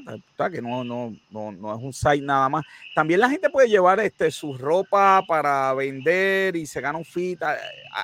Que 0.49 0.61
no, 0.61 0.85
no, 0.85 1.13
no, 1.29 1.51
no 1.51 1.75
es 1.75 1.83
un 1.83 1.91
site 1.91 2.21
nada 2.21 2.47
más. 2.47 2.63
También 2.95 3.19
la 3.19 3.29
gente 3.29 3.49
puede 3.49 3.67
llevar 3.67 3.99
este, 3.99 4.31
su 4.31 4.57
ropa 4.57 5.21
para 5.27 5.73
vender 5.73 6.55
y 6.55 6.65
se 6.65 6.79
gana 6.79 6.97
un 6.97 7.03
fit. 7.05 7.41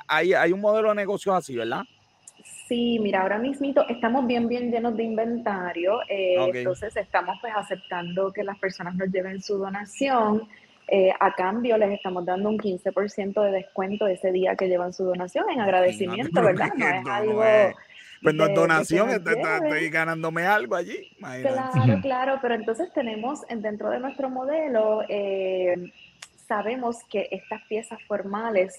Hay, 0.08 0.34
hay 0.34 0.52
un 0.52 0.60
modelo 0.60 0.90
de 0.90 0.96
negocios 0.96 1.34
así, 1.34 1.56
¿verdad? 1.56 1.84
Sí, 2.68 2.98
mira, 3.00 3.22
ahora 3.22 3.38
mismo 3.38 3.72
estamos 3.88 4.26
bien, 4.26 4.48
bien 4.48 4.70
llenos 4.70 4.96
de 4.96 5.02
inventario, 5.02 6.00
eh, 6.08 6.36
entonces 6.54 6.96
estamos 6.96 7.36
pues 7.40 7.52
aceptando 7.56 8.32
que 8.32 8.44
las 8.44 8.58
personas 8.58 8.94
nos 8.94 9.10
lleven 9.10 9.42
su 9.42 9.58
donación. 9.58 10.48
Eh, 10.88 11.12
a 11.18 11.32
cambio 11.34 11.78
les 11.78 11.92
estamos 11.92 12.26
dando 12.26 12.48
un 12.48 12.58
15% 12.58 13.42
de 13.42 13.50
descuento 13.52 14.06
ese 14.06 14.32
día 14.32 14.56
que 14.56 14.68
llevan 14.68 14.92
su 14.92 15.04
donación 15.04 15.48
en 15.50 15.60
agradecimiento, 15.60 16.42
¿verdad? 16.42 16.70
No 16.76 16.88
es 16.88 17.06
algo... 17.06 17.42
Pues 18.22 18.36
no 18.36 18.46
es 18.46 18.54
donación, 18.54 19.10
estoy, 19.10 19.90
ganándome 19.90 20.46
algo 20.46 20.76
allí. 20.76 21.10
Claro, 21.18 22.00
claro, 22.00 22.38
pero 22.40 22.54
entonces 22.54 22.92
tenemos 22.92 23.40
dentro 23.48 23.90
de 23.90 23.98
nuestro 23.98 24.30
modelo, 24.30 25.02
eh, 25.08 25.92
sabemos 26.46 26.98
que 27.10 27.26
estas 27.32 27.62
piezas 27.64 27.98
formales 28.06 28.76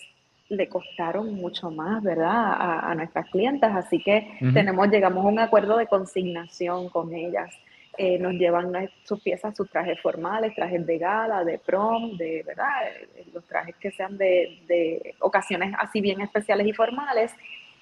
le 0.49 0.67
costaron 0.67 1.33
mucho 1.35 1.71
más, 1.71 2.03
¿verdad? 2.03 2.53
A, 2.89 2.93
nuestras 2.95 3.29
clientas, 3.29 3.75
así 3.75 4.01
que 4.03 4.37
tenemos, 4.53 4.87
llegamos 4.89 5.25
a 5.25 5.27
un 5.27 5.39
acuerdo 5.39 5.77
de 5.77 5.87
consignación 5.87 6.89
con 6.89 7.13
ellas. 7.13 7.53
Eh, 7.95 8.17
nos 8.17 8.33
llevan 8.33 8.71
sus 9.03 9.21
piezas, 9.21 9.55
sus 9.55 9.69
trajes 9.69 10.01
formales, 10.01 10.55
trajes 10.55 10.83
de 10.85 10.97
gala, 10.97 11.43
de 11.43 11.59
prom, 11.59 12.17
de, 12.17 12.43
¿verdad? 12.43 12.87
Eh, 13.15 13.25
los 13.31 13.45
trajes 13.45 13.75
que 13.75 13.91
sean 13.91 14.17
de, 14.17 14.63
de 14.67 15.15
ocasiones 15.19 15.75
así 15.77 16.01
bien 16.01 16.19
especiales 16.21 16.65
y 16.65 16.73
formales. 16.73 17.31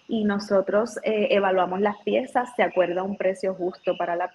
Y 0.09 0.26
nosotros 0.26 0.99
eh, 1.03 1.30
evaluamos 1.32 1.80
las 1.80 1.95
piezas, 2.03 2.53
se 2.57 2.64
acuerda 2.64 3.03
un 3.03 3.16
precio 3.16 3.53
justo 3.53 3.95
para 3.95 4.18
la, 4.18 4.34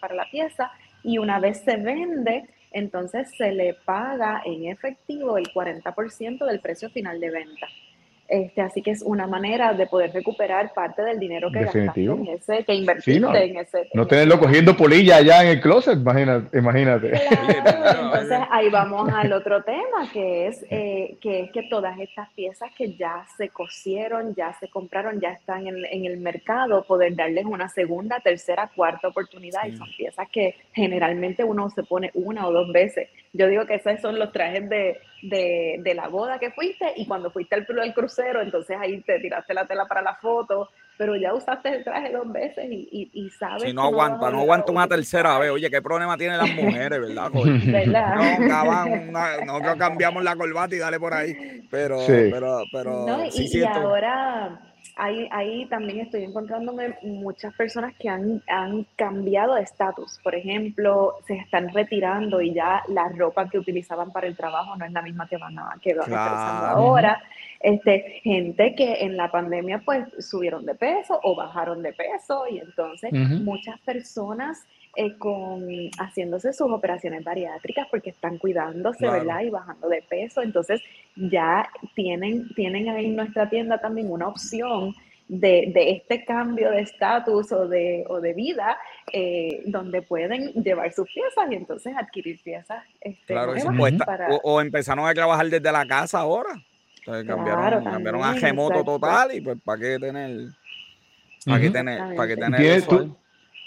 para 0.00 0.14
la 0.14 0.30
pieza 0.30 0.70
y 1.02 1.18
una 1.18 1.40
vez 1.40 1.62
se 1.64 1.76
vende, 1.76 2.48
entonces 2.76 3.30
se 3.38 3.52
le 3.52 3.72
paga 3.72 4.42
en 4.44 4.66
efectivo 4.66 5.38
el 5.38 5.46
40% 5.46 6.44
del 6.44 6.60
precio 6.60 6.90
final 6.90 7.18
de 7.18 7.30
venta. 7.30 7.66
Este, 8.28 8.60
así 8.60 8.82
que 8.82 8.90
es 8.90 9.02
una 9.02 9.26
manera 9.26 9.72
de 9.72 9.86
poder 9.86 10.12
recuperar 10.12 10.72
parte 10.74 11.02
del 11.02 11.20
dinero 11.20 11.48
que 11.52 11.60
gastaste 11.60 12.04
en 12.04 12.26
ese, 12.26 12.64
que 12.64 12.74
invertiste 12.74 13.20
no, 13.20 13.34
en 13.34 13.56
ese. 13.56 13.88
No 13.94 14.06
tenerlo 14.06 14.40
cogiendo 14.40 14.76
polilla 14.76 15.16
allá 15.16 15.42
en 15.44 15.50
el 15.50 15.60
closet, 15.60 15.98
imagínate. 16.00 16.58
imagínate. 16.58 17.12
entonces 17.14 18.38
ahí 18.50 18.68
vamos 18.68 19.08
al 19.12 19.32
otro 19.32 19.62
tema, 19.62 20.10
que 20.12 20.48
es, 20.48 20.64
eh, 20.70 21.16
que 21.20 21.40
es 21.42 21.52
que 21.52 21.62
todas 21.70 21.98
estas 22.00 22.28
piezas 22.32 22.70
que 22.76 22.96
ya 22.96 23.24
se 23.36 23.48
cosieron, 23.50 24.34
ya 24.34 24.52
se 24.58 24.68
compraron, 24.68 25.20
ya 25.20 25.30
están 25.30 25.68
en, 25.68 25.84
en 25.84 26.04
el 26.04 26.18
mercado, 26.18 26.84
poder 26.84 27.14
darles 27.14 27.44
una 27.44 27.68
segunda, 27.68 28.18
tercera, 28.18 28.70
cuarta 28.74 29.06
oportunidad. 29.08 29.66
Y 29.66 29.76
son 29.76 29.88
piezas 29.96 30.28
que 30.32 30.56
generalmente 30.72 31.44
uno 31.44 31.70
se 31.70 31.84
pone 31.84 32.10
una 32.14 32.48
o 32.48 32.52
dos 32.52 32.72
veces. 32.72 33.08
Yo 33.36 33.48
digo 33.48 33.66
que 33.66 33.74
esos 33.74 34.00
son 34.00 34.18
los 34.18 34.32
trajes 34.32 34.68
de, 34.68 35.00
de, 35.22 35.76
de 35.80 35.94
la 35.94 36.08
boda 36.08 36.38
que 36.38 36.50
fuiste 36.50 36.92
y 36.96 37.06
cuando 37.06 37.30
fuiste 37.30 37.54
al, 37.54 37.66
al 37.80 37.94
crucero, 37.94 38.40
entonces 38.40 38.76
ahí 38.80 39.00
te 39.02 39.18
tiraste 39.20 39.54
la 39.54 39.66
tela 39.66 39.86
para 39.86 40.02
la 40.02 40.14
foto, 40.16 40.70
pero 40.96 41.16
ya 41.16 41.34
usaste 41.34 41.68
el 41.68 41.84
traje 41.84 42.12
dos 42.12 42.30
veces 42.32 42.66
y, 42.70 42.88
y, 42.90 43.10
y 43.12 43.30
sabes. 43.30 43.64
Si 43.64 43.72
no 43.72 43.82
aguanta, 43.82 44.30
no, 44.30 44.40
aguanta 44.40 44.72
una 44.72 44.88
tercera 44.88 45.38
vez. 45.38 45.50
Oye, 45.50 45.70
¿qué 45.70 45.82
problema 45.82 46.16
tienen 46.16 46.38
las 46.38 46.54
mujeres, 46.54 47.00
verdad? 47.00 47.30
No, 49.46 49.60
no, 49.60 49.78
cambiamos 49.78 50.24
la 50.24 50.36
corbata 50.36 50.74
y 50.74 50.78
dale 50.78 50.98
por 50.98 51.12
ahí. 51.12 51.66
Pero, 51.70 51.98
pero, 52.06 52.62
pero. 52.72 53.06
y, 53.32 53.62
ahora 53.64 54.60
ahí, 54.96 55.28
ahí 55.32 55.66
también 55.66 56.00
estoy 56.00 56.24
encontrándome 56.24 56.96
muchas 57.02 57.54
personas 57.54 57.94
que 57.98 58.08
han, 58.08 58.42
han 58.48 58.86
cambiado 58.96 59.54
de 59.54 59.62
estatus. 59.62 60.20
Por 60.22 60.34
ejemplo, 60.34 61.14
se 61.26 61.34
están 61.34 61.72
retirando 61.72 62.40
y 62.40 62.54
ya 62.54 62.82
la 62.88 63.08
ropa 63.08 63.48
que 63.48 63.58
utilizaban 63.58 64.12
para 64.12 64.26
el 64.26 64.36
trabajo 64.36 64.76
no 64.76 64.84
es 64.84 64.92
la 64.92 65.02
misma 65.02 65.28
que 65.28 65.36
van 65.36 65.58
a, 65.58 65.76
que 65.80 65.94
van 65.94 66.04
utilizando 66.04 66.66
ahora. 66.66 67.22
Este, 67.60 68.20
gente 68.22 68.74
que 68.74 69.04
en 69.04 69.16
la 69.16 69.30
pandemia 69.30 69.82
pues 69.84 70.06
subieron 70.18 70.66
de 70.66 70.74
peso 70.74 71.18
o 71.22 71.34
bajaron 71.34 71.82
de 71.82 71.92
peso 71.92 72.44
y 72.50 72.58
entonces 72.58 73.12
muchas 73.12 73.80
personas 73.80 74.66
eh, 74.96 75.16
con 75.18 75.66
haciéndose 75.98 76.52
sus 76.52 76.70
operaciones 76.70 77.22
bariátricas 77.22 77.86
porque 77.90 78.10
están 78.10 78.38
cuidándose, 78.38 79.06
¿verdad? 79.08 79.42
Y 79.42 79.50
bajando 79.50 79.88
de 79.88 80.02
peso. 80.02 80.42
Entonces 80.42 80.80
ya 81.16 81.68
tienen, 81.94 82.48
tienen 82.54 82.88
ahí 82.88 83.06
en 83.06 83.16
nuestra 83.16 83.48
tienda 83.48 83.78
también 83.78 84.10
una 84.10 84.28
opción 84.28 84.94
de, 85.28 85.70
de 85.74 85.90
este 85.90 86.24
cambio 86.24 86.70
de 86.70 86.80
estatus 86.80 87.52
o 87.52 87.68
de, 87.68 88.04
o 88.08 88.20
de 88.20 88.32
vida 88.32 88.78
eh, 89.12 89.62
donde 89.66 90.02
pueden 90.02 90.52
llevar 90.54 90.92
sus 90.92 91.08
piezas 91.12 91.50
y 91.50 91.54
entonces 91.54 91.94
adquirir 91.96 92.40
piezas. 92.42 92.82
Este, 93.00 93.34
claro, 93.34 93.52
o, 94.42 94.60
empezaron 94.60 95.06
a 95.06 95.14
trabajar 95.14 95.46
desde 95.48 95.72
la 95.72 95.86
casa 95.86 96.20
ahora. 96.20 96.50
Entonces 96.98 97.26
cambiaron, 97.26 97.84
cambiaron 97.84 98.22
a 98.22 98.32
remoto 98.34 98.82
total 98.82 99.34
y 99.34 99.40
pues 99.40 99.58
para 99.64 99.80
qué 99.80 99.98
tener... 99.98 100.48
¿Para 101.44 101.60
qué 101.60 101.70
tener, 101.70 102.16
para 102.16 102.28
qué 102.28 102.36
tener 102.36 102.60
eso? 102.60 103.16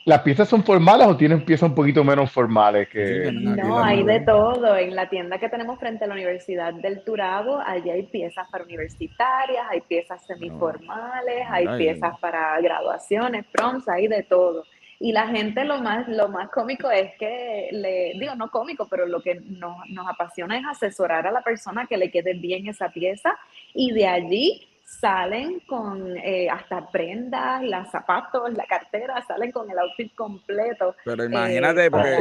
¿Las 0.09 0.23
piezas 0.23 0.49
son 0.49 0.63
formales 0.63 1.05
o 1.05 1.15
tienen 1.15 1.45
piezas 1.45 1.69
un 1.69 1.75
poquito 1.75 2.03
menos 2.03 2.31
formales 2.31 2.89
que.? 2.89 3.31
No, 3.31 3.77
hay 3.77 4.01
de 4.01 4.21
todo. 4.21 4.75
En 4.75 4.95
la 4.95 5.07
tienda 5.07 5.37
que 5.37 5.49
tenemos 5.49 5.77
frente 5.79 6.05
a 6.05 6.07
la 6.07 6.15
Universidad 6.15 6.73
del 6.73 7.03
Turabo, 7.03 7.59
allí 7.63 7.91
hay 7.91 8.01
piezas 8.07 8.47
para 8.49 8.63
universitarias, 8.63 9.67
hay 9.69 9.81
piezas 9.81 10.25
semiformales, 10.25 11.45
hay 11.47 11.67
piezas 11.77 12.17
para 12.17 12.59
graduaciones, 12.59 13.45
proms, 13.51 13.87
hay 13.87 14.07
de 14.07 14.23
todo. 14.23 14.63
Y 14.99 15.11
la 15.11 15.27
gente 15.27 15.63
lo 15.63 15.77
más, 15.77 16.07
lo 16.07 16.27
más 16.27 16.49
cómico 16.49 16.89
es 16.89 17.11
que, 17.19 17.69
le 17.71 18.13
digo, 18.19 18.33
no 18.33 18.49
cómico, 18.49 18.87
pero 18.89 19.05
lo 19.05 19.21
que 19.21 19.35
nos, 19.35 19.77
nos 19.89 20.07
apasiona 20.07 20.57
es 20.57 20.65
asesorar 20.65 21.27
a 21.27 21.31
la 21.31 21.41
persona 21.41 21.85
que 21.85 21.97
le 21.97 22.09
quede 22.09 22.33
bien 22.33 22.67
esa 22.67 22.89
pieza 22.89 23.37
y 23.75 23.91
de 23.91 24.07
allí 24.07 24.68
salen 24.89 25.59
con 25.67 26.17
eh, 26.17 26.49
hasta 26.49 26.89
prendas, 26.89 27.61
los 27.61 27.89
zapatos, 27.91 28.51
la 28.53 28.65
cartera, 28.65 29.21
salen 29.21 29.51
con 29.51 29.69
el 29.69 29.77
outfit 29.77 30.15
completo. 30.15 30.95
Pero 31.05 31.25
imagínate, 31.25 31.85
eh, 31.85 31.91
porque... 31.91 32.17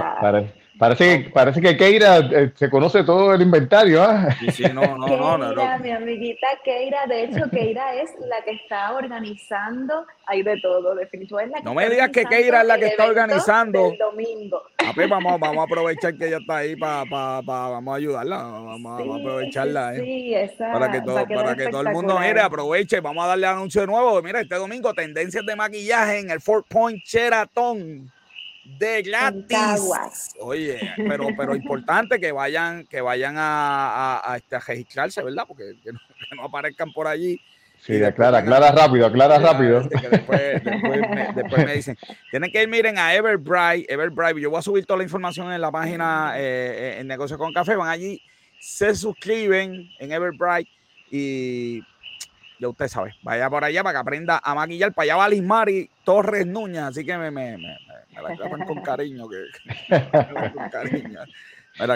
Parece 0.79 1.25
que, 1.25 1.31
parece 1.31 1.61
que 1.61 1.77
Keira 1.77 2.19
eh, 2.19 2.53
se 2.55 2.71
conoce 2.71 3.03
todo 3.03 3.35
el 3.35 3.43
inventario, 3.43 4.01
¿ah? 4.01 4.29
Sí, 4.53 4.63
no, 4.73 4.97
no, 4.97 5.07
Keira, 5.07 5.39
no, 5.39 5.39
no, 5.39 5.79
mi 5.81 5.91
amiguita 5.91 6.47
Keira, 6.65 7.05
de 7.07 7.25
hecho, 7.25 7.51
Keira 7.51 7.95
es 7.97 8.11
la 8.21 8.45
que 8.45 8.53
está 8.53 8.95
organizando, 8.95 10.07
hay 10.27 10.45
de 10.45 10.61
todo, 10.61 10.95
definitivamente. 10.95 11.63
no 11.65 11.75
me 11.75 11.91
digas 11.91 12.11
que 12.11 12.25
Keira 12.25 12.61
es 12.61 12.67
la 12.67 12.79
que 12.79 12.87
está 12.87 13.07
organizando. 13.07 13.91
El 13.91 13.99
domingo. 13.99 14.63
A 14.79 14.93
ver, 14.93 15.09
vamos, 15.09 15.41
vamos 15.41 15.59
a 15.59 15.63
aprovechar 15.65 16.17
que 16.17 16.29
ella 16.29 16.39
está 16.39 16.59
ahí 16.59 16.77
para, 16.77 17.05
para, 17.11 17.41
vamos 17.43 17.93
a 17.93 17.97
ayudarla, 17.97 18.37
vamos, 18.37 19.01
a 19.01 19.17
aprovecharla, 19.17 19.97
¿eh? 19.97 20.01
Sí, 20.01 20.35
esa, 20.35 20.73
para 20.73 20.93
que 20.93 21.01
todo, 21.01 21.27
para 21.27 21.57
que 21.57 21.69
todo 21.69 21.81
el 21.81 21.89
mundo 21.89 22.19
mire, 22.21 22.41
aproveche, 22.41 23.01
vamos 23.01 23.25
a 23.25 23.29
darle 23.29 23.49
anuncio 23.49 23.81
de 23.81 23.89
nuevo. 23.89 24.23
Mira, 24.23 24.41
este 24.41 24.55
domingo, 24.55 24.95
tendencias 24.95 25.45
de 25.45 25.57
maquillaje 25.57 26.21
en 26.21 26.31
el 26.31 26.41
Fort 26.41 26.67
Point 26.69 27.03
Sheraton 27.05 28.13
de 28.77 29.03
gratis. 29.03 30.35
Oye, 30.41 30.79
pero, 30.97 31.29
pero 31.37 31.55
importante 31.55 32.21
que 32.21 32.33
vayan, 32.33 32.87
que 32.87 33.01
vayan 33.01 33.37
a, 33.39 34.21
a, 34.25 34.37
este, 34.37 34.57
a 34.57 34.61
registrarse, 34.61 35.23
¿verdad? 35.23 35.45
Porque 35.47 35.75
que 35.83 35.93
no, 36.37 36.45
aparezcan 36.45 36.93
por 36.93 37.07
allí. 37.07 37.41
Sí, 37.81 38.03
aclara, 38.03 38.39
aclara 38.39 38.73
rápido, 38.73 39.07
aclara 39.07 39.39
rápido. 39.39 39.89
después, 39.89 41.65
me, 41.65 41.75
dicen, 41.75 41.97
tienen 42.31 42.51
que 42.51 42.63
ir, 42.63 42.69
miren, 42.69 42.99
a 42.99 43.15
Everbright, 43.15 43.89
Everbright, 43.89 44.37
yo 44.37 44.51
voy 44.51 44.59
a 44.59 44.63
subir 44.63 44.85
toda 44.85 44.99
la 44.99 45.05
información 45.05 45.53
en 45.53 45.61
la 45.61 45.71
página 45.71 46.33
eh, 46.37 46.41
eh, 46.43 46.97
en 46.99 47.07
Negocio 47.07 47.39
con 47.39 47.53
Café, 47.53 47.77
van 47.77 47.89
allí, 47.89 48.21
se 48.59 48.97
suscriben 48.97 49.89
en 50.01 50.13
Everbright 50.13 50.67
y 51.09 51.81
ya 52.59 52.69
usted 52.69 52.89
sabe, 52.89 53.15
vaya 53.23 53.49
por 53.49 53.63
allá 53.63 53.85
para 53.85 53.93
que 53.93 54.01
aprenda 54.01 54.41
a 54.43 54.55
maquillar, 54.57 54.93
para 54.93 55.05
allá 55.05 55.17
va 55.17 55.29
Lismari 55.29 55.89
Torres 56.05 56.47
Núñez, 56.47 56.83
así 56.83 57.07
que 57.07 57.17
me, 57.17 57.31
me, 57.31 57.59
me 57.59 57.79
la 58.23 58.37
tratan 58.37 58.65
con 58.67 58.83
cariño. 58.83 59.29
Que, 59.29 59.45
con 60.55 60.69
cariño. 60.71 61.21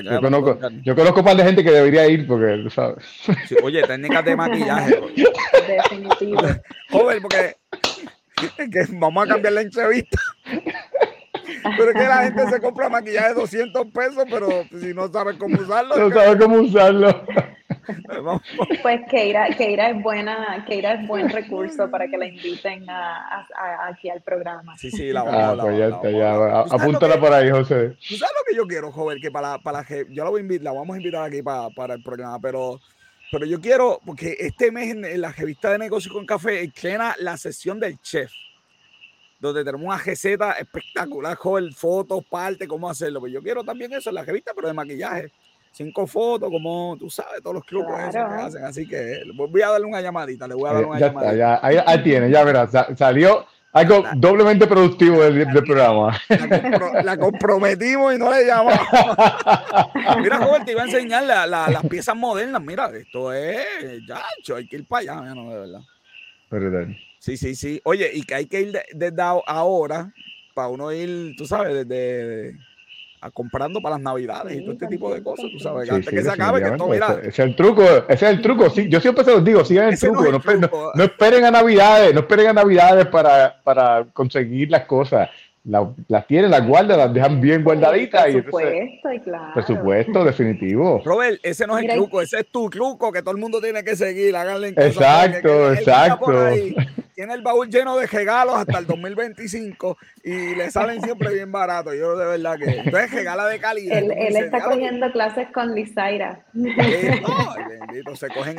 yo, 0.02 0.20
conozco, 0.20 0.58
yo 0.82 0.94
conozco 0.94 1.20
un 1.20 1.24
par 1.24 1.36
de 1.36 1.44
gente 1.44 1.64
que 1.64 1.70
debería 1.70 2.06
ir 2.08 2.26
porque, 2.26 2.68
¿sabes? 2.70 3.04
oye, 3.62 3.82
técnicas 3.82 4.24
de 4.24 4.36
maquillaje. 4.36 5.00
Definitivo. 5.68 6.42
Joven, 6.90 7.22
porque 7.22 7.56
que 8.56 8.86
vamos 8.90 9.24
a 9.24 9.28
cambiar 9.28 9.52
la 9.54 9.60
entrevista. 9.62 10.18
Pero 11.62 11.90
es 11.90 11.94
que 11.94 12.08
la 12.08 12.24
gente 12.24 12.48
se 12.48 12.60
compra 12.60 12.88
maquillaje 12.88 13.28
de 13.28 13.34
200 13.34 13.86
pesos, 13.88 14.24
pero 14.30 14.48
si 14.80 14.94
no 14.94 15.08
sabe 15.12 15.36
cómo 15.38 15.60
usarlo. 15.60 15.96
No 15.96 16.10
sabe 16.10 16.38
cómo 16.38 16.56
usarlo. 16.56 17.24
Pues 18.82 19.00
Keira, 19.10 19.48
Keira 19.56 19.90
es 19.90 20.02
buena, 20.02 20.64
Keira 20.68 20.94
es 20.94 21.08
buen 21.08 21.28
recurso 21.28 21.90
para 21.90 22.06
que 22.06 22.16
la 22.16 22.26
inviten 22.26 22.88
a, 22.88 23.46
aquí 23.88 24.08
al 24.08 24.22
programa. 24.22 24.76
Sí, 24.78 24.90
sí, 24.90 25.12
la 25.12 25.22
vamos. 25.24 26.72
Apúntala 26.72 27.18
por 27.18 27.32
ahí, 27.32 27.50
José. 27.50 27.96
¿Tú 28.08 28.16
sabes 28.16 28.34
lo 28.38 28.44
que 28.48 28.56
yo 28.56 28.66
quiero, 28.66 28.92
joven? 28.92 29.20
Que 29.20 29.30
para, 29.30 29.58
para 29.58 29.84
yo 30.10 30.24
la 30.24 30.30
voy 30.30 30.40
a 30.40 30.42
invitar, 30.42 30.64
la 30.64 30.72
vamos 30.72 30.94
a 30.94 30.98
invitar 30.98 31.24
aquí 31.24 31.42
para, 31.42 31.70
para 31.70 31.94
el 31.94 32.02
programa, 32.02 32.38
pero 32.40 32.78
pero 33.32 33.46
yo 33.46 33.62
quiero, 33.62 33.98
porque 34.04 34.36
este 34.38 34.70
mes 34.70 34.90
en, 34.90 35.20
la 35.20 35.32
revista 35.32 35.72
de 35.72 35.78
negocios 35.78 36.12
con 36.12 36.26
café 36.26 36.62
estrena 36.62 37.16
la 37.18 37.38
sesión 37.38 37.80
del 37.80 37.98
chef, 38.02 38.30
donde 39.42 39.64
tenemos 39.64 39.86
una 39.86 39.98
receta 39.98 40.52
espectacular, 40.52 41.36
joven, 41.36 41.72
fotos, 41.72 42.24
parte, 42.24 42.68
cómo 42.68 42.88
hacerlo. 42.88 43.20
Pues 43.20 43.32
yo 43.32 43.42
quiero 43.42 43.64
también 43.64 43.92
eso 43.92 44.10
en 44.10 44.14
la 44.14 44.24
revista, 44.24 44.52
pero 44.54 44.68
de 44.68 44.74
maquillaje 44.74 45.32
cinco 45.72 46.06
fotos, 46.06 46.50
como 46.50 46.96
tú 46.98 47.08
sabes, 47.10 47.42
todos 47.42 47.54
los 47.54 47.64
clubes 47.64 48.10
que 48.12 48.18
hacen. 48.18 48.64
Así 48.64 48.86
que 48.86 49.22
voy 49.34 49.62
a 49.62 49.70
darle 49.70 49.86
una 49.86 50.00
llamadita, 50.00 50.46
le 50.46 50.54
voy 50.54 50.70
a 50.70 50.74
dar 50.74 50.84
una 50.84 51.00
ya 51.00 51.06
llamadita. 51.08 51.34
ya, 51.34 51.60
ahí, 51.62 52.02
tiene, 52.02 52.30
ya 52.30 52.44
verás, 52.44 52.70
salió 52.96 53.46
algo 53.72 54.04
doblemente 54.16 54.66
productivo 54.66 55.22
del, 55.22 55.48
programa. 55.64 56.16
La, 57.02 57.16
comprometimos 57.16 58.14
y 58.14 58.18
no 58.18 58.30
le 58.30 58.46
llamamos. 58.46 58.78
mira, 60.20 60.38
joven, 60.38 60.64
te 60.64 60.72
iba 60.72 60.82
a 60.82 60.84
enseñar 60.84 61.24
las 61.48 61.86
piezas 61.86 62.14
modernas. 62.14 62.62
Mira, 62.62 62.90
esto 62.94 63.32
es, 63.32 63.66
ya, 64.06 64.22
hay 64.54 64.68
que 64.68 64.76
ir 64.76 64.86
para 64.86 65.00
allá, 65.00 65.34
no, 65.34 65.50
de 65.50 65.58
verdad. 65.58 65.80
Verdad. 66.50 66.86
Sí, 67.22 67.36
sí, 67.36 67.54
sí. 67.54 67.80
Oye, 67.84 68.10
y 68.12 68.22
que 68.22 68.34
hay 68.34 68.46
que 68.46 68.60
ir 68.62 68.82
desde 68.92 69.22
ahora 69.22 70.12
para 70.54 70.66
uno 70.66 70.90
ir, 70.92 71.36
tú 71.36 71.46
sabes, 71.46 71.86
desde 71.86 72.56
comprando 73.32 73.80
para 73.80 73.94
las 73.94 74.02
navidades 74.02 74.58
y 74.58 74.62
todo 74.62 74.72
este 74.72 74.88
tipo 74.88 75.14
de 75.14 75.22
cosas, 75.22 75.46
tú 75.52 75.60
sabes, 75.60 75.88
antes 75.88 76.12
que 76.12 76.20
se 76.20 76.30
acabe, 76.30 76.60
que 76.60 76.72
todo 76.72 76.88
mira. 76.88 77.20
Ese, 77.20 77.28
es 77.28 77.38
el 77.38 77.54
truco, 77.54 77.84
ese 77.84 78.12
es 78.12 78.22
el 78.32 78.42
truco, 78.42 78.68
sí, 78.70 78.88
yo 78.88 79.00
siempre 79.00 79.22
se 79.22 79.30
los 79.30 79.44
digo, 79.44 79.64
sigan 79.64 79.90
el 79.90 80.00
truco, 80.00 80.24
no, 80.32 80.40
no, 80.96 81.04
esperen 81.04 81.44
a 81.44 81.52
navidades, 81.52 82.12
no 82.12 82.22
esperen 82.22 82.48
a 82.48 82.52
navidades 82.54 83.06
para, 83.06 83.62
para 83.62 84.04
conseguir 84.12 84.72
las 84.72 84.84
cosas 84.86 85.30
las 85.64 86.26
tienen, 86.26 86.50
las 86.50 86.66
guardan, 86.66 86.98
las 86.98 87.14
dejan 87.14 87.40
bien 87.40 87.62
guardaditas. 87.62 88.24
Por 88.24 88.44
supuesto, 88.44 89.12
y, 89.12 89.20
claro. 89.20 89.54
Por 89.54 89.66
supuesto, 89.66 90.24
definitivo. 90.24 91.02
Robert, 91.04 91.40
ese 91.42 91.66
no 91.66 91.78
es 91.78 91.84
el 91.84 91.96
truco, 91.96 92.20
ese 92.20 92.40
es 92.40 92.46
tu 92.48 92.68
truco 92.68 93.12
que 93.12 93.20
todo 93.20 93.32
el 93.32 93.40
mundo 93.40 93.60
tiene 93.60 93.84
que 93.84 93.94
seguir. 93.94 94.34
Háganle 94.34 94.68
exacto, 94.68 95.72
exacto. 95.72 96.32
tiene 97.14 97.34
el 97.34 97.42
baúl 97.42 97.68
lleno 97.68 97.96
de 97.96 98.06
regalos 98.06 98.56
hasta 98.56 98.78
el 98.78 98.86
2025 98.86 99.96
y 100.24 100.54
le 100.56 100.70
salen 100.70 101.00
siempre 101.02 101.32
bien 101.32 101.52
baratos. 101.52 101.94
Yo 101.96 102.16
de 102.16 102.26
verdad 102.26 102.56
que. 102.58 102.64
Entonces, 102.64 103.12
regala 103.12 103.46
de 103.46 103.58
calidad. 103.60 103.98
Él, 103.98 104.12
él 104.16 104.36
está 104.36 104.64
cogiendo 104.64 105.12
clases 105.12 105.48
con 105.52 105.74
Lizaira. 105.74 106.44
bendito, 106.52 108.16
se 108.16 108.28
cogen. 108.28 108.56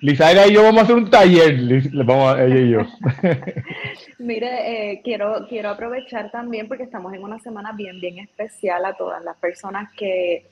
Lizaira 0.00 0.46
y 0.46 0.54
yo 0.54 0.62
vamos 0.62 0.80
a 0.80 0.84
hacer 0.84 0.96
un 0.96 1.10
taller. 1.10 1.56
Vamos, 2.04 2.38
ella 2.40 2.56
y 2.56 2.70
yo. 2.70 2.80
Mire, 4.18 4.92
eh, 4.92 5.00
quiero, 5.04 5.46
quiero 5.48 5.70
aprovechar 5.70 6.07
también 6.30 6.68
porque 6.68 6.84
estamos 6.84 7.12
en 7.12 7.22
una 7.22 7.38
semana 7.38 7.72
bien, 7.72 8.00
bien 8.00 8.18
especial 8.18 8.84
a 8.84 8.94
todas 8.94 9.22
las 9.24 9.36
personas 9.36 9.92
que, 9.96 10.46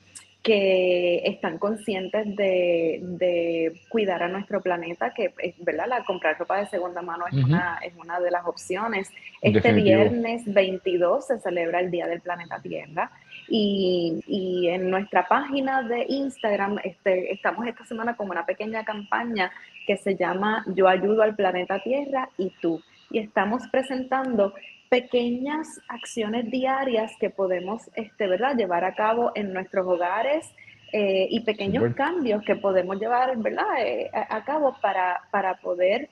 que 0.47 1.23
están 1.25 1.57
conscientes 1.57 2.35
de, 2.37 3.73
cuidar 3.89 4.23
a 4.23 4.29
nuestro 4.29 4.61
planeta, 4.61 5.13
que 5.13 5.33
es 5.39 5.55
verdad, 5.59 5.87
la 5.87 6.05
comprar 6.05 6.37
ropa 6.39 6.57
de 6.57 6.67
segunda 6.67 7.01
mano 7.01 7.25
es, 7.27 7.33
una, 7.43 7.79
es 7.83 7.93
una 7.95 8.19
de 8.19 8.31
las 8.31 8.45
opciones. 8.45 9.11
Este 9.41 9.73
viernes 9.73 10.43
22 10.45 11.27
se 11.27 11.39
celebra 11.39 11.81
el 11.81 11.91
Día 11.91 12.07
del 12.07 12.21
Planeta 12.21 12.61
Tierra. 12.61 13.11
Y, 13.49 14.23
y, 14.27 14.69
en 14.69 14.89
nuestra 14.89 15.27
página 15.27 15.83
de 15.83 16.05
Instagram 16.07 16.79
este, 16.83 17.31
estamos 17.31 17.65
esta 17.67 17.85
semana 17.85 18.15
con 18.15 18.29
una 18.29 18.45
pequeña 18.45 18.83
campaña 18.83 19.51
que 19.85 19.97
se 19.97 20.15
llama 20.15 20.65
Yo 20.75 20.87
ayudo 20.87 21.23
al 21.23 21.35
planeta 21.35 21.81
Tierra 21.81 22.29
y 22.37 22.51
tú 22.61 22.81
y 23.09 23.19
estamos 23.19 23.63
presentando 23.71 24.53
pequeñas 24.89 25.67
acciones 25.89 26.49
diarias 26.49 27.11
que 27.19 27.29
podemos 27.29 27.89
este, 27.95 28.27
¿verdad? 28.27 28.55
llevar 28.55 28.85
a 28.85 28.95
cabo 28.95 29.31
en 29.35 29.53
nuestros 29.53 29.85
hogares 29.85 30.49
eh, 30.93 31.27
y 31.29 31.41
pequeños 31.41 31.93
cambios 31.95 32.43
que 32.43 32.55
podemos 32.55 32.97
llevar 32.97 33.37
¿verdad? 33.37 33.65
Eh, 33.79 34.09
a, 34.13 34.43
cabo 34.45 34.75
para, 34.81 35.21
para 35.31 35.55
poder 35.55 36.09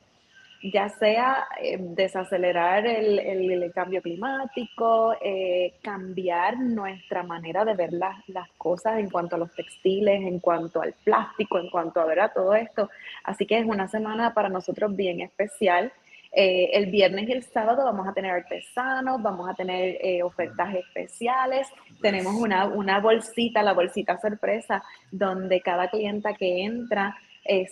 ya 0.71 0.89
sea 0.89 1.47
eh, 1.61 1.77
desacelerar 1.79 2.85
el, 2.87 3.19
el, 3.19 3.71
cambio 3.73 4.01
climático, 4.01 5.13
eh, 5.21 5.73
cambiar 5.81 6.57
nuestra 6.57 7.23
manera 7.23 7.65
de 7.65 7.75
ver 7.75 7.93
las, 7.93 8.17
las, 8.29 8.49
cosas 8.57 8.99
en 8.99 9.09
cuanto 9.09 9.35
a 9.35 9.39
los 9.39 9.53
textiles, 9.53 10.21
en 10.21 10.39
cuanto 10.39 10.81
al 10.81 10.93
plástico, 10.93 11.59
en 11.59 11.69
cuanto 11.69 11.99
a 11.99 12.05
ver 12.05 12.19
a 12.19 12.33
todo 12.33 12.55
esto. 12.55 12.89
Así 13.23 13.45
que 13.45 13.59
es 13.59 13.65
una 13.65 13.87
semana 13.87 14.33
para 14.33 14.49
nosotros 14.49 14.95
bien 14.95 15.21
especial. 15.21 15.91
Eh, 16.37 16.71
el 16.73 16.87
viernes 16.87 17.29
y 17.29 17.31
el 17.31 17.43
sábado 17.43 17.85
vamos 17.85 18.07
a 18.07 18.13
tener 18.13 18.31
artesanos, 18.31 19.21
vamos 19.21 19.49
a 19.49 19.53
tener 19.53 19.97
ofertas 20.23 20.75
especiales. 20.75 21.67
Tenemos 22.01 22.35
una, 22.35 22.65
una 22.65 22.99
bolsita, 22.99 23.63
la 23.63 23.73
bolsita 23.73 24.19
sorpresa, 24.19 24.83
donde 25.11 25.61
cada 25.61 25.89
clienta 25.89 26.33
que 26.33 26.63
entra 26.63 27.15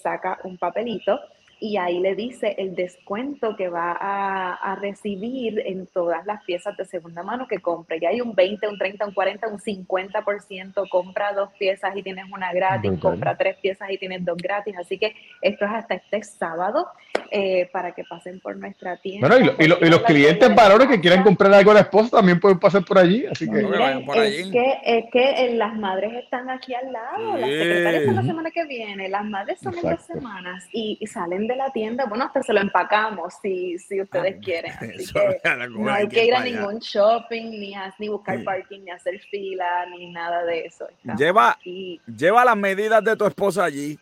saca 0.02 0.40
un 0.44 0.58
papelito 0.58 1.20
y 1.60 1.78
ahí 1.78 2.00
le 2.00 2.16
dice 2.16 2.56
el 2.58 2.76
descuento 2.76 3.56
que 3.56 3.70
va 3.70 3.98
a, 4.00 4.76
recibir 4.82 5.62
en 5.66 5.88
todas 5.88 6.26
las 6.26 6.44
piezas 6.44 6.76
de 6.76 6.84
segunda 6.84 7.24
mano 7.24 7.48
que 7.48 7.60
compre. 7.60 8.00
Y 8.02 8.06
hay 8.06 8.22
un 8.22 8.34
20, 8.34 8.68
un 8.68 8.78
30, 8.78 9.06
un 9.06 9.14
40, 9.14 9.48
un 9.48 9.60
50%, 9.60 10.90
compra 10.90 11.32
dos 11.32 11.50
piezas 11.58 11.96
y 11.96 12.04
tienes 12.04 12.26
una 12.32 12.52
gratis, 12.52 12.92
compra 13.00 13.38
tres 13.38 13.58
piezas 13.62 13.90
y 13.92 13.98
tienes 13.98 14.26
dos 14.26 14.38
gratis. 14.38 14.76
Así 14.78 14.98
que 14.98 15.16
esto 15.42 15.66
es 15.66 15.72
hasta 15.72 15.96
este 15.96 16.24
sábado 16.24 16.88
eh, 17.32 17.70
para 17.72 17.94
que 17.94 18.04
pasen 18.04 18.40
por 18.40 18.58
nuestra 18.58 18.98
tienda. 18.98 19.28
Bueno, 19.28 19.52
y, 19.58 19.90
los 19.90 20.02
clientes 20.04 20.54
varones 20.54 20.88
que 20.88 21.00
quieran 21.00 21.24
comprar 21.24 21.54
algo 21.54 21.72
a 21.72 21.76
la 21.76 21.80
esposa 21.82 22.18
también 22.18 22.40
pueden 22.40 22.60
pasar 22.60 22.84
por 22.84 22.98
allí. 22.98 23.26
Así 23.26 23.50
que, 23.50 23.60
Es, 23.60 24.52
que 24.52 24.78
es 24.86 25.06
que 25.12 25.46
eh, 25.46 25.56
las 25.56 25.76
madres 25.76 26.14
están 26.16 26.50
aquí 26.50 26.74
al 26.74 26.92
lado, 26.92 27.38
las 27.38 27.50
secretarias 27.50 28.06
son 28.06 28.16
la 28.16 28.24
semana 28.24 28.52
que 28.52 28.66
viene, 28.66 29.08
las 29.08 29.26
madres 29.26 29.60
son 29.62 29.76
en 29.78 29.82
dos 29.82 30.02
semanas 30.02 30.68
y 30.72 31.00
salen 31.08 31.48
de 31.48 31.53
la 31.56 31.72
tienda, 31.72 32.06
bueno, 32.06 32.26
hasta 32.26 32.44
se 32.44 32.54
lo 32.54 32.62
empacamos 32.62 33.34
si, 33.42 33.78
si 33.78 34.02
ustedes 34.02 34.36
ah, 34.38 34.42
quieren. 34.44 34.72
Así 34.80 35.14
que 35.14 35.70
no 35.70 35.94
hay 35.94 36.08
que 36.08 36.26
ir 36.26 36.36
a 36.36 36.44
ningún 36.44 36.80
shopping, 36.80 37.50
ni, 37.50 37.74
ni 38.00 38.08
buscar 38.08 38.44
parking, 38.44 38.82
ni 38.84 38.92
hacer 38.92 39.20
fila, 39.32 39.86
ni 39.88 40.12
nada 40.12 40.44
de 40.46 40.66
eso. 40.66 40.88
lleva, 41.18 41.58
lleva 41.64 42.46
las 42.46 42.58
medidas 42.58 43.04
de 43.04 43.16
tu 43.16 43.26
esposa 43.26 43.66
allí. 43.66 43.98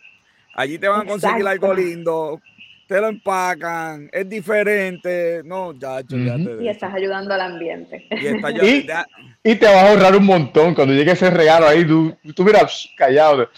Allí 0.53 0.77
te 0.77 0.87
van 0.87 1.01
a 1.01 1.05
conseguir 1.05 1.47
algo 1.47 1.73
lindo, 1.73 2.41
te 2.91 2.99
lo 2.99 3.07
empacan, 3.07 4.09
es 4.11 4.27
diferente. 4.27 5.43
No, 5.45 5.71
ya, 5.79 6.01
ya 6.01 6.35
Y 6.59 6.67
estás 6.67 6.93
ayudando 6.93 7.33
al 7.33 7.39
ambiente. 7.39 8.05
Y, 8.11 9.55
te 9.55 9.65
vas 9.65 9.75
a 9.75 9.91
ahorrar 9.91 10.13
un 10.17 10.25
montón. 10.25 10.75
Cuando 10.75 10.93
llegue 10.93 11.13
ese 11.13 11.29
regalo 11.29 11.67
ahí, 11.67 11.87
tú, 11.87 12.13
tú 12.35 12.43
miras 12.43 12.89
callado. 12.97 13.49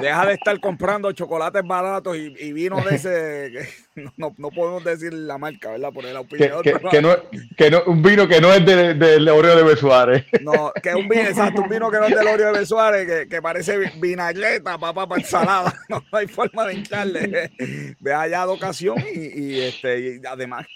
Deja 0.00 0.26
de 0.26 0.34
estar 0.34 0.60
comprando 0.60 1.10
chocolates 1.10 1.64
baratos 1.64 2.16
y, 2.16 2.32
y 2.38 2.52
vino 2.52 2.80
de 2.80 2.94
ese. 2.94 3.68
No, 4.16 4.34
no, 4.36 4.50
podemos 4.50 4.84
decir 4.84 5.12
la 5.12 5.38
marca, 5.38 5.70
¿verdad? 5.70 5.92
Por 5.92 6.04
la 6.04 6.20
opinión. 6.20 6.62
Que, 6.62 6.74
que, 6.90 7.02
no, 7.02 7.16
que 7.56 7.70
no, 7.70 7.82
un 7.86 8.02
vino 8.02 8.26
que 8.26 8.40
no 8.40 8.52
es 8.52 8.64
del 8.64 8.98
de, 8.98 9.30
Oreo 9.30 9.56
de 9.56 9.62
Besuárez. 9.62 10.24
No, 10.42 10.72
que 10.82 10.90
es 10.90 10.94
un 10.94 11.08
vino, 11.08 11.22
exacto, 11.22 11.62
un 11.62 11.68
vino 11.68 11.90
que 11.90 11.98
no 11.98 12.06
es 12.06 12.14
del 12.14 12.26
Oreo 12.26 12.52
de 12.52 12.58
Besuárez, 12.60 13.06
que, 13.06 13.28
que 13.28 13.42
parece 13.42 13.78
vinagreta, 13.96 14.78
papá, 14.78 15.06
para 15.06 15.20
ensalada. 15.20 15.74
No, 15.88 16.04
hay 16.12 16.26
forma 16.26 16.66
de 16.66 16.74
hincharle. 16.74 17.50
Ve 17.98 18.12
allá 18.12 18.44
de 18.46 18.52
ocasión 18.52 18.98
y, 19.14 19.40
y, 19.40 19.60
este, 19.60 20.00
y 20.00 20.26
además 20.26 20.66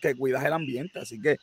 que 0.00 0.14
cuidas 0.14 0.44
el 0.44 0.52
ambiente. 0.52 0.98
Así 0.98 1.20
que 1.20 1.38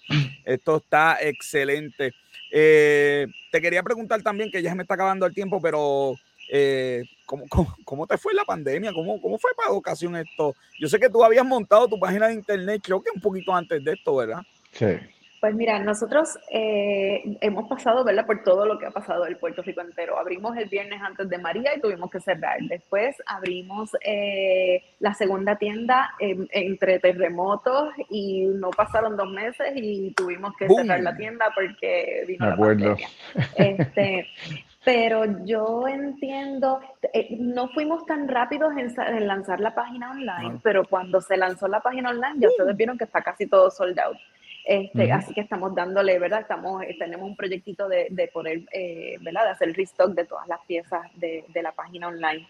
esto 0.46 0.78
está 0.78 1.18
excelente. 1.22 2.14
Eh, 2.52 3.28
te 3.52 3.62
quería 3.62 3.84
preguntar 3.84 4.22
también, 4.22 4.52
que 4.52 4.62
ya 4.62 4.72
se 4.72 4.76
me 4.76 4.84
está 4.84 4.96
acabando 4.96 5.26
el 5.26 5.34
tiempo, 5.34 5.62
pero 5.62 6.16
eh, 6.50 7.04
¿cómo, 7.26 7.46
cómo, 7.84 8.08
te 8.08 8.18
fue 8.18 8.34
la 8.34 8.46
pandemia? 8.46 8.94
¿Cómo, 8.94 9.22
¿Cómo 9.22 9.38
fue 9.38 9.52
para 9.56 9.70
educación 9.70 10.16
esto? 10.16 10.56
Yo 10.80 10.88
sé 10.88 11.00
que 11.00 11.10
tú 11.10 11.24
habías 11.24 11.46
montado 11.46 11.88
tu 11.88 12.00
página 12.00 12.28
de 12.28 12.36
internet, 12.36 12.82
creo 12.84 13.02
que 13.02 13.12
un 13.14 13.22
poquito 13.22 13.54
antes 13.54 13.84
de 13.84 13.94
esto, 13.94 14.16
¿verdad? 14.16 14.42
Sí. 14.72 14.98
Pues 15.40 15.54
mira, 15.54 15.78
nosotros 15.80 16.38
eh, 16.52 17.38
hemos 17.42 17.70
pasado, 17.70 18.04
¿verdad? 18.04 18.26
Por 18.26 18.44
todo 18.44 18.66
lo 18.66 18.80
que 18.80 18.88
ha 18.88 18.92
pasado 18.92 19.28
el 19.28 19.38
Puerto 19.38 19.62
Rico 19.62 19.82
entero. 19.82 20.18
Abrimos 20.18 20.58
el 20.58 20.68
viernes 20.68 21.00
antes 21.02 21.30
de 21.30 21.38
María 21.38 21.76
y 21.76 21.80
tuvimos 21.80 22.10
que 22.10 22.20
cerrar. 22.20 22.58
Después 22.62 23.16
abrimos 23.28 23.92
eh, 24.04 24.82
la 25.00 25.14
segunda 25.14 25.56
tienda 25.58 26.16
entre 26.20 26.98
terremotos 27.00 27.94
y 28.10 28.46
no 28.46 28.72
pasaron 28.72 29.16
dos 29.16 29.30
meses 29.30 29.74
y 29.76 30.12
tuvimos 30.16 30.56
que 30.58 30.68
cerrar 30.68 31.02
la 31.02 31.16
tienda 31.16 31.52
porque 31.54 32.24
vino 32.28 32.50
la 32.50 32.58
pandemia. 32.58 33.08
Este, 33.56 34.28
pero 34.88 35.26
yo 35.44 35.86
entiendo, 35.86 36.80
eh, 37.12 37.36
no 37.38 37.68
fuimos 37.68 38.06
tan 38.06 38.26
rápidos 38.30 38.72
en, 38.78 39.28
lanzar 39.28 39.60
la 39.60 39.76
página 39.76 40.12
online, 40.12 40.62
pero 40.64 40.86
cuando 40.88 41.20
se 41.20 41.36
lanzó 41.36 41.68
la 41.68 41.82
página 41.82 42.12
online 42.12 42.36
ya 42.38 42.48
ustedes 42.48 42.78
vieron 42.78 42.98
que 42.98 43.04
está 43.04 43.22
casi 43.22 43.48
todo 43.48 43.70
sold 43.70 44.00
out. 44.00 44.16
Este, 44.64 45.12
Así 45.12 45.34
que 45.34 45.42
estamos 45.42 45.76
dándole, 45.76 46.18
¿verdad? 46.20 46.40
Estamos, 46.40 46.84
eh, 46.84 46.96
tenemos 46.98 47.28
un 47.28 47.36
proyectito 47.36 47.90
de, 47.90 48.08
de 48.12 48.30
poder, 48.30 48.62
eh, 48.72 49.18
¿verdad? 49.20 49.44
De 49.44 49.50
hacer 49.50 49.68
el 49.68 49.76
restock 49.76 50.14
de 50.14 50.24
todas 50.24 50.48
las 50.48 50.62
piezas 50.66 51.02
de, 51.16 51.44
de 51.50 51.62
la 51.62 51.74
página 51.74 52.08
online. 52.08 52.48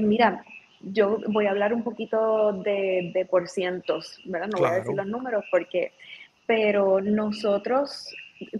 mira, 0.00 0.42
yo 0.80 1.18
voy 1.26 1.48
a 1.48 1.50
hablar 1.50 1.74
un 1.74 1.82
poquito 1.82 2.54
de, 2.54 3.10
de 3.12 3.26
por 3.26 3.46
cientos, 3.46 4.18
¿verdad? 4.24 4.48
No 4.48 4.60
voy 4.60 4.70
a 4.70 4.74
decir 4.76 4.94
los 4.94 5.06
números 5.06 5.44
porque, 5.50 5.92
pero 6.46 6.98
nosotros 7.02 8.08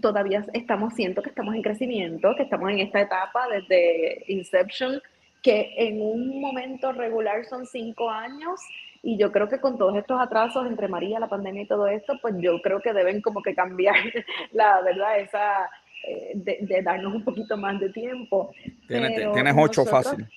todavía 0.01 0.45
estamos, 0.53 0.93
siento 0.93 1.21
que 1.21 1.29
estamos 1.29 1.55
en 1.55 1.61
crecimiento, 1.61 2.35
que 2.35 2.43
estamos 2.43 2.69
en 2.71 2.79
esta 2.79 3.01
etapa 3.01 3.47
desde 3.49 4.23
Inception, 4.27 5.01
que 5.41 5.73
en 5.77 6.01
un 6.01 6.41
momento 6.41 6.91
regular 6.91 7.45
son 7.45 7.65
cinco 7.65 8.09
años 8.09 8.59
y 9.01 9.17
yo 9.17 9.31
creo 9.31 9.47
que 9.47 9.59
con 9.59 9.77
todos 9.77 9.95
estos 9.95 10.19
atrasos 10.19 10.67
entre 10.67 10.87
María, 10.87 11.19
la 11.19 11.29
pandemia 11.29 11.63
y 11.63 11.67
todo 11.67 11.87
esto, 11.87 12.17
pues 12.21 12.35
yo 12.39 12.61
creo 12.61 12.81
que 12.81 12.93
deben 12.93 13.21
como 13.21 13.41
que 13.41 13.55
cambiar 13.55 13.95
la 14.51 14.81
verdad, 14.81 15.19
esa 15.19 15.69
eh, 16.07 16.31
de, 16.35 16.81
darnos 16.81 17.13
un 17.13 17.23
poquito 17.23 17.57
más 17.57 17.79
de 17.79 17.89
tiempo. 17.89 18.51
Tienes, 18.87 19.55
ocho 19.57 19.85
fácil. 19.85 20.27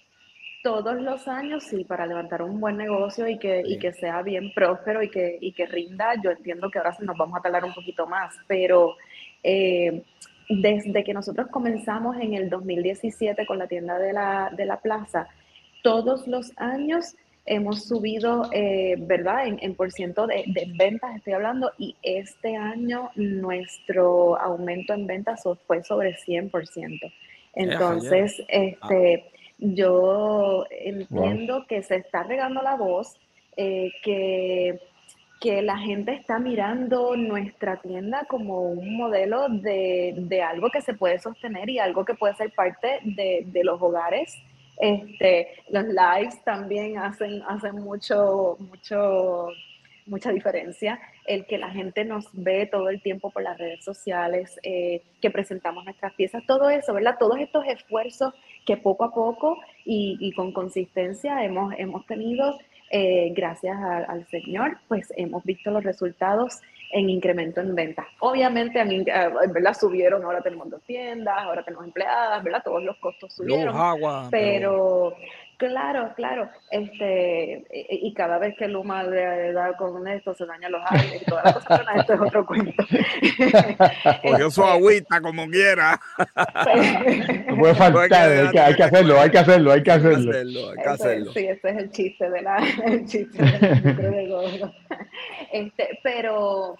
Todos 0.62 1.00
los 1.00 1.26
años, 1.26 1.64
sí, 1.64 1.84
para 1.84 2.06
levantar 2.06 2.42
un 2.42 2.60
buen 2.60 2.76
negocio 2.76 3.26
y 3.26 3.36
que, 3.36 3.62
y 3.64 3.80
que 3.80 3.92
sea 3.92 4.22
bien 4.22 4.52
próspero 4.54 5.02
y 5.02 5.10
que, 5.10 5.36
y 5.40 5.52
que 5.52 5.66
rinda, 5.66 6.14
yo 6.22 6.30
entiendo 6.30 6.70
que 6.70 6.78
ahora 6.78 6.96
nos 7.00 7.16
vamos 7.16 7.36
a 7.36 7.42
tardar 7.42 7.64
un 7.64 7.74
poquito 7.74 8.06
más, 8.06 8.36
pero 8.46 8.94
eh, 9.42 10.02
desde 10.48 11.04
que 11.04 11.14
nosotros 11.14 11.48
comenzamos 11.48 12.16
en 12.18 12.34
el 12.34 12.50
2017 12.50 13.46
con 13.46 13.58
la 13.58 13.66
tienda 13.66 13.98
de 13.98 14.12
la, 14.12 14.52
de 14.56 14.66
la 14.66 14.80
plaza, 14.80 15.28
todos 15.82 16.26
los 16.26 16.52
años 16.56 17.14
hemos 17.44 17.84
subido, 17.84 18.48
eh, 18.52 18.96
¿verdad? 18.98 19.46
En, 19.46 19.58
en 19.62 19.74
por 19.74 19.90
ciento 19.90 20.26
de, 20.26 20.44
ventas 20.76 21.16
estoy 21.16 21.32
hablando, 21.32 21.72
y 21.78 21.96
este 22.02 22.56
año 22.56 23.10
nuestro 23.16 24.38
aumento 24.38 24.92
en 24.92 25.06
ventas 25.06 25.42
fue 25.66 25.82
sobre 25.82 26.16
100%. 26.16 27.12
Entonces, 27.54 28.42
este, 28.48 29.24
yo 29.58 30.66
entiendo 30.70 31.66
que 31.68 31.82
se 31.82 31.96
está 31.96 32.22
regando 32.22 32.62
la 32.62 32.76
voz, 32.76 33.16
eh, 33.56 33.90
que 34.02 34.80
que 35.42 35.60
la 35.60 35.76
gente 35.76 36.12
está 36.12 36.38
mirando 36.38 37.16
nuestra 37.16 37.76
tienda 37.82 38.24
como 38.28 38.62
un 38.62 38.96
modelo 38.96 39.48
de, 39.48 40.40
algo 40.48 40.70
que 40.70 40.80
se 40.80 40.94
puede 40.94 41.18
sostener 41.18 41.68
y 41.68 41.80
algo 41.80 42.04
que 42.04 42.14
puede 42.14 42.34
ser 42.36 42.52
parte 42.52 43.00
de, 43.02 43.64
los 43.64 43.82
hogares. 43.82 44.38
Este, 44.78 45.48
los 45.68 45.84
lives 45.84 46.42
también 46.44 46.96
hacen, 46.96 47.42
hacen 47.48 47.74
mucho, 47.74 48.56
mucho, 48.60 49.48
mucha 50.06 50.30
diferencia. 50.30 51.00
El 51.26 51.44
que 51.46 51.58
la 51.58 51.70
gente 51.70 52.04
nos 52.04 52.28
ve 52.32 52.66
todo 52.66 52.88
el 52.88 53.02
tiempo 53.02 53.30
por 53.30 53.42
las 53.42 53.58
redes 53.58 53.84
sociales, 53.84 54.60
eh, 54.62 55.02
que 55.20 55.30
presentamos 55.30 55.84
nuestras 55.84 56.12
piezas, 56.14 56.46
todo 56.46 56.70
eso, 56.70 56.94
¿verdad? 56.94 57.16
Todos 57.18 57.40
estos 57.40 57.64
esfuerzos 57.66 58.32
que 58.64 58.76
poco 58.76 59.04
a 59.04 59.12
poco 59.12 59.58
y, 59.84 60.18
y 60.20 60.32
con 60.34 60.52
consistencia 60.52 61.44
hemos, 61.44 61.74
hemos 61.78 62.06
tenido 62.06 62.58
eh, 62.94 63.32
gracias 63.34 63.74
al 63.74 64.26
Señor, 64.28 64.76
pues 64.86 65.10
hemos 65.16 65.42
visto 65.44 65.70
los 65.70 65.82
resultados 65.82 66.60
en 66.92 67.08
incremento 67.08 67.62
en 67.62 67.74
ventas. 67.74 68.06
Obviamente, 68.20 68.78
a 68.78 68.84
mí, 68.84 69.02
eh, 69.06 69.30
¿verdad? 69.50 69.74
Subieron, 69.74 70.22
ahora 70.22 70.42
tenemos 70.42 70.68
dos 70.68 70.82
tiendas, 70.82 71.38
ahora 71.38 71.64
tenemos 71.64 71.86
empleadas, 71.86 72.44
¿verdad? 72.44 72.62
Todos 72.62 72.82
los 72.82 72.98
costos 72.98 73.32
subieron. 73.32 73.74
pero, 74.30 75.16
Claro, 75.68 76.12
claro. 76.16 76.50
Este, 76.70 77.64
y, 77.88 78.12
cada 78.14 78.38
vez 78.38 78.56
que 78.58 78.66
Luma 78.66 79.04
le 79.04 79.52
da 79.52 79.76
con 79.76 80.08
esto, 80.08 80.34
se 80.34 80.44
dañan 80.44 80.72
los 80.72 80.82
aires 80.90 81.22
y 81.22 81.24
todas 81.24 81.44
las 81.44 81.64
cosas, 81.64 81.86
esto 81.96 82.14
es 82.14 82.20
otro 82.20 82.46
cuento. 82.48 82.84
Cogió 84.22 84.50
su 84.50 84.62
este, 84.62 84.72
agüita 84.72 85.20
como 85.20 85.46
quiera. 85.48 86.00
no 87.46 87.56
puede 87.58 87.74
faltar, 87.76 88.28
hay 88.28 88.50
que, 88.50 88.58
hay 88.58 88.74
que, 88.74 88.82
hacerlo, 88.82 89.20
hay 89.20 89.30
que 89.30 89.38
hacerlo, 89.38 89.72
hay 89.72 89.82
que 89.84 89.92
hacerlo. 89.92 90.32
Hay 90.32 90.82
que 90.82 90.88
hacerlo, 90.88 91.32
Sí, 91.32 91.46
ese 91.46 91.68
es 91.68 91.76
el 91.76 91.90
chiste 91.92 92.28
de 92.28 92.42
la, 92.42 92.56
el 92.84 93.06
chiste 93.06 93.40
Este, 95.52 96.00
pero 96.02 96.76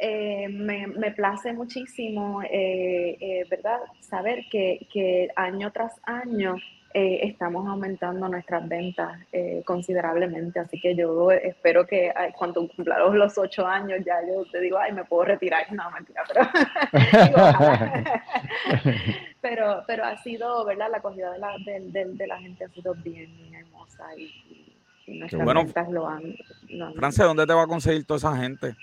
eh, 0.00 0.48
me, 0.48 0.88
me, 0.88 1.12
place 1.12 1.52
muchísimo, 1.52 2.42
eh, 2.42 3.16
eh, 3.20 3.46
¿verdad? 3.48 3.78
Saber 4.00 4.40
que, 4.50 4.88
que, 4.92 5.28
año 5.36 5.70
tras 5.70 5.92
año 6.02 6.56
estamos 6.94 7.66
aumentando 7.66 8.28
nuestras 8.28 8.68
ventas 8.68 9.18
considerablemente. 9.64 10.60
Así 10.60 10.80
que 10.80 10.94
yo 10.94 11.30
espero 11.32 11.86
que 11.86 12.12
cuando 12.38 12.68
cumpla 12.68 12.98
los 12.98 13.36
ocho 13.36 13.66
años 13.66 14.00
ya 14.04 14.20
yo 14.26 14.44
te 14.50 14.60
digo, 14.60 14.78
ay, 14.78 14.92
me 14.92 15.04
puedo 15.04 15.24
retirar. 15.24 15.70
No, 15.72 15.90
mentira, 15.90 16.22
pero, 16.28 16.42
pero, 19.40 19.82
pero, 19.86 20.04
ha 20.04 20.16
sido, 20.22 20.64
¿verdad? 20.64 20.88
La 20.90 20.98
acogida 20.98 21.32
de 21.32 21.38
la, 21.38 21.56
de, 21.64 22.04
de, 22.14 22.26
la 22.26 22.38
gente 22.38 22.64
ha 22.64 22.68
sido 22.68 22.94
bien, 22.94 23.54
hermosa 23.54 24.04
y, 24.16 24.74
y 25.06 25.18
nuestras 25.18 25.46
ventas 25.46 25.90
lo 25.90 26.08
han, 26.08 26.34
lo 26.68 26.86
han... 26.86 26.94
¿dónde 27.16 27.46
te 27.46 27.54
va 27.54 27.62
a 27.62 27.66
conseguir 27.66 28.04
toda 28.04 28.18
esa 28.18 28.36
gente? 28.36 28.76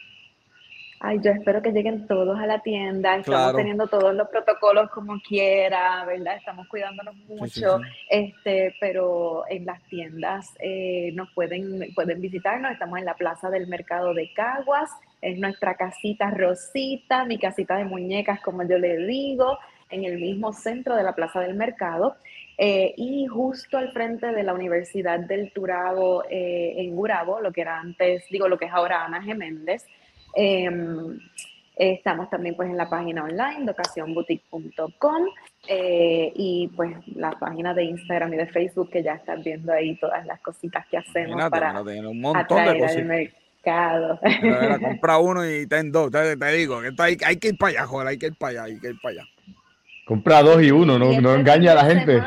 Ay, 1.04 1.20
yo 1.24 1.32
espero 1.32 1.64
que 1.64 1.72
lleguen 1.72 2.06
todos 2.06 2.38
a 2.40 2.46
la 2.46 2.60
tienda. 2.60 3.16
Estamos 3.16 3.56
teniendo 3.56 3.88
todos 3.88 4.14
los 4.14 4.30
protocolos 4.30 4.92
como 4.92 5.20
quiera, 5.20 6.06
¿verdad? 6.06 6.38
Estamos 6.38 6.68
cuidándonos 6.68 7.16
mucho, 7.28 7.80
este, 8.08 8.76
pero 8.80 9.44
en 9.50 9.66
las 9.66 9.82
tiendas 9.86 10.54
eh, 10.60 11.12
nos 11.16 11.32
pueden, 11.32 11.92
pueden 11.96 12.22
visitarnos. 12.22 12.72
Estamos 12.72 13.00
en 13.00 13.06
la 13.06 13.16
Plaza 13.16 13.50
del 13.50 13.66
Mercado 13.66 14.14
de 14.14 14.32
Caguas, 14.36 14.92
es 15.22 15.40
nuestra 15.40 15.74
casita 15.74 16.30
Rosita, 16.30 17.26
mi 17.26 17.40
casita 17.40 17.78
de 17.78 17.86
muñecas, 17.86 18.40
como 18.42 18.62
yo 18.62 18.78
le 18.78 18.98
digo, 18.98 19.58
en 19.90 20.06
el 20.06 20.20
mismo 20.20 20.54
centro 20.54 20.96
de 20.96 21.02
la 21.02 21.16
Plaza 21.16 21.40
del 21.40 21.56
Mercado. 21.56 22.16
Eh, 22.60 22.94
y 22.96 23.26
justo 23.26 23.80
al 23.80 23.92
frente 23.92 24.28
de 24.28 24.44
la 24.44 24.54
Universidad 24.54 25.20
del 25.20 25.52
Turabo 25.52 26.26
eh, 26.30 26.76
en 26.78 26.96
Gurabo, 26.96 27.42
lo 27.42 27.52
que 27.52 27.62
era 27.62 27.80
antes, 27.80 28.24
digo, 28.30 28.48
lo 28.48 28.60
que 28.60 28.66
es 28.66 28.72
ahora 28.72 29.04
Ana 29.04 29.24
Geméndez. 29.24 29.88
Em, 30.36 31.20
estamos 31.76 32.30
también 32.30 32.56
pues 32.56 32.70
en 32.70 32.78
la 32.78 32.90
página 32.90 33.24
online 33.24 33.66
docacionboutique.com 33.66 35.26
eh, 35.68 36.32
y 36.36 36.68
pues 36.76 36.96
la 37.16 37.32
página 37.32 37.74
de 37.74 37.84
Instagram 37.86 38.34
y 38.34 38.38
de 38.38 38.48
Facebook 38.48 38.90
que 38.92 39.04
ya 39.04 39.14
están 39.14 39.44
viendo 39.44 39.72
ahí 39.72 39.96
todas 39.98 40.26
las 40.26 40.40
cositas 40.42 40.86
que 40.88 40.98
hacemos 40.98 41.50
para 41.50 41.82
un 41.82 42.22
montón 42.22 42.66
de 42.66 42.80
cosas. 42.80 43.04
mercado. 43.04 44.20
compra 44.80 45.18
uno 45.20 45.50
y 45.50 45.68
ten 45.68 45.92
dos, 45.92 46.12
te, 46.12 46.36
digo, 46.52 46.82
que 46.82 46.90
hay, 46.98 47.18
hay, 47.26 47.38
que 47.38 47.50
ir 47.50 47.58
para 47.58 47.72
allá, 47.72 47.86
joder, 47.86 48.08
hay 48.08 48.18
que 48.18 48.28
ir 48.28 48.36
para 48.36 48.52
allá, 48.52 48.64
hay 48.64 48.80
que 48.80 48.88
ir 48.90 49.00
para 49.02 49.14
allá. 49.14 49.28
Compra 50.06 50.42
dos 50.42 50.62
y 50.62 50.72
uno, 50.72 51.00
no, 51.00 51.22
no 51.22 51.36
engaña 51.36 51.72
a 51.72 51.76
la 51.76 51.86
gente. 51.86 52.22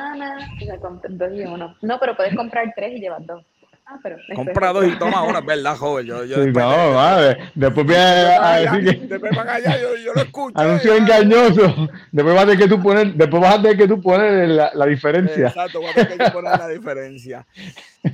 dos 1.11 1.32
y 1.34 1.42
uno. 1.42 1.76
No, 1.82 1.98
pero 1.98 2.16
puedes 2.16 2.34
comprar 2.34 2.72
tres 2.74 2.92
y 2.96 3.00
llevar 3.00 3.24
dos. 3.26 3.44
Ah, 3.87 3.99
pero 4.03 4.16
Compra 4.35 4.72
dos 4.72 4.87
y 4.87 4.99
toma 4.99 5.22
una, 5.24 5.43
¿verdad, 5.43 5.76
joven? 5.76 6.07
Yo, 6.07 6.24
yo 6.24 6.41
después, 6.41 6.64
no, 6.64 6.95
madre. 6.95 7.51
Después 7.55 7.87
viene 7.87 8.03
a 8.03 8.57
decir 8.57 9.01
que. 9.01 9.07
Después 9.07 9.37
van 9.37 9.49
allá, 9.49 9.78
yo, 9.78 9.97
yo 9.97 10.14
lo 10.14 10.22
escucho. 10.22 10.59
Anuncio 10.59 10.97
engañoso. 10.97 11.89
Después 12.11 12.35
vas 12.35 12.45
a 12.45 12.47
tener 12.47 12.59
que 12.61 12.68
tú 12.68 12.82
poner, 12.82 13.12
después 13.12 13.43
vas 13.43 13.59
a 13.59 13.62
tener 13.62 13.76
que 13.76 13.87
tú 13.87 14.01
poner 14.01 14.49
la, 14.49 14.70
la 14.74 14.87
diferencia. 14.87 15.49
Exacto, 15.49 15.82
vas 15.82 15.91
a 15.99 16.07
tener 16.07 16.18
que 16.18 16.30
poner 16.30 16.59
la 16.59 16.68
diferencia. 16.68 17.47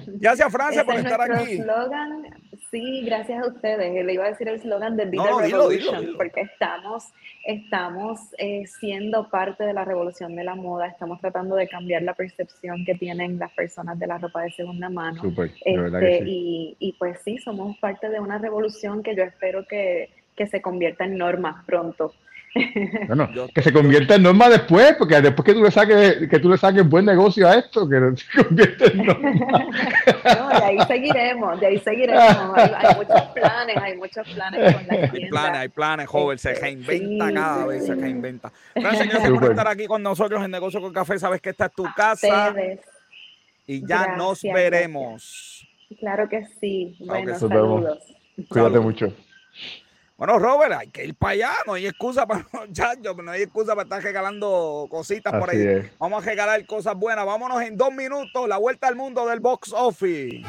Gracias, 0.07 0.53
Francia, 0.53 0.85
por 0.85 0.97
estar 0.97 1.21
aquí. 1.21 1.59
Slogan, 1.59 2.25
sí, 2.71 3.03
gracias 3.05 3.43
a 3.43 3.49
ustedes. 3.49 4.05
Le 4.05 4.13
iba 4.13 4.25
a 4.25 4.31
decir 4.31 4.49
el 4.49 4.61
slogan 4.61 4.97
de 4.97 5.07
Be 5.07 5.19
Revolution, 5.19 6.15
porque 6.17 6.43
estamos, 6.43 7.05
estamos 7.45 8.21
eh, 8.39 8.65
siendo 8.67 9.29
parte 9.29 9.65
de 9.65 9.73
la 9.73 9.85
revolución 9.85 10.37
de 10.37 10.45
la 10.45 10.55
moda. 10.55 10.87
Estamos 10.87 11.21
tratando 11.21 11.57
de 11.57 11.69
cambiar 11.69 12.03
la 12.03 12.15
percepción 12.15 12.85
que 12.85 12.95
tienen 12.95 13.39
las 13.39 13.53
personas 13.53 13.99
de 13.99 14.07
la 14.07 14.19
ropa 14.19 14.43
de 14.43 14.51
segunda 14.53 14.89
mano. 14.89 15.23
este, 15.65 16.23
y, 16.27 16.77
y, 16.79 16.93
pues 16.95 17.21
sí, 17.25 17.39
somos 17.39 17.77
parte 17.79 18.09
de 18.09 18.21
una 18.21 18.39
revolución 18.39 19.03
que 19.03 19.15
yo 19.15 19.25
espero 19.25 19.67
que, 19.67 20.11
que 20.37 20.47
se 20.47 20.63
convierta 20.63 21.05
en 21.05 21.19
norma 21.19 21.65
pronto. 21.67 22.15
Bueno, 23.07 23.29
que 23.55 23.63
se 23.63 23.73
convierta 23.73 24.17
en 24.17 24.23
norma 24.23 24.49
después, 24.49 24.95
porque 24.99 25.21
después 25.21 25.45
que 25.45 25.55
tú 25.55 25.63
le 25.63 25.71
saques, 25.71 26.29
que 26.29 26.39
tú 26.39 26.51
le 26.51 26.59
saques 26.59 26.89
buen 26.89 27.05
negocio 27.05 27.49
a 27.49 27.57
esto, 27.57 27.89
que 27.89 27.97
se 28.17 28.43
convierta 28.43 28.85
en 28.87 29.07
norma. 29.07 29.31
No, 30.39 30.49
de 30.49 30.65
ahí 30.65 30.79
seguiremos, 30.87 31.61
de 31.61 31.67
ahí 31.67 31.79
seguiremos. 31.79 32.57
Hay, 32.57 32.97
muchos 32.97 33.23
planes, 33.35 33.77
hay 33.77 33.97
muchos 33.97 34.29
planes 34.29 34.75
con 34.75 34.87
la 34.87 34.95
Hay 34.95 35.29
planes, 35.29 35.61
hay 35.61 35.69
planes, 35.69 36.09
joven, 36.09 36.39
se 36.39 36.55
reinventa 36.55 37.33
cada 37.33 37.67
vez, 37.67 37.87
se 37.87 37.95
reinventa. 37.95 38.53
Gracias, 38.75 39.09
gracias 39.09 39.31
por 39.33 39.51
estar 39.51 39.69
aquí 39.69 39.87
con 39.87 40.03
nosotros 40.03 40.45
en 40.45 40.51
Negocio 40.51 40.81
con 40.81 40.93
Café. 40.93 41.19
Sabes 41.19 41.41
que 41.41 41.51
esta 41.51 41.67
es 41.67 41.73
tu 41.73 41.85
casa. 41.97 42.55
Y 43.67 43.87
ya 43.87 44.17
nos 44.17 44.43
veremos. 44.43 45.67
Claro 45.99 46.29
que 46.29 46.47
sí. 46.61 46.97
Bueno, 47.01 47.39
saludos. 47.39 47.99
Cuídate 48.49 48.81
mucho. 48.81 49.13
Bueno, 50.21 50.39
Robert, 50.39 50.75
hay 50.79 50.89
que 50.89 51.07
ir 51.07 51.15
para 51.15 51.33
allá, 51.33 51.53
no 51.67 51.73
hay 51.73 51.87
excusa 51.87 52.27
para 52.27 52.47
muchachos, 52.53 53.17
no 53.25 53.31
hay 53.31 53.41
excusa 53.41 53.75
para 53.75 53.85
estar 53.85 54.03
regalando 54.03 54.87
cositas 54.91 55.33
por 55.33 55.49
ahí. 55.49 55.91
Vamos 55.99 56.23
a 56.23 56.27
regalar 56.27 56.67
cosas 56.67 56.95
buenas. 56.95 57.25
Vámonos 57.25 57.63
en 57.63 57.75
dos 57.75 57.91
minutos, 57.91 58.47
la 58.47 58.59
vuelta 58.59 58.87
al 58.87 58.97
mundo 58.97 59.27
del 59.27 59.41
box 59.41 59.73
office. 59.73 60.43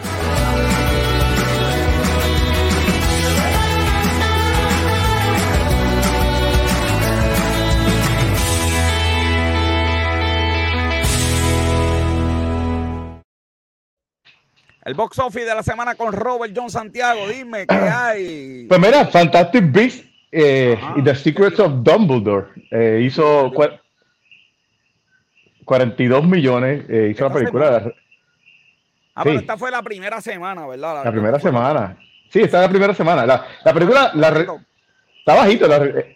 El 14.83 14.95
box 14.95 15.19
office 15.19 15.45
de 15.45 15.53
la 15.53 15.61
semana 15.61 15.93
con 15.93 16.11
Robert 16.11 16.53
John 16.55 16.69
Santiago. 16.69 17.27
Dime 17.27 17.67
qué 17.67 17.75
hay. 17.93 18.65
Pues 18.67 18.79
mira, 18.79 19.05
Fantastic 19.05 19.71
Beasts 19.71 20.03
eh, 20.31 20.79
y 20.95 21.03
The 21.03 21.15
Secrets 21.15 21.59
of 21.59 21.83
Dumbledore 21.83 22.47
eh, 22.71 23.01
hizo 23.05 23.51
42 25.65 26.25
millones. 26.25 26.83
Eh, 26.89 27.09
hizo 27.11 27.27
la 27.27 27.33
película. 27.33 27.93
Ah, 29.13 29.23
pero 29.23 29.39
esta 29.39 29.57
fue 29.57 29.69
la 29.69 29.83
primera 29.83 30.19
semana, 30.19 30.65
¿verdad? 30.65 31.03
La, 31.03 31.11
primera 31.11 31.39
semana. 31.39 31.97
Sí, 32.29 32.39
esta 32.39 32.57
es 32.57 32.63
la 32.63 32.69
primera 32.69 32.93
semana. 32.95 33.25
La, 33.25 33.73
película 33.73 34.11
la 34.15 34.29
está 35.19 35.35
bajito. 35.35 35.67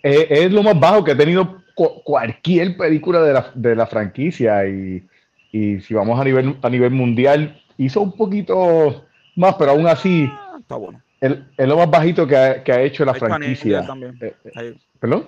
es 0.01 0.51
lo 0.51 0.63
más 0.63 0.79
bajo 0.79 1.03
que 1.03 1.11
ha 1.11 1.17
tenido 1.17 1.61
cualquier 1.75 2.77
película 2.77 3.21
de 3.21 3.33
la, 3.33 3.51
de 3.53 3.75
la 3.75 3.85
franquicia. 3.85 4.65
Y, 4.65 5.05
y 5.51 5.81
si 5.81 5.93
vamos 5.93 6.19
a 6.19 6.23
nivel, 6.23 6.57
a 6.63 6.69
nivel 6.69 6.91
mundial 6.91 7.61
hizo 7.77 8.01
un 8.01 8.11
poquito 8.11 9.05
más, 9.35 9.55
pero 9.55 9.71
aún 9.71 9.87
así 9.87 10.29
ah, 10.31 10.57
está 10.59 10.75
bueno. 10.75 11.01
Es 11.19 11.67
lo 11.67 11.77
más 11.77 11.89
bajito 11.89 12.27
que 12.27 12.37
ha, 12.37 12.63
que 12.63 12.71
ha 12.71 12.81
hecho 12.81 13.03
la 13.05 13.13
franquicia. 13.13 13.87
Eh, 14.21 14.35
eh, 14.55 14.75
¿Perdón? 14.99 15.27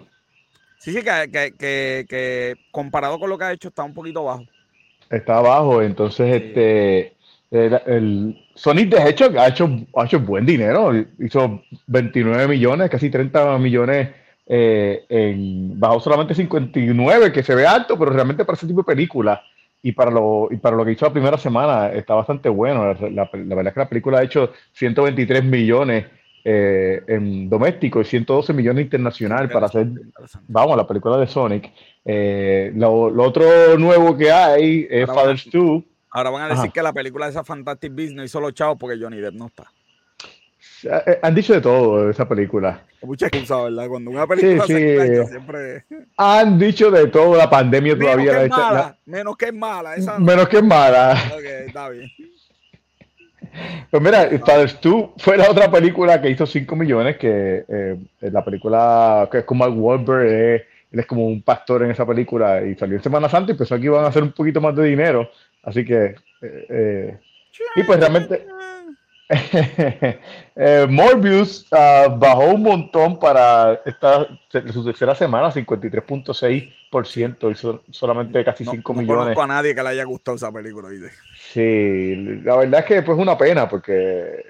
Sí, 0.78 0.94
sí, 0.94 1.02
que, 1.02 1.52
que, 1.58 2.06
que, 2.08 2.56
comparado 2.72 3.20
con 3.20 3.30
lo 3.30 3.38
que 3.38 3.46
ha 3.46 3.54
hecho 3.54 3.70
está 3.70 3.84
un 3.84 3.94
poquito 3.94 4.24
bajo. 4.24 4.44
Está 5.10 5.42
bajo, 5.42 5.82
entonces 5.82 6.36
este 6.36 7.18
el, 7.50 7.82
el, 7.86 8.46
Sonic 8.56 8.90
de 8.90 9.10
hecho 9.10 9.32
ha 9.40 9.48
hecho, 9.48 9.70
ha 9.96 10.06
hecho 10.06 10.20
buen 10.20 10.46
dinero, 10.46 10.94
hizo 11.20 11.64
29 11.88 12.48
millones, 12.48 12.90
casi 12.90 13.10
30 13.10 13.58
millones 13.58 14.10
eh, 14.46 15.06
en, 15.10 15.80
bajo 15.80 16.00
solamente 16.00 16.36
59, 16.36 17.32
que 17.32 17.44
se 17.44 17.56
ve 17.56 17.66
alto, 17.66 17.98
pero 17.98 18.12
realmente 18.12 18.46
para 18.46 18.56
ese 18.56 18.68
tipo 18.68 18.82
de 18.82 18.96
película 18.96 19.42
y 19.88 19.94
para 19.94 20.12
lo 20.12 20.50
y 20.52 20.58
para 20.58 20.76
lo 20.76 20.84
que 20.84 20.92
hizo 20.92 21.06
la 21.06 21.14
primera 21.14 21.38
semana 21.38 21.94
está 21.94 22.14
bastante 22.14 22.50
bueno. 22.50 22.94
La, 23.10 23.30
verdad 23.32 23.68
es 23.68 23.74
que 23.74 23.80
la 23.80 23.88
película 23.88 24.20
ha 24.20 24.24
hecho 24.24 24.52
123 24.74 25.46
millones 25.46 26.06
eh, 26.44 27.02
en 27.08 27.50
doméstico 27.50 28.02
y 28.02 28.04
112 28.04 28.52
millones 28.52 28.84
internacional 28.84 29.50
para 29.50 29.68
hacer, 29.68 29.88
vamos, 30.46 30.76
la 30.76 30.86
película 30.86 31.16
de 31.16 31.28
Sonic. 31.28 31.72
Eh, 32.04 32.74
lo, 32.76 33.06
otro 33.24 33.78
nuevo 33.78 34.18
que 34.18 34.30
hay 34.30 34.86
es 34.90 35.08
Father's 35.08 35.50
2. 35.50 35.84
Ahora 36.12 36.32
van 36.32 36.52
a 36.52 36.56
decir 36.56 36.72
que 36.72 36.82
la 36.82 36.92
película 36.92 37.28
de 37.28 37.32
esa 37.32 37.46
Fantastic 37.46 37.94
Business 37.94 38.26
hizo 38.26 38.42
los 38.42 38.54
chavos 38.54 38.78
porque 38.78 38.98
Johnny 39.02 39.18
Depp 39.18 39.36
no 39.36 39.46
está. 39.46 39.72
Eh, 40.84 41.20
han 41.22 41.34
dicho 41.36 41.54
de 41.54 41.62
todo 41.62 42.06
de 42.06 42.12
esa 42.12 42.28
película. 42.28 42.84
Muchas 43.02 43.32
cosas, 43.32 43.64
¿verdad? 43.64 43.88
Cuando 43.88 44.12
una 44.12 44.28
película 44.28 44.66
sí, 44.66 44.74
sí. 44.74 45.28
siempre. 45.30 45.86
Han 46.18 46.60
dicho 46.60 46.92
de 46.92 47.08
todo, 47.08 47.36
la 47.36 47.50
pandemia 47.50 47.96
menos 47.96 48.06
todavía. 48.06 48.32
Que 48.32 48.48
la, 48.48 48.58
mala, 48.58 48.98
Menos 49.06 49.38
que 49.38 49.46
es 49.46 49.54
mala. 49.54 49.96
Esa... 49.96 50.20
Menos 50.20 50.48
que 50.48 50.58
es 50.58 50.64
mala. 50.64 51.14
Ok, 51.34 51.44
está 51.68 51.90
bien. 51.90 52.12
Pues 53.90 54.04
mira, 54.04 54.30
Fathers 54.46 54.80
2 54.82 55.10
fue 55.18 55.38
la 55.38 55.50
otra 55.50 55.72
película 55.72 56.22
que 56.22 56.30
hizo 56.30 56.46
5 56.46 56.76
millones, 56.76 57.18
que 57.18 57.66
eh, 57.68 57.98
la 58.20 58.44
película 58.44 59.28
que 59.32 59.40
es 59.40 59.44
como 59.46 59.66
Mark 59.66 59.78
Wahlberg, 59.78 60.28
él 60.92 61.00
es 61.00 61.06
como 61.06 61.26
un 61.26 61.42
pastor 61.42 61.84
en 61.84 61.92
esa 61.92 62.06
película 62.06 62.64
y 62.64 62.76
salió 62.76 62.98
en 62.98 63.04
Semana 63.04 63.30
Santa 63.30 63.52
y 63.52 63.56
pensó 63.56 63.76
que 63.78 63.86
iban 63.86 64.06
a 64.06 64.10
hacer 64.10 64.24
un 64.24 64.32
poquito 64.32 64.62
más 64.62 64.76
de 64.76 64.84
dinero, 64.84 65.30
así 65.64 65.84
que... 65.84 66.16
Eh, 66.42 66.66
eh 66.70 67.20
y 67.76 67.84
pues 67.84 68.00
realmente... 68.00 68.46
eh, 70.56 70.88
Morbius 70.90 71.68
uh, 71.72 72.10
bajó 72.18 72.52
un 72.52 72.64
montón 72.64 73.20
para 73.20 73.82
esta, 73.86 74.26
su 74.72 74.86
tercera 74.86 75.14
semana, 75.16 75.52
53.6%, 75.52 77.52
hizo 77.52 77.84
solamente 77.92 78.46
casi 78.46 78.64
5 78.64 78.94
millones. 78.94 79.08
No 79.08 79.20
conozco 79.20 79.44
a 79.44 79.48
nadie 79.48 79.76
que 79.76 79.84
le 79.84 79.90
haya 79.90 80.06
gustado 80.06 80.38
esa 80.38 80.50
película. 80.52 80.88
Sí, 81.36 82.16
la 82.44 82.56
verdad 82.56 82.80
es 82.82 82.86
que 82.86 83.02
pues, 83.02 83.18
es 83.18 83.22
una 83.22 83.38
pena 83.38 83.68
porque 83.68 84.46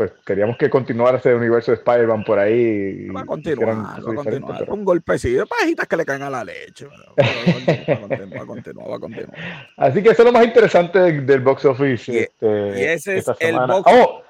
pues 0.00 0.12
queríamos 0.24 0.56
que 0.56 0.70
continuara 0.70 1.18
ese 1.18 1.34
universo 1.34 1.72
de 1.72 1.76
Spider-Man 1.76 2.24
por 2.24 2.38
ahí. 2.38 3.06
Va 3.08 3.20
a 3.20 3.26
continuar, 3.26 3.76
va 3.76 4.12
a 4.12 4.24
continuar. 4.24 4.70
Un 4.70 4.82
golpecito, 4.82 5.44
pajitas 5.44 5.86
que 5.86 5.94
le 5.94 6.06
caen 6.06 6.22
a 6.22 6.30
la 6.30 6.42
leche. 6.42 6.86
Va 6.86 8.42
a 8.42 8.46
continuar, 8.46 8.90
va 8.90 8.96
a 8.96 8.98
continuar, 8.98 9.28
Así 9.76 10.02
que 10.02 10.08
eso 10.08 10.22
es 10.22 10.24
lo 10.26 10.32
más 10.32 10.46
interesante 10.46 10.98
del, 11.20 11.40
box 11.40 11.66
office. 11.66 12.10
Y, 12.10 12.16
este, 12.16 12.94
ese 12.94 13.18
es 13.18 13.26
el 13.40 13.56
box. 13.56 13.92
Oh, 13.92 14.22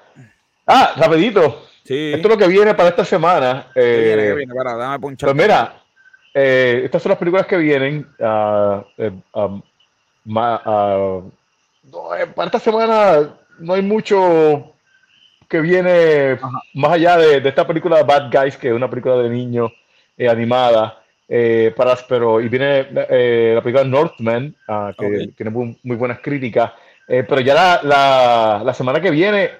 ah, 0.67 0.93
rapidito. 0.97 1.63
Sí. 1.85 2.11
Esto 2.15 2.27
es 2.27 2.33
lo 2.33 2.37
que 2.37 2.49
viene 2.49 2.75
para 2.75 2.89
esta 2.89 3.05
semana. 3.05 3.67
¿Qué 3.73 4.03
viene, 4.03 4.23
qué 4.23 4.33
viene? 4.33 4.53
Para, 4.53 4.75
dame 4.75 4.99
pues 4.99 5.35
mira, 5.35 5.81
eh, 6.33 6.81
estas 6.83 7.01
son 7.01 7.11
las 7.11 7.17
películas 7.17 7.47
que 7.47 7.55
vienen. 7.55 8.05
Uh, 8.19 8.81
um, 9.39 9.61
para 12.35 12.45
esta 12.47 12.59
semana 12.59 13.37
no 13.59 13.73
hay 13.73 13.81
mucho 13.81 14.71
que 15.51 15.59
viene 15.59 16.39
más 16.73 16.93
allá 16.93 17.17
de, 17.17 17.47
esta 17.47 17.67
película 17.67 18.01
Bad 18.03 18.31
Guys, 18.31 18.55
que 18.55 18.69
es 18.69 18.73
una 18.73 18.89
película 18.89 19.17
de 19.17 19.29
niños 19.29 19.69
eh, 20.17 20.29
animada. 20.29 20.97
Eh, 21.27 21.73
para, 21.75 21.97
pero 22.07 22.41
y 22.41 22.47
viene 22.47 22.87
eh, 23.09 23.51
la 23.55 23.61
película 23.61 23.83
Northman, 23.83 24.55
ah, 24.69 24.93
que 24.97 25.29
tiene 25.35 25.49
muy, 25.49 25.77
buenas 25.83 26.19
críticas. 26.19 26.71
pero 27.05 27.41
ya 27.41 27.81
la, 27.83 28.61
la, 28.63 28.73
semana 28.73 29.01
que 29.01 29.11
viene, 29.11 29.51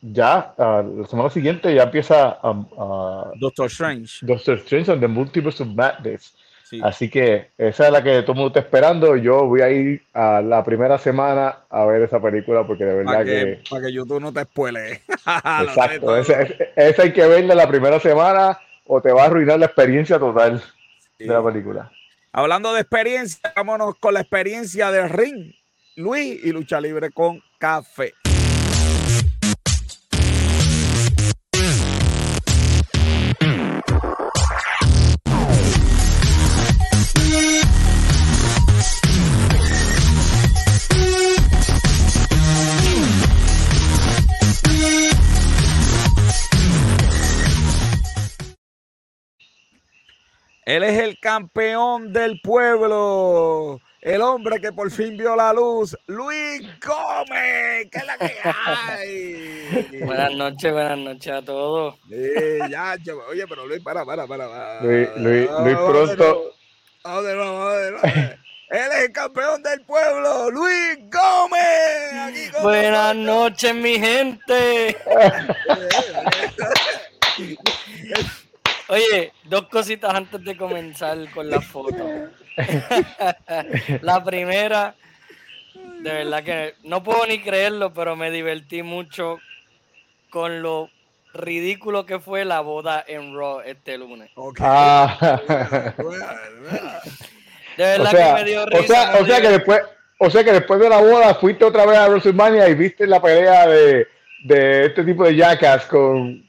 ya 0.00 0.54
ah, 0.56 0.82
la 0.82 1.06
semana 1.06 1.28
siguiente, 1.28 1.74
ya 1.74 1.82
empieza 1.82 2.38
um, 2.42 2.66
Doctor 3.38 3.66
Strange. 3.66 4.24
Doctor 4.24 4.56
Strange 4.58 4.92
and 4.92 5.00
the 5.02 5.08
Multiverse 5.08 5.62
of 5.62 5.68
Madness. 5.68 6.34
Así 6.82 7.10
que 7.10 7.50
esa 7.58 7.86
es 7.86 7.92
la 7.92 8.02
que 8.02 8.22
todo 8.22 8.32
el 8.32 8.38
mundo 8.38 8.48
está 8.48 8.60
esperando. 8.60 9.16
Yo 9.16 9.46
voy 9.46 9.60
a 9.60 9.70
ir 9.70 10.02
a 10.14 10.40
la 10.40 10.64
primera 10.64 10.98
semana 10.98 11.58
a 11.68 11.84
ver 11.84 12.02
esa 12.02 12.20
película 12.20 12.66
porque 12.66 12.84
de 12.84 12.94
verdad 12.94 13.24
que, 13.24 13.62
Para 13.68 13.86
que 13.86 13.92
YouTube 13.92 14.20
no 14.20 14.32
te 14.32 14.42
spoile. 14.44 15.02
Exacto. 15.62 16.16
esa, 16.16 17.02
hay 17.02 17.12
que 17.12 17.26
verla 17.26 17.54
la 17.54 17.68
primera 17.68 18.00
semana 18.00 18.58
o 18.86 19.00
te 19.00 19.12
va 19.12 19.24
a 19.24 19.26
arruinar 19.26 19.58
la 19.58 19.66
experiencia 19.66 20.18
total 20.18 20.62
de 21.18 21.26
la 21.26 21.44
película. 21.44 21.90
Hablando 22.32 22.72
de 22.72 22.80
experiencia, 22.80 23.52
vámonos 23.54 23.94
con 24.00 24.14
la 24.14 24.20
experiencia 24.20 24.90
de 24.90 25.08
ring. 25.08 25.54
Luis 25.96 26.44
y 26.44 26.50
lucha 26.50 26.80
libre 26.80 27.10
con 27.10 27.40
café. 27.58 28.12
Él 50.66 50.82
es 50.82 50.98
el 50.98 51.18
campeón 51.20 52.12
del 52.12 52.40
pueblo. 52.40 53.80
El 54.00 54.22
hombre 54.22 54.60
que 54.60 54.72
por 54.72 54.90
fin 54.90 55.16
vio 55.16 55.36
la 55.36 55.52
luz, 55.52 55.96
Luis 56.06 56.62
Gómez. 56.84 57.88
¿Qué 57.90 57.98
es 57.98 58.06
la 58.06 58.18
que 58.18 58.32
hay? 58.44 60.00
buenas 60.04 60.34
noches, 60.34 60.72
buenas 60.72 60.98
noches 60.98 61.32
a 61.32 61.42
todos. 61.42 61.94
ya, 62.70 62.96
oye, 63.28 63.46
pero 63.46 63.66
Luis, 63.66 63.82
para, 63.82 64.04
para, 64.04 64.26
para. 64.26 64.82
Luis, 64.82 65.08
Luis, 65.16 65.48
Luis 65.50 65.76
pronto. 65.76 66.52
Él 68.70 68.90
es 68.92 69.04
el 69.04 69.12
campeón 69.12 69.62
del 69.62 69.82
pueblo, 69.82 70.50
Luis 70.50 70.98
Gómez. 71.10 72.52
Buenas 72.62 73.14
noches, 73.16 73.74
mi 73.74 73.98
gente. 73.98 74.96
Oye, 78.88 79.32
dos 79.44 79.68
cositas 79.68 80.14
antes 80.14 80.44
de 80.44 80.56
comenzar 80.56 81.18
con 81.32 81.48
la 81.48 81.60
foto. 81.60 82.06
la 84.02 84.22
primera, 84.22 84.94
de 85.74 86.12
verdad 86.12 86.44
que 86.44 86.74
no 86.84 87.02
puedo 87.02 87.26
ni 87.26 87.40
creerlo, 87.40 87.92
pero 87.94 88.14
me 88.14 88.30
divertí 88.30 88.82
mucho 88.82 89.38
con 90.30 90.62
lo 90.62 90.90
ridículo 91.32 92.06
que 92.06 92.20
fue 92.20 92.44
la 92.44 92.60
boda 92.60 93.04
en 93.06 93.36
Raw 93.36 93.60
este 93.60 93.98
lunes. 93.98 94.30
Ah. 94.60 95.40
De 97.76 97.84
verdad 97.84 98.10
que 98.10 98.42
me 98.42 98.44
dio 98.48 98.66
risa. 98.66 99.16
O 99.20 99.26
sea, 99.26 99.40
que 99.40 99.48
después, 99.48 99.80
o 100.18 100.30
sea 100.30 100.44
que 100.44 100.52
después 100.52 100.78
de 100.78 100.88
la 100.88 101.00
boda 101.00 101.34
fuiste 101.34 101.64
otra 101.64 101.84
vez 101.86 101.98
a 101.98 102.08
WrestleMania 102.08 102.68
y 102.68 102.74
viste 102.74 103.04
la 103.06 103.20
pelea 103.20 103.66
de, 103.66 104.06
de 104.44 104.86
este 104.86 105.02
tipo 105.02 105.24
de 105.24 105.34
jackass 105.34 105.86
con 105.86 106.46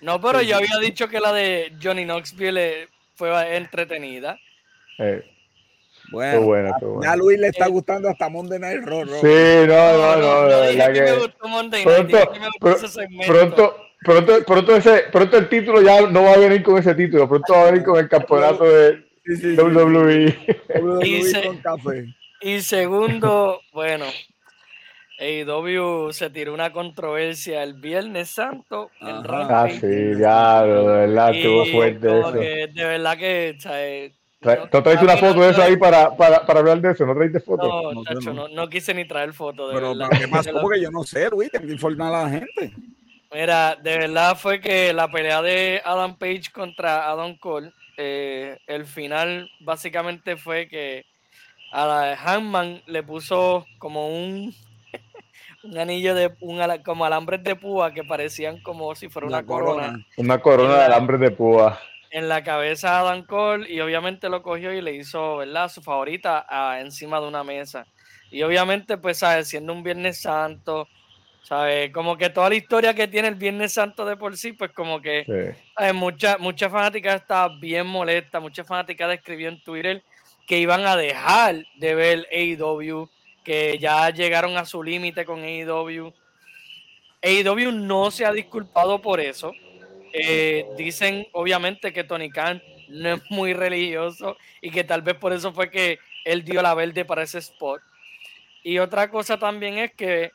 no, 0.00 0.20
pero 0.20 0.42
yo 0.42 0.56
había 0.56 0.78
dicho 0.78 1.08
que 1.08 1.20
la 1.20 1.32
de 1.32 1.72
Johnny 1.82 2.04
Knoxville 2.04 2.88
fue 3.14 3.56
entretenida. 3.56 4.38
Eh. 4.98 5.24
Bueno, 6.10 7.00
a 7.06 7.16
Luis 7.16 7.38
le 7.38 7.48
está 7.48 7.68
gustando 7.68 8.08
hasta 8.08 8.28
Monday 8.28 8.58
Night 8.58 8.84
Raw. 8.84 9.04
Sí, 9.06 9.66
no, 9.68 9.92
no, 9.92 10.16
no. 10.16 10.72
no, 10.72 10.92
que 10.92 11.02
me 11.02 11.12
gustó 11.12 11.48
Monday 11.48 11.84
Night. 11.84 12.10
Pronto, 13.26 13.76
pronto, 14.02 14.44
pronto, 14.44 14.76
ese, 14.76 15.04
pronto 15.12 15.36
el 15.36 15.48
título 15.48 15.82
ya 15.82 16.00
no 16.08 16.24
va 16.24 16.32
a 16.32 16.38
venir 16.38 16.62
con 16.62 16.78
ese 16.78 16.94
título. 16.94 17.28
Pronto 17.28 17.52
va 17.52 17.62
a 17.62 17.70
venir 17.70 17.84
con 17.84 17.98
el 17.98 18.08
campeonato 18.08 18.64
de 18.64 19.04
WWE. 19.56 20.38
WWE 20.80 22.14
y 22.42 22.62
segundo, 22.62 23.60
bueno, 23.72 24.06
AEW 25.20 26.12
se 26.12 26.30
tiró 26.30 26.54
una 26.54 26.72
controversia 26.72 27.62
el 27.62 27.74
Viernes 27.74 28.30
Santo. 28.30 28.90
ah, 29.00 29.68
sí, 29.70 30.12
ya, 30.18 30.64
de 30.64 30.82
verdad, 30.82 31.34
estuvo 31.34 31.66
fuerte 31.66 32.20
eso. 32.20 32.32
de 32.32 32.84
verdad 32.84 33.18
que. 33.18 34.12
¿No 34.72 34.82
traes 34.82 35.02
una 35.02 35.18
foto 35.18 35.42
de 35.42 35.50
eso 35.50 35.62
ahí 35.62 35.76
para, 35.76 36.16
para, 36.16 36.46
para, 36.46 36.60
hablar 36.60 36.80
de 36.80 36.92
eso? 36.92 37.04
¿No 37.04 37.14
traiste 37.14 37.40
foto? 37.40 37.68
No, 37.68 37.92
no, 37.92 38.04
chacho, 38.04 38.32
no, 38.32 38.48
no, 38.48 38.68
quise 38.70 38.94
ni 38.94 39.04
traer 39.04 39.34
foto. 39.34 39.68
De 39.68 39.74
Pero, 39.74 39.94
¿qué 40.18 40.28
pasó? 40.28 40.52
Porque 40.62 40.80
yo 40.80 40.90
no 40.90 41.04
sé, 41.04 41.28
Luis, 41.28 41.50
tengo 41.50 41.66
que 41.66 41.72
informar 41.72 42.14
a 42.14 42.22
la 42.24 42.30
gente. 42.30 42.72
Mira, 43.32 43.76
de 43.76 43.98
verdad 43.98 44.36
fue 44.36 44.60
que 44.60 44.94
la 44.94 45.10
pelea 45.10 45.42
de 45.42 45.82
Adam 45.84 46.16
Page 46.16 46.44
contra 46.52 47.10
Adam 47.10 47.36
Cole, 47.36 47.72
eh, 47.98 48.58
el 48.66 48.86
final 48.86 49.50
básicamente 49.60 50.38
fue 50.38 50.66
que 50.68 51.04
a 51.70 51.86
la 51.86 52.14
Hanman 52.14 52.82
le 52.86 53.02
puso 53.02 53.66
como 53.78 54.08
un 54.08 54.54
un 55.62 55.78
anillo 55.78 56.14
de 56.14 56.32
un 56.40 56.60
como 56.84 57.04
alambres 57.04 57.42
de 57.42 57.56
púa 57.56 57.92
que 57.92 58.04
parecían 58.04 58.60
como 58.62 58.94
si 58.94 59.08
fuera 59.08 59.28
una, 59.28 59.44
corona. 59.44 60.06
Una 60.16 60.38
corona 60.40 60.76
de 60.76 60.84
alambres 60.84 61.20
de 61.20 61.30
púa. 61.30 61.78
En 62.10 62.28
la 62.28 62.42
cabeza 62.42 62.90
de 62.90 62.96
Adam 62.96 63.24
Cole 63.24 63.72
y 63.72 63.80
obviamente 63.80 64.28
lo 64.28 64.42
cogió 64.42 64.72
y 64.72 64.80
le 64.80 64.94
hizo, 64.94 65.38
¿verdad? 65.38 65.68
Su 65.68 65.82
favorita 65.82 66.46
encima 66.80 67.20
de 67.20 67.28
una 67.28 67.44
mesa. 67.44 67.86
Y 68.30 68.42
obviamente, 68.42 68.96
pues, 68.96 69.18
¿sabes? 69.18 69.48
Siendo 69.48 69.72
un 69.72 69.82
Viernes 69.82 70.20
Santo, 70.20 70.88
¿sabes? 71.42 71.92
Como 71.92 72.16
que 72.16 72.30
toda 72.30 72.48
la 72.48 72.54
historia 72.56 72.94
que 72.94 73.08
tiene 73.08 73.28
el 73.28 73.34
Viernes 73.34 73.72
Santo 73.72 74.04
de 74.04 74.16
por 74.16 74.36
sí, 74.36 74.52
pues 74.52 74.72
como 74.72 75.00
que 75.00 75.24
sí. 75.24 75.92
mucha, 75.94 76.38
mucha 76.38 76.68
fanática 76.70 77.14
está 77.14 77.48
bien 77.48 77.86
molesta, 77.86 78.40
mucha 78.40 78.64
fanática 78.64 79.12
escribió 79.12 79.48
en 79.48 79.62
Twitter 79.62 80.02
que 80.46 80.58
iban 80.58 80.84
a 80.86 80.96
dejar 80.96 81.64
de 81.76 81.94
ver 81.94 82.26
AEW 82.32 83.08
que 83.50 83.78
ya 83.80 84.10
llegaron 84.10 84.56
a 84.56 84.64
su 84.64 84.80
límite 84.80 85.24
con 85.24 85.42
AEW. 85.42 86.12
AEW 87.20 87.72
no 87.72 88.12
se 88.12 88.24
ha 88.24 88.30
disculpado 88.32 89.02
por 89.02 89.18
eso. 89.18 89.52
Eh, 90.12 90.68
dicen 90.76 91.26
obviamente 91.32 91.92
que 91.92 92.04
Tony 92.04 92.30
Khan 92.30 92.62
no 92.90 93.14
es 93.14 93.22
muy 93.28 93.52
religioso 93.52 94.36
y 94.60 94.70
que 94.70 94.84
tal 94.84 95.02
vez 95.02 95.16
por 95.16 95.32
eso 95.32 95.52
fue 95.52 95.68
que 95.68 95.98
él 96.24 96.44
dio 96.44 96.62
la 96.62 96.74
verde 96.74 97.04
para 97.04 97.24
ese 97.24 97.38
spot. 97.38 97.82
Y 98.62 98.78
otra 98.78 99.10
cosa 99.10 99.36
también 99.36 99.78
es 99.78 99.94
que 99.94 100.30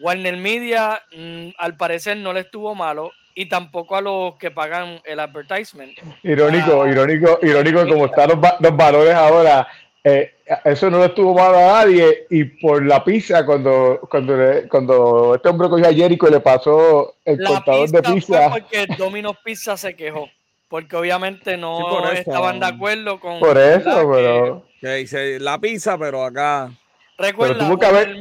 Warner 0.00 0.36
Media 0.36 1.00
mm, 1.16 1.50
al 1.58 1.76
parecer 1.76 2.16
no 2.16 2.32
le 2.32 2.40
estuvo 2.40 2.74
malo 2.74 3.12
y 3.36 3.48
tampoco 3.48 3.96
a 3.96 4.00
los 4.00 4.34
que 4.34 4.50
pagan 4.50 5.00
el 5.04 5.20
advertisement. 5.20 5.96
Irónico, 6.24 6.82
ah, 6.82 6.90
irónico, 6.90 7.38
irónico 7.40 7.86
como 7.86 8.06
están 8.06 8.30
los, 8.30 8.38
los 8.58 8.76
valores 8.76 9.14
ahora 9.14 9.68
eh, 10.02 10.32
eso 10.64 10.88
no 10.88 10.98
le 10.98 11.06
estuvo 11.06 11.34
mal 11.34 11.54
a 11.54 11.84
nadie 11.84 12.26
y 12.30 12.44
por 12.44 12.84
la 12.84 13.04
pizza 13.04 13.44
cuando 13.44 14.00
cuando 14.10 14.34
cuando 14.70 15.34
este 15.34 15.48
hombre 15.48 15.68
cogió 15.68 15.88
a 15.88 15.92
Jericho 15.92 16.26
y 16.26 16.30
le 16.30 16.40
pasó 16.40 17.16
el 17.24 17.42
contador 17.44 17.90
de 17.90 18.02
pizza 18.02 18.48
porque 18.50 18.86
Domino's 18.96 19.36
Pizza 19.44 19.76
se 19.76 19.94
quejó 19.94 20.30
porque 20.68 20.96
obviamente 20.96 21.58
no 21.58 22.10
estaban 22.12 22.60
de 22.60 22.66
acuerdo 22.66 23.20
con 23.20 23.40
por 23.40 23.58
eso 23.58 24.10
pero 24.10 24.64
que 24.80 24.94
dice 24.94 25.38
la 25.38 25.58
pizza 25.58 25.98
pero 25.98 26.24
acá 26.24 26.70
Recuerda, 27.18 27.54
pero 27.54 27.66
tuvo 27.66 27.78
que 27.78 27.84
haber, 27.84 28.16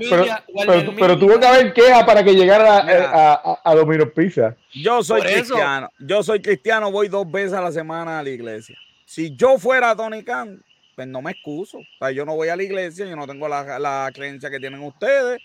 pero, 0.98 1.18
tuvo 1.18 1.40
que 1.40 1.46
haber 1.46 1.72
queja 1.72 2.06
para 2.06 2.22
que 2.22 2.34
llegara 2.34 2.80
a, 2.80 3.62
a, 3.64 3.74
Domino's 3.74 4.10
Pizza. 4.14 4.58
Yo 4.74 5.02
soy 5.02 5.22
cristiano. 5.22 5.90
Yo 6.00 6.22
soy 6.22 6.42
cristiano, 6.42 6.92
voy 6.92 7.08
dos 7.08 7.32
veces 7.32 7.54
a 7.54 7.62
la 7.62 7.72
semana 7.72 8.20
a 8.20 8.24
la 8.24 8.30
iglesia. 8.30 8.78
Si 9.06 9.34
yo 9.38 9.58
fuera 9.58 9.96
Tony 9.96 10.22
Khan, 10.22 10.62
pues 11.00 11.08
no 11.08 11.22
me 11.22 11.32
excuso. 11.32 11.78
O 11.78 11.98
sea, 11.98 12.12
yo 12.12 12.26
no 12.26 12.36
voy 12.36 12.50
a 12.50 12.58
la 12.58 12.64
iglesia, 12.64 13.06
yo 13.06 13.16
no 13.16 13.26
tengo 13.26 13.48
la, 13.48 14.12
creencia 14.14 14.50
que 14.50 14.60
tienen 14.60 14.82
ustedes. 14.82 15.40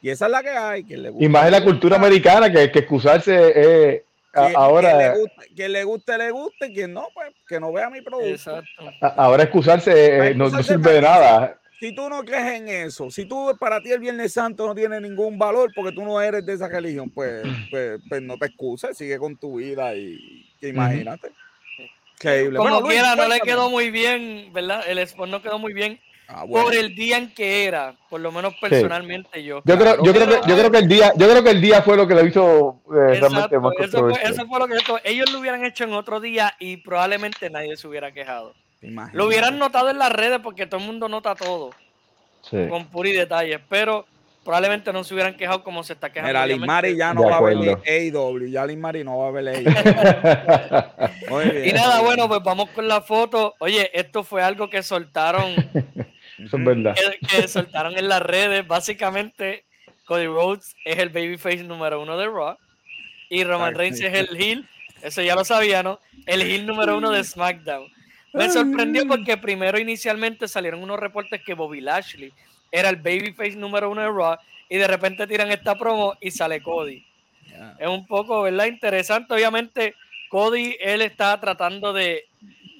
Y 0.00 0.08
esa 0.08 0.24
es 0.24 0.30
la 0.30 0.42
que 0.42 0.48
hay. 0.48 0.82
Que 0.82 0.96
le 0.96 1.12
y 1.18 1.28
más 1.28 1.44
en 1.44 1.52
la 1.52 1.62
cultura 1.62 1.96
americana, 1.96 2.50
que, 2.50 2.72
que 2.72 2.78
excusarse 2.78 3.52
eh, 3.54 4.04
ahora. 4.32 5.14
Que 5.54 5.68
le, 5.68 5.84
guste, 5.84 6.16
le 6.16 6.30
guste, 6.30 6.72
quien 6.72 6.94
no, 6.94 7.08
pues 7.12 7.34
que 7.46 7.60
no 7.60 7.70
vea 7.70 7.90
mi 7.90 8.00
producto. 8.00 8.62
Ahora 9.02 9.42
excusarse 9.42 10.30
eh, 10.30 10.34
no, 10.34 10.48
sirve 10.62 10.94
de 10.94 11.02
nada. 11.02 11.60
Si 11.78 11.94
tú 11.94 12.08
no 12.08 12.24
crees 12.24 12.62
en 12.62 12.68
eso, 12.68 13.10
si 13.10 13.26
tú 13.26 13.54
para 13.60 13.82
ti 13.82 13.92
el 13.92 14.00
Viernes 14.00 14.32
Santo 14.32 14.66
no 14.66 14.74
tiene 14.74 15.02
ningún 15.02 15.38
valor 15.38 15.70
porque 15.74 15.92
tú 15.92 16.02
no 16.02 16.18
eres 16.18 16.46
de 16.46 16.54
esa 16.54 16.66
religión, 16.66 17.10
pues, 17.10 17.42
pues, 17.70 18.00
pues 18.08 18.22
no 18.22 18.38
te 18.38 18.46
excuses, 18.46 18.96
sigue 18.96 19.18
con 19.18 19.36
tu 19.36 19.58
vida 19.58 19.94
y 19.94 20.46
imagínate. 20.62 21.30
Como 22.56 22.82
quiera, 22.82 23.16
no 23.16 23.28
le 23.28 23.40
quedó 23.40 23.70
muy 23.70 23.90
bien, 23.90 24.50
¿verdad? 24.52 24.82
El 24.86 24.98
spot 24.98 25.28
no 25.28 25.42
quedó 25.42 25.58
muy 25.58 25.72
bien 25.72 26.00
Ah, 26.26 26.46
por 26.48 26.74
el 26.74 26.94
día 26.94 27.18
en 27.18 27.34
que 27.34 27.66
era, 27.66 27.94
por 28.08 28.18
lo 28.18 28.32
menos 28.32 28.54
personalmente 28.58 29.44
yo. 29.44 29.60
Yo 29.64 29.78
creo, 29.78 30.02
yo, 30.02 30.12
creo 30.12 30.26
que, 30.26 30.48
yo 30.48 30.56
creo 30.56 30.70
que 30.70 30.78
el 30.78 30.88
día, 30.88 31.12
yo 31.16 31.28
creo 31.28 31.42
que 31.42 31.50
el 31.50 31.60
día 31.60 31.82
fue 31.82 31.98
lo 31.98 32.08
que 32.08 32.14
lo 32.14 32.26
hizo 32.26 32.80
eh, 32.86 33.20
realmente 33.20 33.58
más 33.58 33.74
eso 33.78 33.98
fue, 33.98 34.22
eso 34.22 34.46
fue 34.46 34.58
lo 34.58 34.66
que 34.66 34.78
ellos 35.04 35.30
lo 35.30 35.40
hubieran 35.40 35.64
hecho 35.66 35.84
en 35.84 35.92
otro 35.92 36.20
día 36.20 36.54
y 36.58 36.78
probablemente 36.78 37.50
nadie 37.50 37.76
se 37.76 37.86
hubiera 37.86 38.12
quejado. 38.12 38.54
Lo 39.12 39.26
hubieran 39.26 39.58
notado 39.58 39.90
en 39.90 39.98
las 39.98 40.12
redes 40.12 40.40
porque 40.42 40.66
todo 40.66 40.80
el 40.80 40.86
mundo 40.86 41.08
nota 41.08 41.34
todo. 41.34 41.70
Con 42.68 42.86
puri 42.86 43.12
detalles, 43.12 43.60
pero 43.68 44.06
probablemente 44.44 44.92
no 44.92 45.02
se 45.02 45.14
hubieran 45.14 45.36
quejado 45.36 45.64
como 45.64 45.82
se 45.82 45.94
está 45.94 46.12
quejando. 46.12 46.28
Mira, 46.28 46.46
Liz 46.82 46.96
ya 46.96 47.14
no 47.14 47.24
va 47.24 47.38
a 47.38 47.40
ver 47.40 47.78
AEW, 47.86 48.46
ya 48.46 48.66
Liz 48.66 48.78
no 49.04 49.18
va 49.18 49.28
a 49.28 49.30
ver 49.30 49.48
AEW. 49.48 49.64
y 51.64 51.72
nada, 51.72 52.02
bueno, 52.02 52.28
pues 52.28 52.42
vamos 52.42 52.68
con 52.70 52.86
la 52.86 53.00
foto. 53.00 53.54
Oye, 53.58 53.90
esto 53.94 54.22
fue 54.22 54.42
algo 54.42 54.68
que 54.68 54.82
soltaron 54.82 55.54
Eso 56.38 56.56
es 56.56 56.64
verdad. 56.64 56.96
Que, 57.28 57.48
soltaron 57.48 57.96
en 57.96 58.08
las 58.08 58.22
redes. 58.22 58.66
Básicamente, 58.66 59.64
Cody 60.04 60.26
Rhodes 60.26 60.74
es 60.84 60.98
el 60.98 61.10
babyface 61.10 61.64
número 61.64 62.00
uno 62.00 62.16
de 62.16 62.26
Raw. 62.26 62.56
Y 63.30 63.44
Roman 63.44 63.74
Reigns 63.74 64.00
es 64.00 64.14
el 64.14 64.36
heel. 64.36 64.68
Eso 65.02 65.22
ya 65.22 65.34
lo 65.34 65.44
sabía, 65.44 65.82
¿no? 65.82 66.00
El 66.26 66.42
heel 66.42 66.66
número 66.66 66.96
uno 66.96 67.10
de 67.10 67.22
SmackDown. 67.22 67.92
Me 68.32 68.50
sorprendió 68.50 69.06
porque 69.06 69.36
primero 69.36 69.78
inicialmente 69.78 70.48
salieron 70.48 70.82
unos 70.82 70.98
reportes 70.98 71.40
que 71.42 71.54
Bobby 71.54 71.80
Lashley 71.80 72.32
era 72.74 72.88
el 72.88 72.96
babyface 72.96 73.54
número 73.54 73.88
uno 73.88 74.00
de 74.00 74.08
Raw 74.08 74.36
y 74.68 74.78
de 74.78 74.88
repente 74.88 75.28
tiran 75.28 75.52
esta 75.52 75.78
promo 75.78 76.16
y 76.20 76.32
sale 76.32 76.60
Cody. 76.60 77.06
Es 77.78 77.86
un 77.86 78.04
poco, 78.04 78.42
¿verdad? 78.42 78.66
Interesante. 78.66 79.32
Obviamente, 79.32 79.94
Cody, 80.28 80.76
él 80.80 81.00
está 81.02 81.38
tratando 81.40 81.92
de 81.92 82.24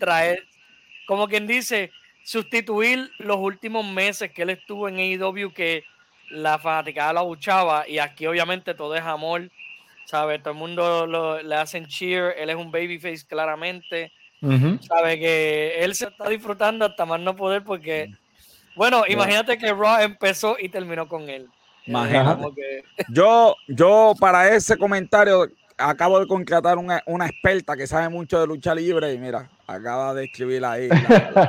traer, 0.01 0.43
como 1.07 1.29
quien 1.29 1.47
dice, 1.47 1.93
sustituir 2.25 3.09
los 3.19 3.37
últimos 3.37 3.87
meses 3.87 4.33
que 4.33 4.43
él 4.43 4.51
estuvo 4.51 4.89
en 4.89 4.97
AEW 4.99 5.53
que 5.53 5.85
la 6.31 6.59
fanaticada 6.59 7.13
lo 7.13 7.21
abuchaba 7.21 7.89
y 7.89 7.99
aquí 7.99 8.27
obviamente 8.27 8.75
todo 8.75 8.97
es 8.97 9.03
amor, 9.03 9.49
¿sabe? 10.07 10.41
Todo 10.41 10.55
el 10.55 10.59
mundo 10.59 11.41
le 11.41 11.55
hacen 11.55 11.87
cheer, 11.87 12.35
él 12.37 12.51
es 12.51 12.57
un 12.57 12.73
babyface 12.73 13.25
claramente, 13.29 14.11
¿sabe? 14.81 15.21
Que 15.21 15.77
él 15.85 15.95
se 15.95 16.07
está 16.07 16.29
disfrutando 16.29 16.85
hasta 16.85 17.07
más 17.07 17.21
no 17.21 17.37
poder 17.37 17.63
porque, 17.63 18.11
bueno, 18.77 19.05
imagínate 19.09 19.59
que 19.59 19.73
Raw 19.73 20.01
empezó 20.01 20.57
y 20.59 20.69
terminó 20.69 21.09
con 21.09 21.29
él. 21.29 21.49
Yo, 23.11 23.57
yo 23.69 24.15
para 24.19 24.49
ese 24.55 24.79
comentario 24.79 25.51
acabo 25.77 26.21
de 26.21 26.27
contratar 26.27 26.79
una, 26.79 27.03
una 27.07 27.27
experta 27.27 27.77
que 27.77 27.87
sabe 27.87 28.09
mucho 28.09 28.41
de 28.41 28.47
lucha 28.47 28.75
libre 28.75 29.13
y 29.13 29.19
mira, 29.19 29.51
acaba 29.67 30.15
de 30.15 30.25
escribir 30.25 30.65
ahí 30.65 30.89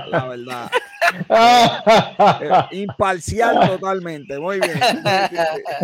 la, 0.10 0.26
verdad. 0.28 0.72
Eh, 1.30 2.50
imparcial 2.72 3.68
totalmente. 3.68 4.38
Muy 4.38 4.60
bien. 4.60 4.80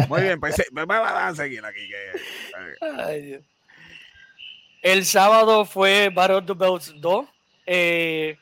Muy 0.10 0.22
bien. 0.24 0.40
Pues, 0.40 0.56
pues 0.74 0.86
vamos 0.86 1.12
a 1.14 1.36
seguir 1.36 1.64
aquí. 1.64 1.90
Eh. 3.08 3.40
el 4.82 5.06
sábado 5.06 5.64
fue 5.64 6.10
Battle 6.10 6.38
of 6.38 6.46
the 6.48 6.54
Belts 6.54 6.94
2. 7.00 7.26
Eh, 7.66 8.38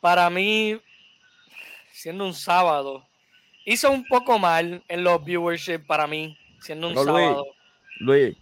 para 0.00 0.28
mí, 0.28 0.78
siendo 1.98 2.24
un 2.24 2.34
sábado, 2.34 3.04
hizo 3.64 3.90
un 3.90 4.04
poco 4.04 4.38
mal 4.38 4.84
en 4.86 5.02
los 5.02 5.24
viewership 5.24 5.80
para 5.80 6.06
mí, 6.06 6.38
siendo 6.60 6.88
un 6.88 6.94
sábado. 6.94 7.44
Luis, 7.98 8.36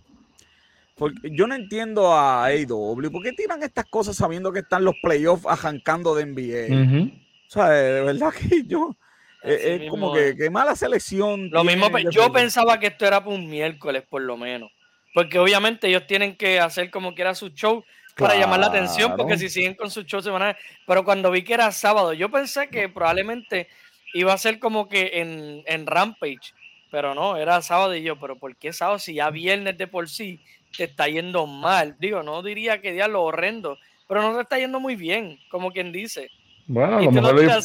porque 0.94 1.30
yo 1.30 1.46
no 1.46 1.54
entiendo 1.54 2.12
a 2.12 2.44
AEW. 2.44 3.10
¿Por 3.10 3.22
qué 3.22 3.32
tiran 3.32 3.62
estas 3.62 3.86
cosas 3.86 4.14
sabiendo 4.14 4.52
que 4.52 4.58
están 4.58 4.84
los 4.84 4.94
playoffs 5.02 5.46
arrancando 5.46 6.14
de 6.14 6.26
NBA? 6.26 7.10
O 7.46 7.50
sea, 7.50 7.70
de 7.70 8.02
verdad 8.02 8.32
que 8.34 8.64
yo. 8.66 8.94
Eh, 9.42 9.80
es, 9.84 9.90
como 9.90 10.12
que, 10.12 10.50
mala 10.50 10.76
selección. 10.76 11.48
Lo 11.50 11.64
mismo, 11.64 11.88
yo 12.10 12.30
pensaba 12.32 12.78
que 12.78 12.88
esto 12.88 13.06
era 13.06 13.24
para 13.24 13.34
un 13.36 13.48
miércoles, 13.48 14.02
por 14.06 14.20
lo 14.20 14.36
menos. 14.36 14.70
Porque 15.14 15.38
obviamente 15.38 15.88
ellos 15.88 16.06
tienen 16.06 16.36
que 16.36 16.60
hacer 16.60 16.90
como 16.90 17.14
quiera 17.14 17.34
su 17.34 17.48
show 17.48 17.82
para 18.16 18.34
llamar 18.36 18.60
la 18.60 18.66
atención, 18.66 19.14
porque 19.16 19.38
si 19.38 19.48
siguen 19.48 19.74
con 19.74 19.90
su 19.90 20.02
show 20.02 20.22
se 20.22 20.30
van 20.30 20.42
a. 20.42 20.56
Pero 20.86 21.04
cuando 21.04 21.30
vi 21.30 21.42
que 21.42 21.54
era 21.54 21.70
sábado, 21.70 22.12
yo 22.12 22.30
pensé 22.30 22.68
que 22.68 22.88
probablemente 22.88 23.68
iba 24.14 24.32
a 24.32 24.38
ser 24.38 24.58
como 24.58 24.88
que 24.88 25.20
en, 25.20 25.62
en 25.66 25.86
Rampage. 25.86 26.54
Pero 26.90 27.14
no, 27.14 27.36
era 27.36 27.60
sábado 27.62 27.94
y 27.94 28.02
yo, 28.02 28.18
pero 28.18 28.36
¿por 28.36 28.56
qué 28.56 28.72
sábado 28.72 28.98
si 28.98 29.14
ya 29.14 29.28
viernes 29.30 29.76
de 29.76 29.86
por 29.86 30.08
sí? 30.08 30.40
te 30.76 30.84
está 30.84 31.08
yendo 31.08 31.46
mal. 31.46 31.96
Digo, 31.98 32.22
no 32.22 32.42
diría 32.42 32.80
que 32.80 32.94
lo 33.08 33.24
horrendo, 33.24 33.78
pero 34.06 34.22
no 34.22 34.34
te 34.34 34.42
está 34.42 34.58
yendo 34.58 34.80
muy 34.80 34.96
bien, 34.96 35.38
como 35.50 35.72
quien 35.72 35.92
dice. 35.92 36.30
Bueno, 36.66 36.98
a 36.98 37.02
lo 37.02 37.10
mejor, 37.10 37.60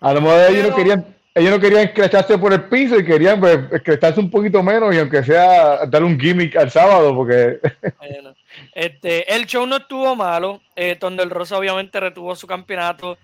a 0.00 0.12
lo 0.12 0.20
mejor 0.20 0.50
ellos, 0.50 0.70
no 0.70 0.76
querían, 0.76 1.15
ellos 1.36 1.50
no 1.50 1.60
querían 1.60 1.82
escracharse 1.82 2.38
por 2.38 2.54
el 2.54 2.64
piso 2.64 2.98
y 2.98 3.04
querían 3.04 3.38
pues, 3.38 3.58
un 4.16 4.30
poquito 4.30 4.62
menos 4.62 4.94
y 4.94 4.98
aunque 4.98 5.22
sea 5.22 5.84
dar 5.84 6.02
un 6.02 6.18
gimmick 6.18 6.56
al 6.56 6.70
sábado, 6.70 7.14
porque... 7.14 7.60
Bueno, 7.98 8.34
este, 8.72 9.30
el 9.34 9.44
show 9.44 9.66
no 9.66 9.76
estuvo 9.76 10.16
malo, 10.16 10.62
eh, 10.74 10.96
donde 10.98 11.22
el 11.22 11.28
Rosa 11.28 11.58
obviamente 11.58 12.00
retuvo 12.00 12.34
su 12.34 12.46
campeonato. 12.46 13.18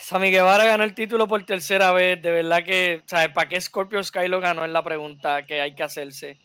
Sammy 0.00 0.30
Guevara 0.30 0.64
ganó 0.64 0.82
el 0.82 0.94
título 0.94 1.28
por 1.28 1.44
tercera 1.44 1.92
vez. 1.92 2.22
De 2.22 2.30
verdad 2.30 2.64
que, 2.64 3.02
¿sabes? 3.04 3.28
¿Para 3.34 3.50
qué 3.50 3.60
Scorpio 3.60 4.02
Sky 4.02 4.26
lo 4.26 4.40
ganó? 4.40 4.64
Es 4.64 4.70
la 4.70 4.82
pregunta 4.82 5.44
que 5.44 5.60
hay 5.60 5.74
que 5.74 5.82
hacerse. 5.82 6.38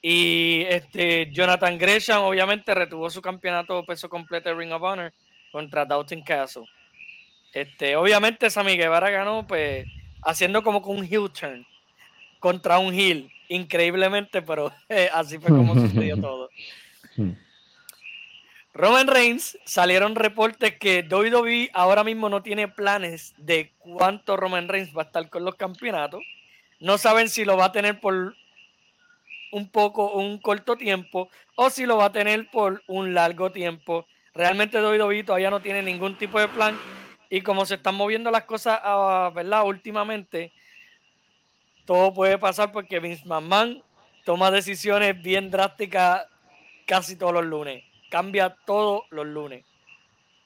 Y 0.00 0.62
este, 0.68 1.28
Jonathan 1.32 1.76
Gresham 1.76 2.22
obviamente 2.22 2.72
retuvo 2.72 3.10
su 3.10 3.20
campeonato 3.20 3.84
peso 3.84 4.08
completo 4.08 4.48
de 4.48 4.54
Ring 4.54 4.72
of 4.72 4.82
Honor 4.82 5.12
contra 5.50 5.84
Dalton 5.84 6.22
Castle. 6.22 6.66
Este, 7.52 7.96
obviamente 7.96 8.48
Sammy 8.48 8.76
Guevara 8.76 9.10
ganó 9.10 9.44
pues 9.44 9.86
haciendo 10.24 10.62
como 10.62 10.82
con 10.82 10.98
un 10.98 11.04
heel 11.04 11.30
turn 11.30 11.66
contra 12.44 12.78
un 12.78 12.92
heel, 12.92 13.32
increíblemente, 13.48 14.42
pero 14.42 14.70
eh, 14.90 15.08
así 15.14 15.38
fue 15.38 15.48
como 15.48 15.74
sucedió 15.74 16.14
todo. 16.20 16.50
Roman 18.74 19.06
Reigns 19.06 19.56
salieron 19.64 20.14
reportes 20.14 20.76
que 20.78 21.06
WWE 21.08 21.70
ahora 21.72 22.04
mismo 22.04 22.28
no 22.28 22.42
tiene 22.42 22.68
planes 22.68 23.32
de 23.38 23.72
cuánto 23.78 24.36
Roman 24.36 24.68
Reigns 24.68 24.94
va 24.94 25.02
a 25.02 25.04
estar 25.06 25.30
con 25.30 25.44
los 25.44 25.54
campeonatos. 25.54 26.22
No 26.80 26.98
saben 26.98 27.30
si 27.30 27.46
lo 27.46 27.56
va 27.56 27.66
a 27.66 27.72
tener 27.72 27.98
por 27.98 28.34
un 29.52 29.68
poco, 29.70 30.12
un 30.12 30.38
corto 30.38 30.76
tiempo, 30.76 31.30
o 31.54 31.70
si 31.70 31.86
lo 31.86 31.96
va 31.96 32.06
a 32.06 32.12
tener 32.12 32.50
por 32.50 32.82
un 32.88 33.14
largo 33.14 33.52
tiempo. 33.52 34.06
Realmente 34.34 34.82
WWE 34.82 35.24
todavía 35.24 35.48
no 35.48 35.62
tiene 35.62 35.82
ningún 35.82 36.18
tipo 36.18 36.38
de 36.38 36.48
plan. 36.48 36.76
Y 37.34 37.40
como 37.40 37.66
se 37.66 37.74
están 37.74 37.96
moviendo 37.96 38.30
las 38.30 38.44
cosas, 38.44 38.78
ah, 38.80 39.32
¿verdad? 39.34 39.64
Últimamente, 39.66 40.52
todo 41.84 42.14
puede 42.14 42.38
pasar 42.38 42.70
porque 42.70 43.00
Vince 43.00 43.26
McMahon 43.26 43.82
toma 44.24 44.52
decisiones 44.52 45.20
bien 45.20 45.50
drásticas 45.50 46.28
casi 46.86 47.16
todos 47.16 47.32
los 47.32 47.44
lunes. 47.44 47.82
Cambia 48.08 48.54
todos 48.64 49.02
los 49.10 49.26
lunes. 49.26 49.64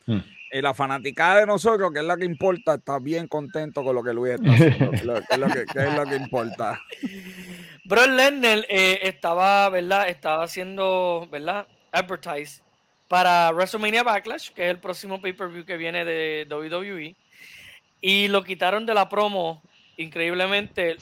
Hmm. 0.06 0.20
Y 0.50 0.62
la 0.62 0.72
fanaticada 0.72 1.40
de 1.40 1.46
nosotros, 1.46 1.92
que 1.92 1.98
es 1.98 2.06
la 2.06 2.16
que 2.16 2.24
importa, 2.24 2.76
está 2.76 2.98
bien 2.98 3.28
contento 3.28 3.84
con 3.84 3.94
lo 3.94 4.02
que 4.02 4.14
Luis 4.14 4.32
está 4.36 4.50
haciendo. 4.50 4.92
es, 4.94 5.04
lo 5.04 5.46
que, 5.48 5.66
es 5.74 5.94
lo 5.94 6.04
que 6.06 6.16
importa. 6.16 6.80
Bro 7.84 8.06
Lesnar 8.06 8.64
eh, 8.66 9.00
estaba, 9.02 9.68
¿verdad? 9.68 10.08
Estaba 10.08 10.44
haciendo, 10.44 11.28
¿verdad? 11.30 11.68
Advertise 11.92 12.62
para 13.08 13.50
WrestleMania 13.50 14.02
Backlash, 14.02 14.50
que 14.50 14.64
es 14.64 14.70
el 14.70 14.78
próximo 14.78 15.20
pay-per-view 15.20 15.64
que 15.64 15.76
viene 15.76 16.04
de 16.04 16.46
WWE. 16.48 17.16
Y 18.00 18.28
lo 18.28 18.44
quitaron 18.44 18.86
de 18.86 18.94
la 18.94 19.08
promo, 19.08 19.62
increíblemente. 19.96 20.96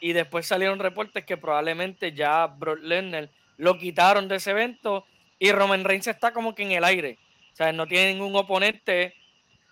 Y 0.00 0.14
después 0.14 0.46
salieron 0.46 0.78
reportes 0.78 1.24
que 1.24 1.36
probablemente 1.36 2.12
ya 2.12 2.46
Brock 2.46 2.80
Lesnar 2.82 3.28
lo 3.58 3.76
quitaron 3.76 4.26
de 4.26 4.36
ese 4.36 4.52
evento. 4.52 5.04
Y 5.38 5.52
Roman 5.52 5.84
Reigns 5.84 6.06
está 6.06 6.32
como 6.32 6.54
que 6.54 6.62
en 6.62 6.72
el 6.72 6.84
aire. 6.84 7.18
O 7.52 7.56
sea, 7.56 7.72
no 7.72 7.86
tiene 7.86 8.14
ningún 8.14 8.34
oponente 8.34 9.14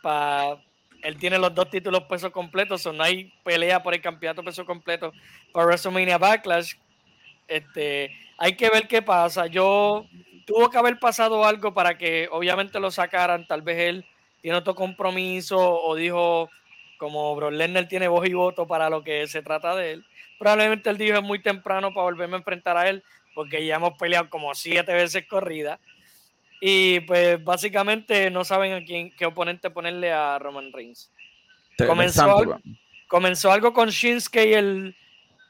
para 0.03 0.59
él 1.03 1.17
tiene 1.17 1.39
los 1.39 1.55
dos 1.55 1.71
títulos 1.71 2.03
peso 2.05 2.33
completos, 2.33 2.85
o 2.87 2.93
no 2.93 3.05
hay 3.05 3.33
pelea 3.45 3.83
por 3.83 3.95
el 3.95 4.01
campeonato 4.01 4.43
peso 4.43 4.65
completo 4.67 5.13
para 5.53 5.67
WrestleMania 5.67 6.19
Backlash. 6.19 6.75
Este, 7.47 8.11
hay 8.37 8.57
que 8.57 8.69
ver 8.69 8.89
qué 8.89 9.01
pasa. 9.01 9.47
Yo 9.47 10.07
tuvo 10.49 10.71
que 10.71 10.79
haber 10.79 10.99
pasado 10.99 11.45
algo 11.45 11.75
para 11.75 11.99
que 11.99 12.27
obviamente 12.33 12.81
lo 12.81 12.91
sacaran. 12.91 13.47
Tal 13.47 13.61
vez 13.61 13.79
él 13.81 14.07
tiene 14.41 14.57
otro 14.57 14.75
compromiso 14.75 15.59
o 15.59 15.95
dijo, 15.95 16.49
como 16.97 17.37
Brock 17.37 17.53
Lesnar 17.53 17.87
tiene 17.87 18.09
voz 18.09 18.27
y 18.27 18.33
voto 18.33 18.67
para 18.67 18.89
lo 18.89 19.05
que 19.05 19.27
se 19.27 19.43
trata 19.43 19.77
de 19.77 19.93
él, 19.93 20.07
probablemente 20.39 20.89
él 20.89 20.97
dijo 20.97 21.19
es 21.19 21.23
muy 21.23 21.43
temprano 21.43 21.93
para 21.93 22.05
volverme 22.05 22.37
a 22.37 22.39
enfrentar 22.39 22.79
a 22.79 22.89
él, 22.89 23.05
porque 23.35 23.67
ya 23.67 23.77
hemos 23.77 23.99
peleado 23.99 24.31
como 24.31 24.55
siete 24.55 24.95
veces 24.95 25.27
corrida. 25.29 25.79
Y 26.63 27.01
pues 27.01 27.45
básicamente 27.45 28.31
no 28.31 28.43
saben 28.43 28.73
a 28.73 28.85
quién, 28.85 29.15
qué 29.17 29.27
oponente 29.27 29.69
ponerle 29.69 30.13
a 30.13 30.39
Roman 30.39 30.73
Reigns. 30.73 31.13
Comenzó 31.87 32.39
algo, 32.39 32.59
comenzó 33.07 33.53
algo 33.53 33.75
con 33.75 33.91
Shinsuke 33.91 34.55
el 34.55 34.97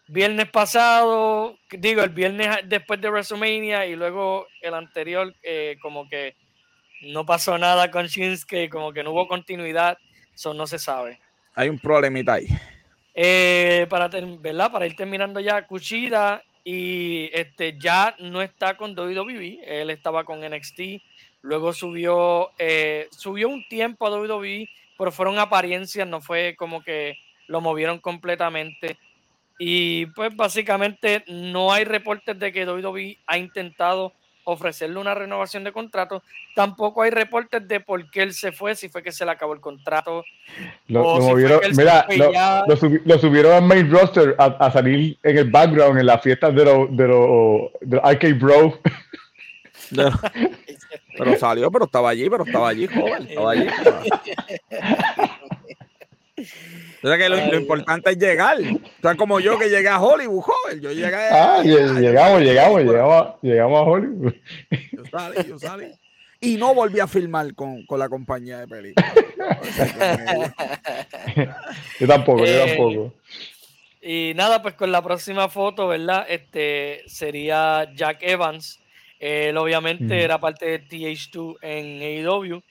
viernes 0.08 0.48
pasado, 0.50 1.58
digo, 1.70 2.02
el 2.02 2.10
viernes 2.10 2.48
después 2.64 3.00
de 3.00 3.10
WrestleMania 3.10 3.86
y 3.86 3.94
luego 3.94 4.46
el 4.62 4.74
anterior, 4.74 5.34
eh, 5.42 5.76
como 5.80 6.08
que 6.08 6.34
no 7.02 7.24
pasó 7.24 7.56
nada 7.58 7.90
con 7.90 8.06
Shinsuke, 8.06 8.68
como 8.68 8.92
que 8.92 9.02
no 9.02 9.12
hubo 9.12 9.28
continuidad, 9.28 9.98
eso 10.34 10.54
no 10.54 10.66
se 10.66 10.78
sabe. 10.78 11.20
Hay 11.54 11.68
un 11.68 11.78
problemita 11.78 12.34
ahí. 12.34 12.48
Eh, 13.14 13.86
para, 13.90 14.08
¿verdad? 14.08 14.72
para 14.72 14.86
ir 14.86 14.96
terminando 14.96 15.40
ya, 15.40 15.66
Kushida 15.66 16.42
y 16.64 17.30
este, 17.32 17.78
ya 17.78 18.14
no 18.18 18.42
está 18.42 18.76
con 18.76 18.98
WWE, 18.98 19.60
él 19.64 19.90
estaba 19.90 20.24
con 20.24 20.40
NXT, 20.40 20.80
luego 21.42 21.72
subió, 21.72 22.50
eh, 22.58 23.08
subió 23.10 23.48
un 23.48 23.66
tiempo 23.68 24.06
a 24.06 24.10
WWE, 24.10 24.68
pero 24.96 25.12
fueron 25.12 25.38
apariencias, 25.38 26.06
no 26.06 26.20
fue 26.20 26.54
como 26.56 26.82
que 26.82 27.18
lo 27.46 27.60
movieron 27.60 27.98
completamente. 27.98 28.98
Y 29.58 30.06
pues 30.06 30.34
básicamente 30.36 31.24
no 31.26 31.72
hay 31.72 31.84
reportes 31.84 32.38
de 32.38 32.52
que 32.52 32.64
WWE 32.64 33.18
ha 33.26 33.38
intentado 33.38 34.12
ofrecerle 34.50 34.98
una 34.98 35.14
renovación 35.14 35.62
de 35.62 35.72
contrato. 35.72 36.22
Tampoco 36.54 37.02
hay 37.02 37.10
reportes 37.10 37.68
de 37.68 37.80
por 37.80 38.10
qué 38.10 38.22
él 38.22 38.32
se 38.32 38.50
fue, 38.50 38.74
si 38.74 38.88
fue 38.88 39.02
que 39.02 39.12
se 39.12 39.26
le 39.26 39.32
acabó 39.32 39.52
el 39.52 39.60
contrato. 39.60 40.24
Lo, 40.86 41.36
mira, 41.76 42.06
lo, 43.04 43.18
subieron 43.18 43.52
al 43.52 43.62
main 43.62 43.90
roster 43.90 44.34
a, 44.38 44.70
salir 44.70 45.18
en 45.22 45.38
el 45.38 45.50
background 45.50 45.98
en 45.98 46.06
las 46.06 46.22
fiestas 46.22 46.54
de 46.54 46.64
los 46.64 46.96
de 46.96 47.08
lo, 47.08 47.72
de 47.82 48.00
Arcade 48.02 48.34
Bro. 48.34 48.80
pero 51.18 51.36
salió, 51.38 51.70
pero 51.70 51.84
estaba 51.84 52.08
allí, 52.10 52.30
pero 52.30 52.44
estaba 52.44 52.68
allí, 52.70 52.86
joven, 52.86 53.26
estaba 53.28 53.52
allí. 53.52 53.66
O 57.02 57.16
que 57.16 57.28
lo, 57.28 57.56
importante 57.56 58.10
es 58.10 58.18
llegar. 58.18 58.58
O 58.60 59.02
sea, 59.02 59.14
como 59.14 59.40
yo 59.40 59.58
que 59.58 59.68
llegué 59.68 59.88
a 59.88 60.00
Hollywood, 60.00 60.42
joven. 60.42 60.80
Yo 60.80 60.92
llegué 60.92 61.14
a... 61.14 61.58
Ah, 61.58 61.62
llegamos, 61.62 62.00
llegamos, 62.42 62.82
llegamos, 62.82 63.34
llegamos 63.42 63.80
a 63.80 63.82
Hollywood. 63.82 64.34
Yo 64.92 65.04
salí, 65.10 65.48
yo 65.48 65.58
salí. 65.58 65.92
Y 66.40 66.56
no 66.56 66.74
volví 66.74 67.00
a 67.00 67.06
filmar 67.06 67.54
con, 67.54 67.84
con 67.86 67.98
la 67.98 68.08
compañía 68.08 68.60
de 68.60 68.68
películas. 68.68 69.12
yo 72.00 72.06
tampoco, 72.06 72.44
yo 72.44 72.52
eh, 72.52 72.66
tampoco. 72.66 73.14
Y 74.00 74.32
nada, 74.36 74.62
pues 74.62 74.74
con 74.74 74.92
la 74.92 75.02
próxima 75.02 75.48
foto, 75.48 75.88
¿verdad? 75.88 76.26
Este 76.28 77.02
sería 77.06 77.92
Jack 77.94 78.18
Evans. 78.22 78.80
Él 79.18 79.56
obviamente 79.56 80.22
era 80.22 80.38
parte 80.38 80.66
de 80.66 80.82
TH2 80.84 81.56
en 81.62 82.26
AEW. 82.26 82.62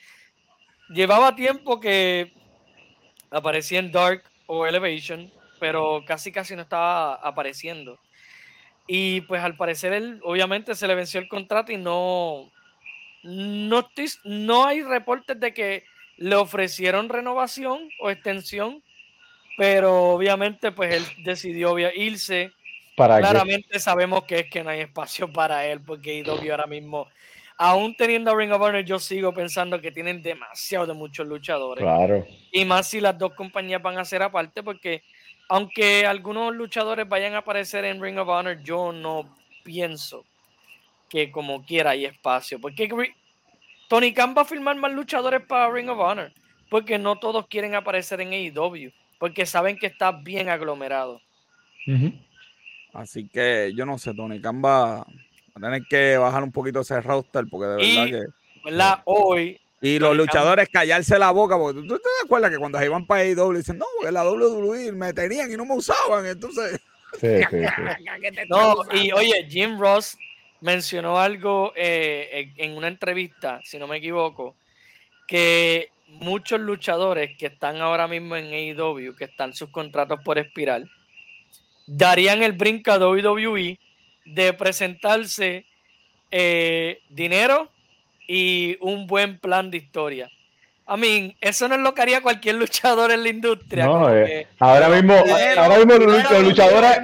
Llevaba 0.89 1.36
tiempo 1.36 1.82
que 1.82 2.32
aparecía 3.32 3.80
en 3.80 3.91
Dark 3.91 4.23
o 4.45 4.65
Elevation, 4.65 5.32
pero 5.59 6.03
casi 6.05 6.32
casi 6.32 6.55
no 6.55 6.61
estaba 6.61 7.15
apareciendo. 7.15 7.99
Y 8.88 9.21
pues 9.21 9.43
al 9.43 9.57
parecer 9.57 9.93
él 9.93 10.19
obviamente 10.23 10.73
se 10.73 10.88
le 10.88 10.95
venció 10.95 11.19
el 11.19 11.28
contrato 11.28 11.71
y 11.71 11.78
no, 11.78 12.49
no, 13.23 13.89
no 14.23 14.65
hay 14.65 14.82
reportes 14.82 15.39
de 15.39 15.53
que 15.53 15.84
le 16.15 16.36
ofrecieron 16.36 17.09
renovación 17.09 17.89
o 17.99 18.09
extensión, 18.09 18.82
pero 19.57 20.11
obviamente 20.11 20.71
pues 20.71 20.95
él 20.95 21.05
decidió 21.23 21.78
irse. 21.78 22.51
¿Para 22.95 23.19
Claramente 23.19 23.80
sabemos 23.80 24.23
que 24.23 24.39
es 24.39 24.49
que 24.49 24.63
no 24.63 24.69
hay 24.69 24.80
espacio 24.80 25.32
para 25.34 25.65
él 25.65 25.82
porque 25.82 26.19
IW 26.19 26.51
ahora 26.51 26.67
mismo 26.67 27.07
aún 27.57 27.95
teniendo 27.95 28.31
a 28.31 28.35
Ring 28.35 28.51
of 28.51 28.61
Honor, 28.61 28.83
yo 28.83 28.99
sigo 28.99 29.33
pensando 29.33 29.81
que 29.81 29.91
tienen 29.91 30.21
demasiado 30.21 30.85
de 30.87 30.93
muchos 30.93 31.27
luchadores. 31.27 31.83
Claro. 31.83 32.25
Y 32.51 32.65
más 32.65 32.87
si 32.87 33.01
las 33.01 33.17
dos 33.17 33.33
compañías 33.33 33.81
van 33.81 33.97
a 33.97 34.05
ser 34.05 34.21
aparte, 34.21 34.63
porque 34.63 35.03
aunque 35.49 36.05
algunos 36.05 36.55
luchadores 36.55 37.07
vayan 37.07 37.33
a 37.33 37.39
aparecer 37.39 37.85
en 37.85 38.01
Ring 38.01 38.17
of 38.19 38.27
Honor, 38.27 38.61
yo 38.63 38.91
no 38.91 39.35
pienso 39.63 40.25
que 41.09 41.31
como 41.31 41.65
quiera 41.65 41.91
hay 41.91 42.05
espacio. 42.05 42.59
Porque 42.59 42.89
Tony 43.87 44.13
Khan 44.13 44.35
va 44.37 44.41
a 44.41 44.45
firmar 44.45 44.75
más 44.75 44.91
luchadores 44.91 45.41
para 45.41 45.71
Ring 45.71 45.89
of 45.89 45.99
Honor, 45.99 46.31
porque 46.69 46.99
no 46.99 47.17
todos 47.17 47.47
quieren 47.47 47.75
aparecer 47.75 48.21
en 48.21 48.33
AEW, 48.33 48.91
porque 49.17 49.45
saben 49.45 49.77
que 49.77 49.87
está 49.87 50.11
bien 50.11 50.49
aglomerado. 50.49 51.21
Así 52.93 53.27
que 53.29 53.71
yo 53.73 53.85
no 53.85 53.97
sé, 53.97 54.13
Tony 54.13 54.41
Khan 54.41 54.61
va, 54.63 55.07
tener 55.59 55.83
que 55.89 56.17
bajar 56.17 56.43
un 56.43 56.51
poquito 56.51 56.81
ese 56.81 56.99
roster 57.01 57.45
porque 57.49 57.67
de 57.67 57.75
verdad 57.75 58.05
que. 58.05 58.25
¿verdad? 58.65 59.01
Hoy. 59.05 59.59
Y 59.79 59.99
los 59.99 60.17
luchadores 60.17 60.69
callarse 60.69 61.19
la 61.19 61.31
boca, 61.31 61.57
porque 61.57 61.81
tú, 61.81 61.99
te 61.99 62.09
acuerdas 62.25 62.49
que 62.49 62.57
cuando 62.57 62.83
iban 62.83 63.05
para 63.05 63.21
AEW 63.21 63.57
dicen, 63.57 63.77
no, 63.77 63.85
porque 63.97 64.11
la 64.11 64.27
WWE 64.27 64.91
me 64.91 65.13
tenían 65.13 65.51
y 65.51 65.55
no 65.55 65.65
me 65.65 65.75
usaban, 65.75 66.25
entonces. 66.25 66.79
Sí, 67.21 67.27
sí, 67.49 67.57
no, 68.49 68.75
y 68.91 69.11
oye, 69.11 69.45
Jim 69.47 69.79
Ross 69.79 70.17
mencionó 70.61 71.19
algo 71.19 71.73
eh, 71.75 72.51
en 72.57 72.75
una 72.75 72.87
entrevista, 72.87 73.61
si 73.63 73.77
no 73.77 73.87
me 73.87 73.97
equivoco, 73.97 74.55
que 75.27 75.89
muchos 76.07 76.59
luchadores 76.59 77.37
que 77.37 77.47
están 77.47 77.77
ahora 77.77 78.07
mismo 78.07 78.35
en 78.35 78.45
AEW, 78.45 79.15
que 79.15 79.25
están 79.25 79.53
sus 79.53 79.69
contratos 79.69 80.19
por 80.23 80.39
espiral, 80.39 80.89
darían 81.85 82.41
el 82.41 82.53
brinco 82.53 82.91
a 82.91 82.97
WWE 82.97 83.79
de 84.28 84.53
presentarse 84.53 85.65
eh, 86.32 86.99
dinero 87.09 87.69
y 88.28 88.78
un 88.82 89.07
buen 89.07 89.39
plan 89.39 89.71
de 89.71 89.78
historia. 89.78 90.30
A 90.89 90.95
mí, 90.95 91.36
eso 91.41 91.67
no 91.67 91.75
es 91.75 91.82
lo 91.82 91.93
que 91.93 92.01
haría 92.01 92.21
cualquier 92.21 92.55
luchador 92.55 93.11
en 93.11 93.23
la 93.23 93.30
industria. 93.30 93.86
Eh, 94.13 94.47
ahora 94.59 94.88
mismo, 94.88 95.15
ahora 95.57 95.78
mismo 95.78 95.93
los, 95.95 96.43
luchadores. 96.43 96.99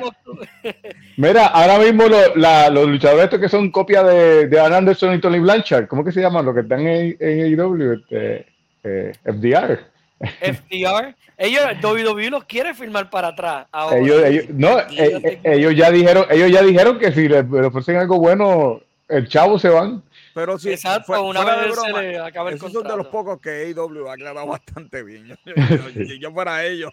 mira, 1.18 1.48
ahora 1.48 1.80
mismo 1.80 2.06
los 2.08 2.88
luchadores 2.88 3.26
estos 3.26 3.42
que 3.42 3.50
son 3.50 3.72
copias 3.72 4.06
de, 4.08 4.48
de 4.48 4.60
Anderson 4.60 5.16
y 5.16 5.20
Tony 5.20 5.40
Blanchard, 5.40 5.88
¿cómo 5.88 6.04
que 6.04 6.14
se 6.14 6.22
llaman? 6.22 6.46
Los 6.46 6.56
que 6.56 6.62
están 6.62 6.88
en, 6.88 7.18
en 7.20 7.60
AEW, 7.60 7.94
este, 7.94 8.46
eh, 8.86 9.12
FDR. 9.26 9.93
FDR. 10.20 11.16
Ellos, 11.38 11.64
WWE 11.82 12.30
los 12.30 12.46
quiere 12.46 12.74
firmar 12.74 13.10
para 13.10 13.30
atrás. 13.30 13.68
Ellos, 13.94 14.50
no, 14.50 14.80
eh, 14.80 15.40
ellos, 15.44 15.76
ya 15.76 15.92
dijeron, 15.92 16.26
ellos 16.30 16.52
ya 16.52 16.62
dijeron 16.62 17.00
que 17.00 17.12
si 17.12 17.28
le, 17.28 17.40
ofrecen 17.40 17.98
algo 17.98 18.20
bueno, 18.20 18.82
el 19.10 19.28
chavo 19.28 19.60
se 19.60 19.70
van. 19.70 20.04
Pero 20.34 20.58
si 20.58 20.72
Exacto, 20.72 21.24
una 21.24 21.44
vez 21.44 21.76
se 21.76 22.02
le 22.02 22.20
acaba 22.20 22.50
el 22.50 22.56
esos 22.56 22.72
son 22.72 22.84
de 22.84 22.98
los 22.98 23.08
pocos 23.08 23.40
que 23.40 23.50
AEW 23.50 24.08
ha 24.10 24.14
aclarado 24.14 24.48
bastante 24.48 25.04
bien. 25.04 25.38
Si 25.94 26.20
yo, 26.20 26.32
fuera 26.32 26.66
ellos, 26.66 26.92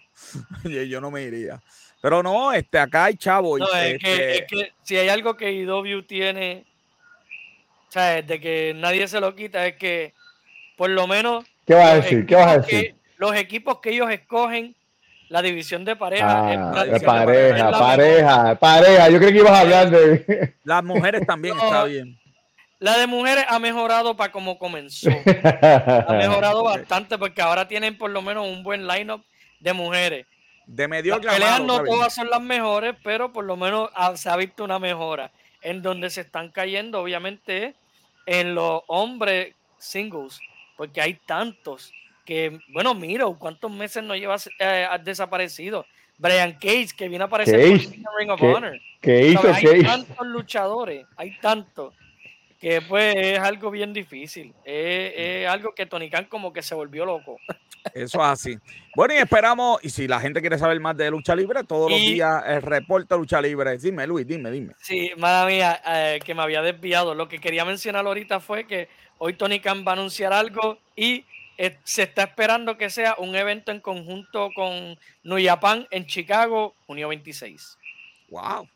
yo 0.63 1.01
no 1.01 1.11
me 1.11 1.23
iría. 1.23 1.61
Pero 2.01 2.23
no, 2.23 2.51
este, 2.51 2.79
acá 2.79 3.05
hay 3.05 3.15
chavo. 3.15 3.57
No, 3.57 3.65
es, 3.75 3.99
que, 3.99 4.13
este 4.13 4.37
es, 4.37 4.43
que, 4.47 4.73
si 4.81 4.97
hay 4.97 5.09
algo 5.09 5.37
que 5.37 5.47
AEW 5.47 6.03
tiene, 6.03 6.65
o 7.87 7.91
sea, 7.91 8.21
de 8.21 8.39
que 8.39 8.73
nadie 8.75 9.07
se 9.07 9.19
lo 9.19 9.35
quita, 9.35 9.67
es 9.67 9.75
que 9.75 10.13
por 10.75 10.89
lo 10.89 11.05
menos. 11.05 11.45
¿Qué 11.65 11.75
vas 11.75 11.91
a 11.91 11.95
decir? 11.95 12.25
¿Qué 12.25 12.35
vas 12.35 12.47
a 12.47 12.57
decir? 12.57 12.95
Los 13.21 13.35
equipos 13.35 13.77
que 13.81 13.91
ellos 13.91 14.09
escogen, 14.09 14.75
la 15.29 15.43
división 15.43 15.85
de 15.85 15.95
pareja. 15.95 16.25
Ah, 16.27 16.85
pareja, 17.05 17.71
pareja, 17.71 18.55
pareja, 18.55 19.09
Yo 19.09 19.19
creo 19.19 19.31
que 19.31 19.37
ibas 19.37 19.51
a 19.51 19.59
hablar 19.59 19.91
de. 19.91 20.55
Las 20.63 20.83
mujeres 20.83 21.27
también 21.27 21.55
está 21.55 21.83
bien. 21.83 22.19
La 22.79 22.97
de 22.97 23.05
mujeres 23.05 23.45
ha 23.47 23.59
mejorado 23.59 24.17
para 24.17 24.31
como 24.31 24.57
comenzó. 24.57 25.11
ha 25.45 26.13
mejorado 26.13 26.63
bastante 26.63 27.19
porque 27.19 27.43
ahora 27.43 27.67
tienen 27.67 27.95
por 27.95 28.09
lo 28.09 28.23
menos 28.23 28.47
un 28.47 28.63
buen 28.63 28.87
lineup 28.87 29.23
de 29.59 29.73
mujeres. 29.73 30.25
De 30.65 30.87
medio 30.87 31.19
Las 31.19 31.35
peleas 31.35 31.61
no 31.61 31.83
todas 31.83 32.15
son 32.15 32.27
las 32.27 32.41
mejores, 32.41 32.95
pero 33.03 33.31
por 33.31 33.45
lo 33.45 33.55
menos 33.55 33.91
se 34.15 34.31
ha 34.31 34.35
visto 34.35 34.63
una 34.63 34.79
mejora. 34.79 35.31
En 35.61 35.83
donde 35.83 36.09
se 36.09 36.21
están 36.21 36.49
cayendo, 36.49 36.99
obviamente, 36.99 37.75
en 38.25 38.55
los 38.55 38.81
hombres 38.87 39.53
singles, 39.77 40.39
porque 40.75 41.01
hay 41.01 41.13
tantos 41.13 41.93
que, 42.31 42.61
bueno, 42.69 42.95
mira, 42.95 43.25
¿cuántos 43.37 43.69
meses 43.69 44.01
no 44.01 44.15
llevas 44.15 44.49
eh, 44.57 44.87
desaparecido? 45.03 45.85
Brian 46.17 46.53
Cage, 46.53 46.91
que 46.95 47.09
viene 47.09 47.25
a 47.25 47.27
aparecer 47.27 47.59
en 47.59 47.77
Ring 48.17 48.29
of 48.29 48.41
Honor. 48.41 48.79
¿Qué 49.01 49.27
hizo 49.27 49.51
Hay 49.53 49.83
tantos 49.83 50.27
luchadores, 50.27 51.05
hay 51.17 51.37
tantos, 51.41 51.93
que 52.57 52.81
pues 52.83 53.17
es 53.17 53.39
algo 53.39 53.69
bien 53.69 53.91
difícil. 53.91 54.53
Es, 54.63 55.45
algo 55.45 55.75
que 55.75 55.85
Tony 55.85 56.09
Khan 56.09 56.27
como 56.29 56.53
que 56.53 56.61
se 56.61 56.73
volvió 56.73 57.05
loco. 57.05 57.35
Eso 57.93 58.19
es 58.19 58.25
así. 58.25 58.57
Bueno, 58.95 59.13
y 59.13 59.17
esperamos, 59.17 59.83
y 59.83 59.89
si 59.89 60.07
la 60.07 60.21
gente 60.21 60.39
quiere 60.39 60.57
saber 60.57 60.79
más 60.79 60.95
de 60.95 61.11
lucha 61.11 61.35
libre, 61.35 61.65
todos 61.65 61.91
los 61.91 61.99
días 61.99 62.45
el 62.47 62.61
reporte 62.61 63.13
lucha 63.17 63.41
libre. 63.41 63.77
Dime, 63.77 64.07
Luis, 64.07 64.25
dime, 64.25 64.51
dime. 64.51 64.73
Sí, 64.79 65.11
madre 65.17 65.53
mía, 65.53 65.81
eh, 65.85 66.19
que 66.23 66.33
me 66.33 66.43
había 66.43 66.61
desviado. 66.61 67.13
Lo 67.13 67.27
que 67.27 67.39
quería 67.39 67.65
mencionar 67.65 68.07
ahorita 68.07 68.39
fue 68.39 68.65
que 68.65 68.87
hoy 69.17 69.33
Tony 69.33 69.59
Khan 69.59 69.83
va 69.85 69.91
a 69.91 69.95
anunciar 69.95 70.31
algo 70.31 70.77
y 70.95 71.25
eh, 71.63 71.77
se 71.83 72.01
está 72.01 72.23
esperando 72.23 72.75
que 72.75 72.89
sea 72.89 73.13
un 73.19 73.35
evento 73.35 73.71
en 73.71 73.81
conjunto 73.81 74.49
con 74.55 74.97
New 75.21 75.37
Japan 75.45 75.87
en 75.91 76.07
Chicago, 76.07 76.73
junio 76.87 77.09
26. 77.09 77.77
¡Wow! 78.29 78.67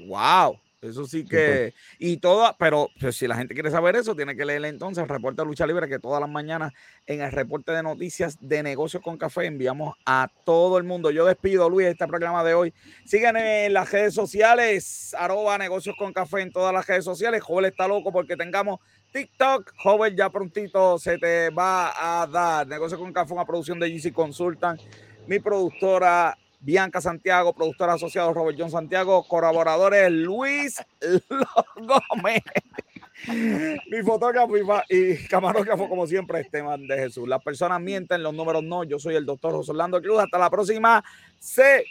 ¡Wow! 0.00 0.58
Eso 0.82 1.06
sí 1.06 1.24
que, 1.24 1.72
y 2.00 2.16
toda, 2.16 2.56
pero 2.56 2.88
pues, 2.98 3.14
si 3.14 3.28
la 3.28 3.36
gente 3.36 3.54
quiere 3.54 3.70
saber 3.70 3.94
eso, 3.94 4.16
tiene 4.16 4.34
que 4.34 4.44
leer 4.44 4.64
entonces 4.64 5.02
el 5.02 5.08
reporte 5.08 5.42
de 5.42 5.46
lucha 5.46 5.68
libre 5.68 5.88
que 5.88 6.00
todas 6.00 6.20
las 6.20 6.28
mañanas 6.28 6.72
en 7.06 7.20
el 7.20 7.30
reporte 7.30 7.70
de 7.70 7.82
noticias 7.84 8.38
de 8.40 8.62
negocios 8.64 9.02
con 9.04 9.16
café 9.16 9.44
enviamos 9.44 9.94
a 10.04 10.32
todo 10.44 10.78
el 10.78 10.84
mundo. 10.84 11.12
Yo 11.12 11.26
despido, 11.26 11.68
Luis, 11.68 11.86
este 11.86 12.08
programa 12.08 12.42
de 12.42 12.54
hoy. 12.54 12.74
Síganme 13.04 13.66
en 13.66 13.74
las 13.74 13.92
redes 13.92 14.14
sociales, 14.14 15.14
arroba 15.16 15.58
negocios 15.58 15.94
con 15.96 16.12
café 16.12 16.40
en 16.40 16.50
todas 16.50 16.72
las 16.72 16.86
redes 16.88 17.04
sociales. 17.04 17.40
Joven 17.40 17.66
está 17.66 17.86
loco 17.86 18.10
porque 18.10 18.36
tengamos 18.36 18.80
TikTok. 19.12 19.72
Joven, 19.76 20.16
ya 20.16 20.30
prontito 20.30 20.98
se 20.98 21.18
te 21.18 21.50
va 21.50 22.22
a 22.22 22.26
dar. 22.26 22.66
Negocios 22.66 23.00
con 23.00 23.12
café, 23.12 23.32
una 23.32 23.44
producción 23.44 23.78
de 23.78 23.90
GC 23.90 24.12
Consultant. 24.12 24.80
Mi 25.26 25.38
productora 25.38 26.36
Bianca 26.60 27.00
Santiago, 27.00 27.54
productora 27.54 27.94
asociado 27.94 28.34
Robert 28.34 28.56
John 28.58 28.70
Santiago, 28.70 29.26
colaboradores 29.26 30.10
Luis 30.10 30.76
Gómez, 31.76 32.42
mi 33.90 34.02
fotógrafo 34.02 34.54
y, 34.88 35.26
camarógrafo, 35.26 35.88
como 35.88 36.06
siempre, 36.06 36.40
Esteban 36.40 36.86
de 36.86 36.98
Jesús. 36.98 37.26
Las 37.26 37.42
personas 37.42 37.80
mienten, 37.80 38.22
los 38.22 38.34
números 38.34 38.62
no. 38.62 38.84
Yo 38.84 38.98
soy 38.98 39.16
el 39.16 39.24
doctor 39.24 39.52
José 39.52 39.70
Orlando 39.70 40.00
Cruz. 40.02 40.20
Hasta 40.20 40.38
la 40.38 40.50
próxima 40.50 41.02
se... 41.38 41.84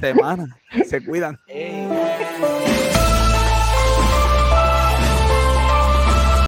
semana. 0.00 0.58
Se 0.86 1.04
cuidan. 1.04 1.38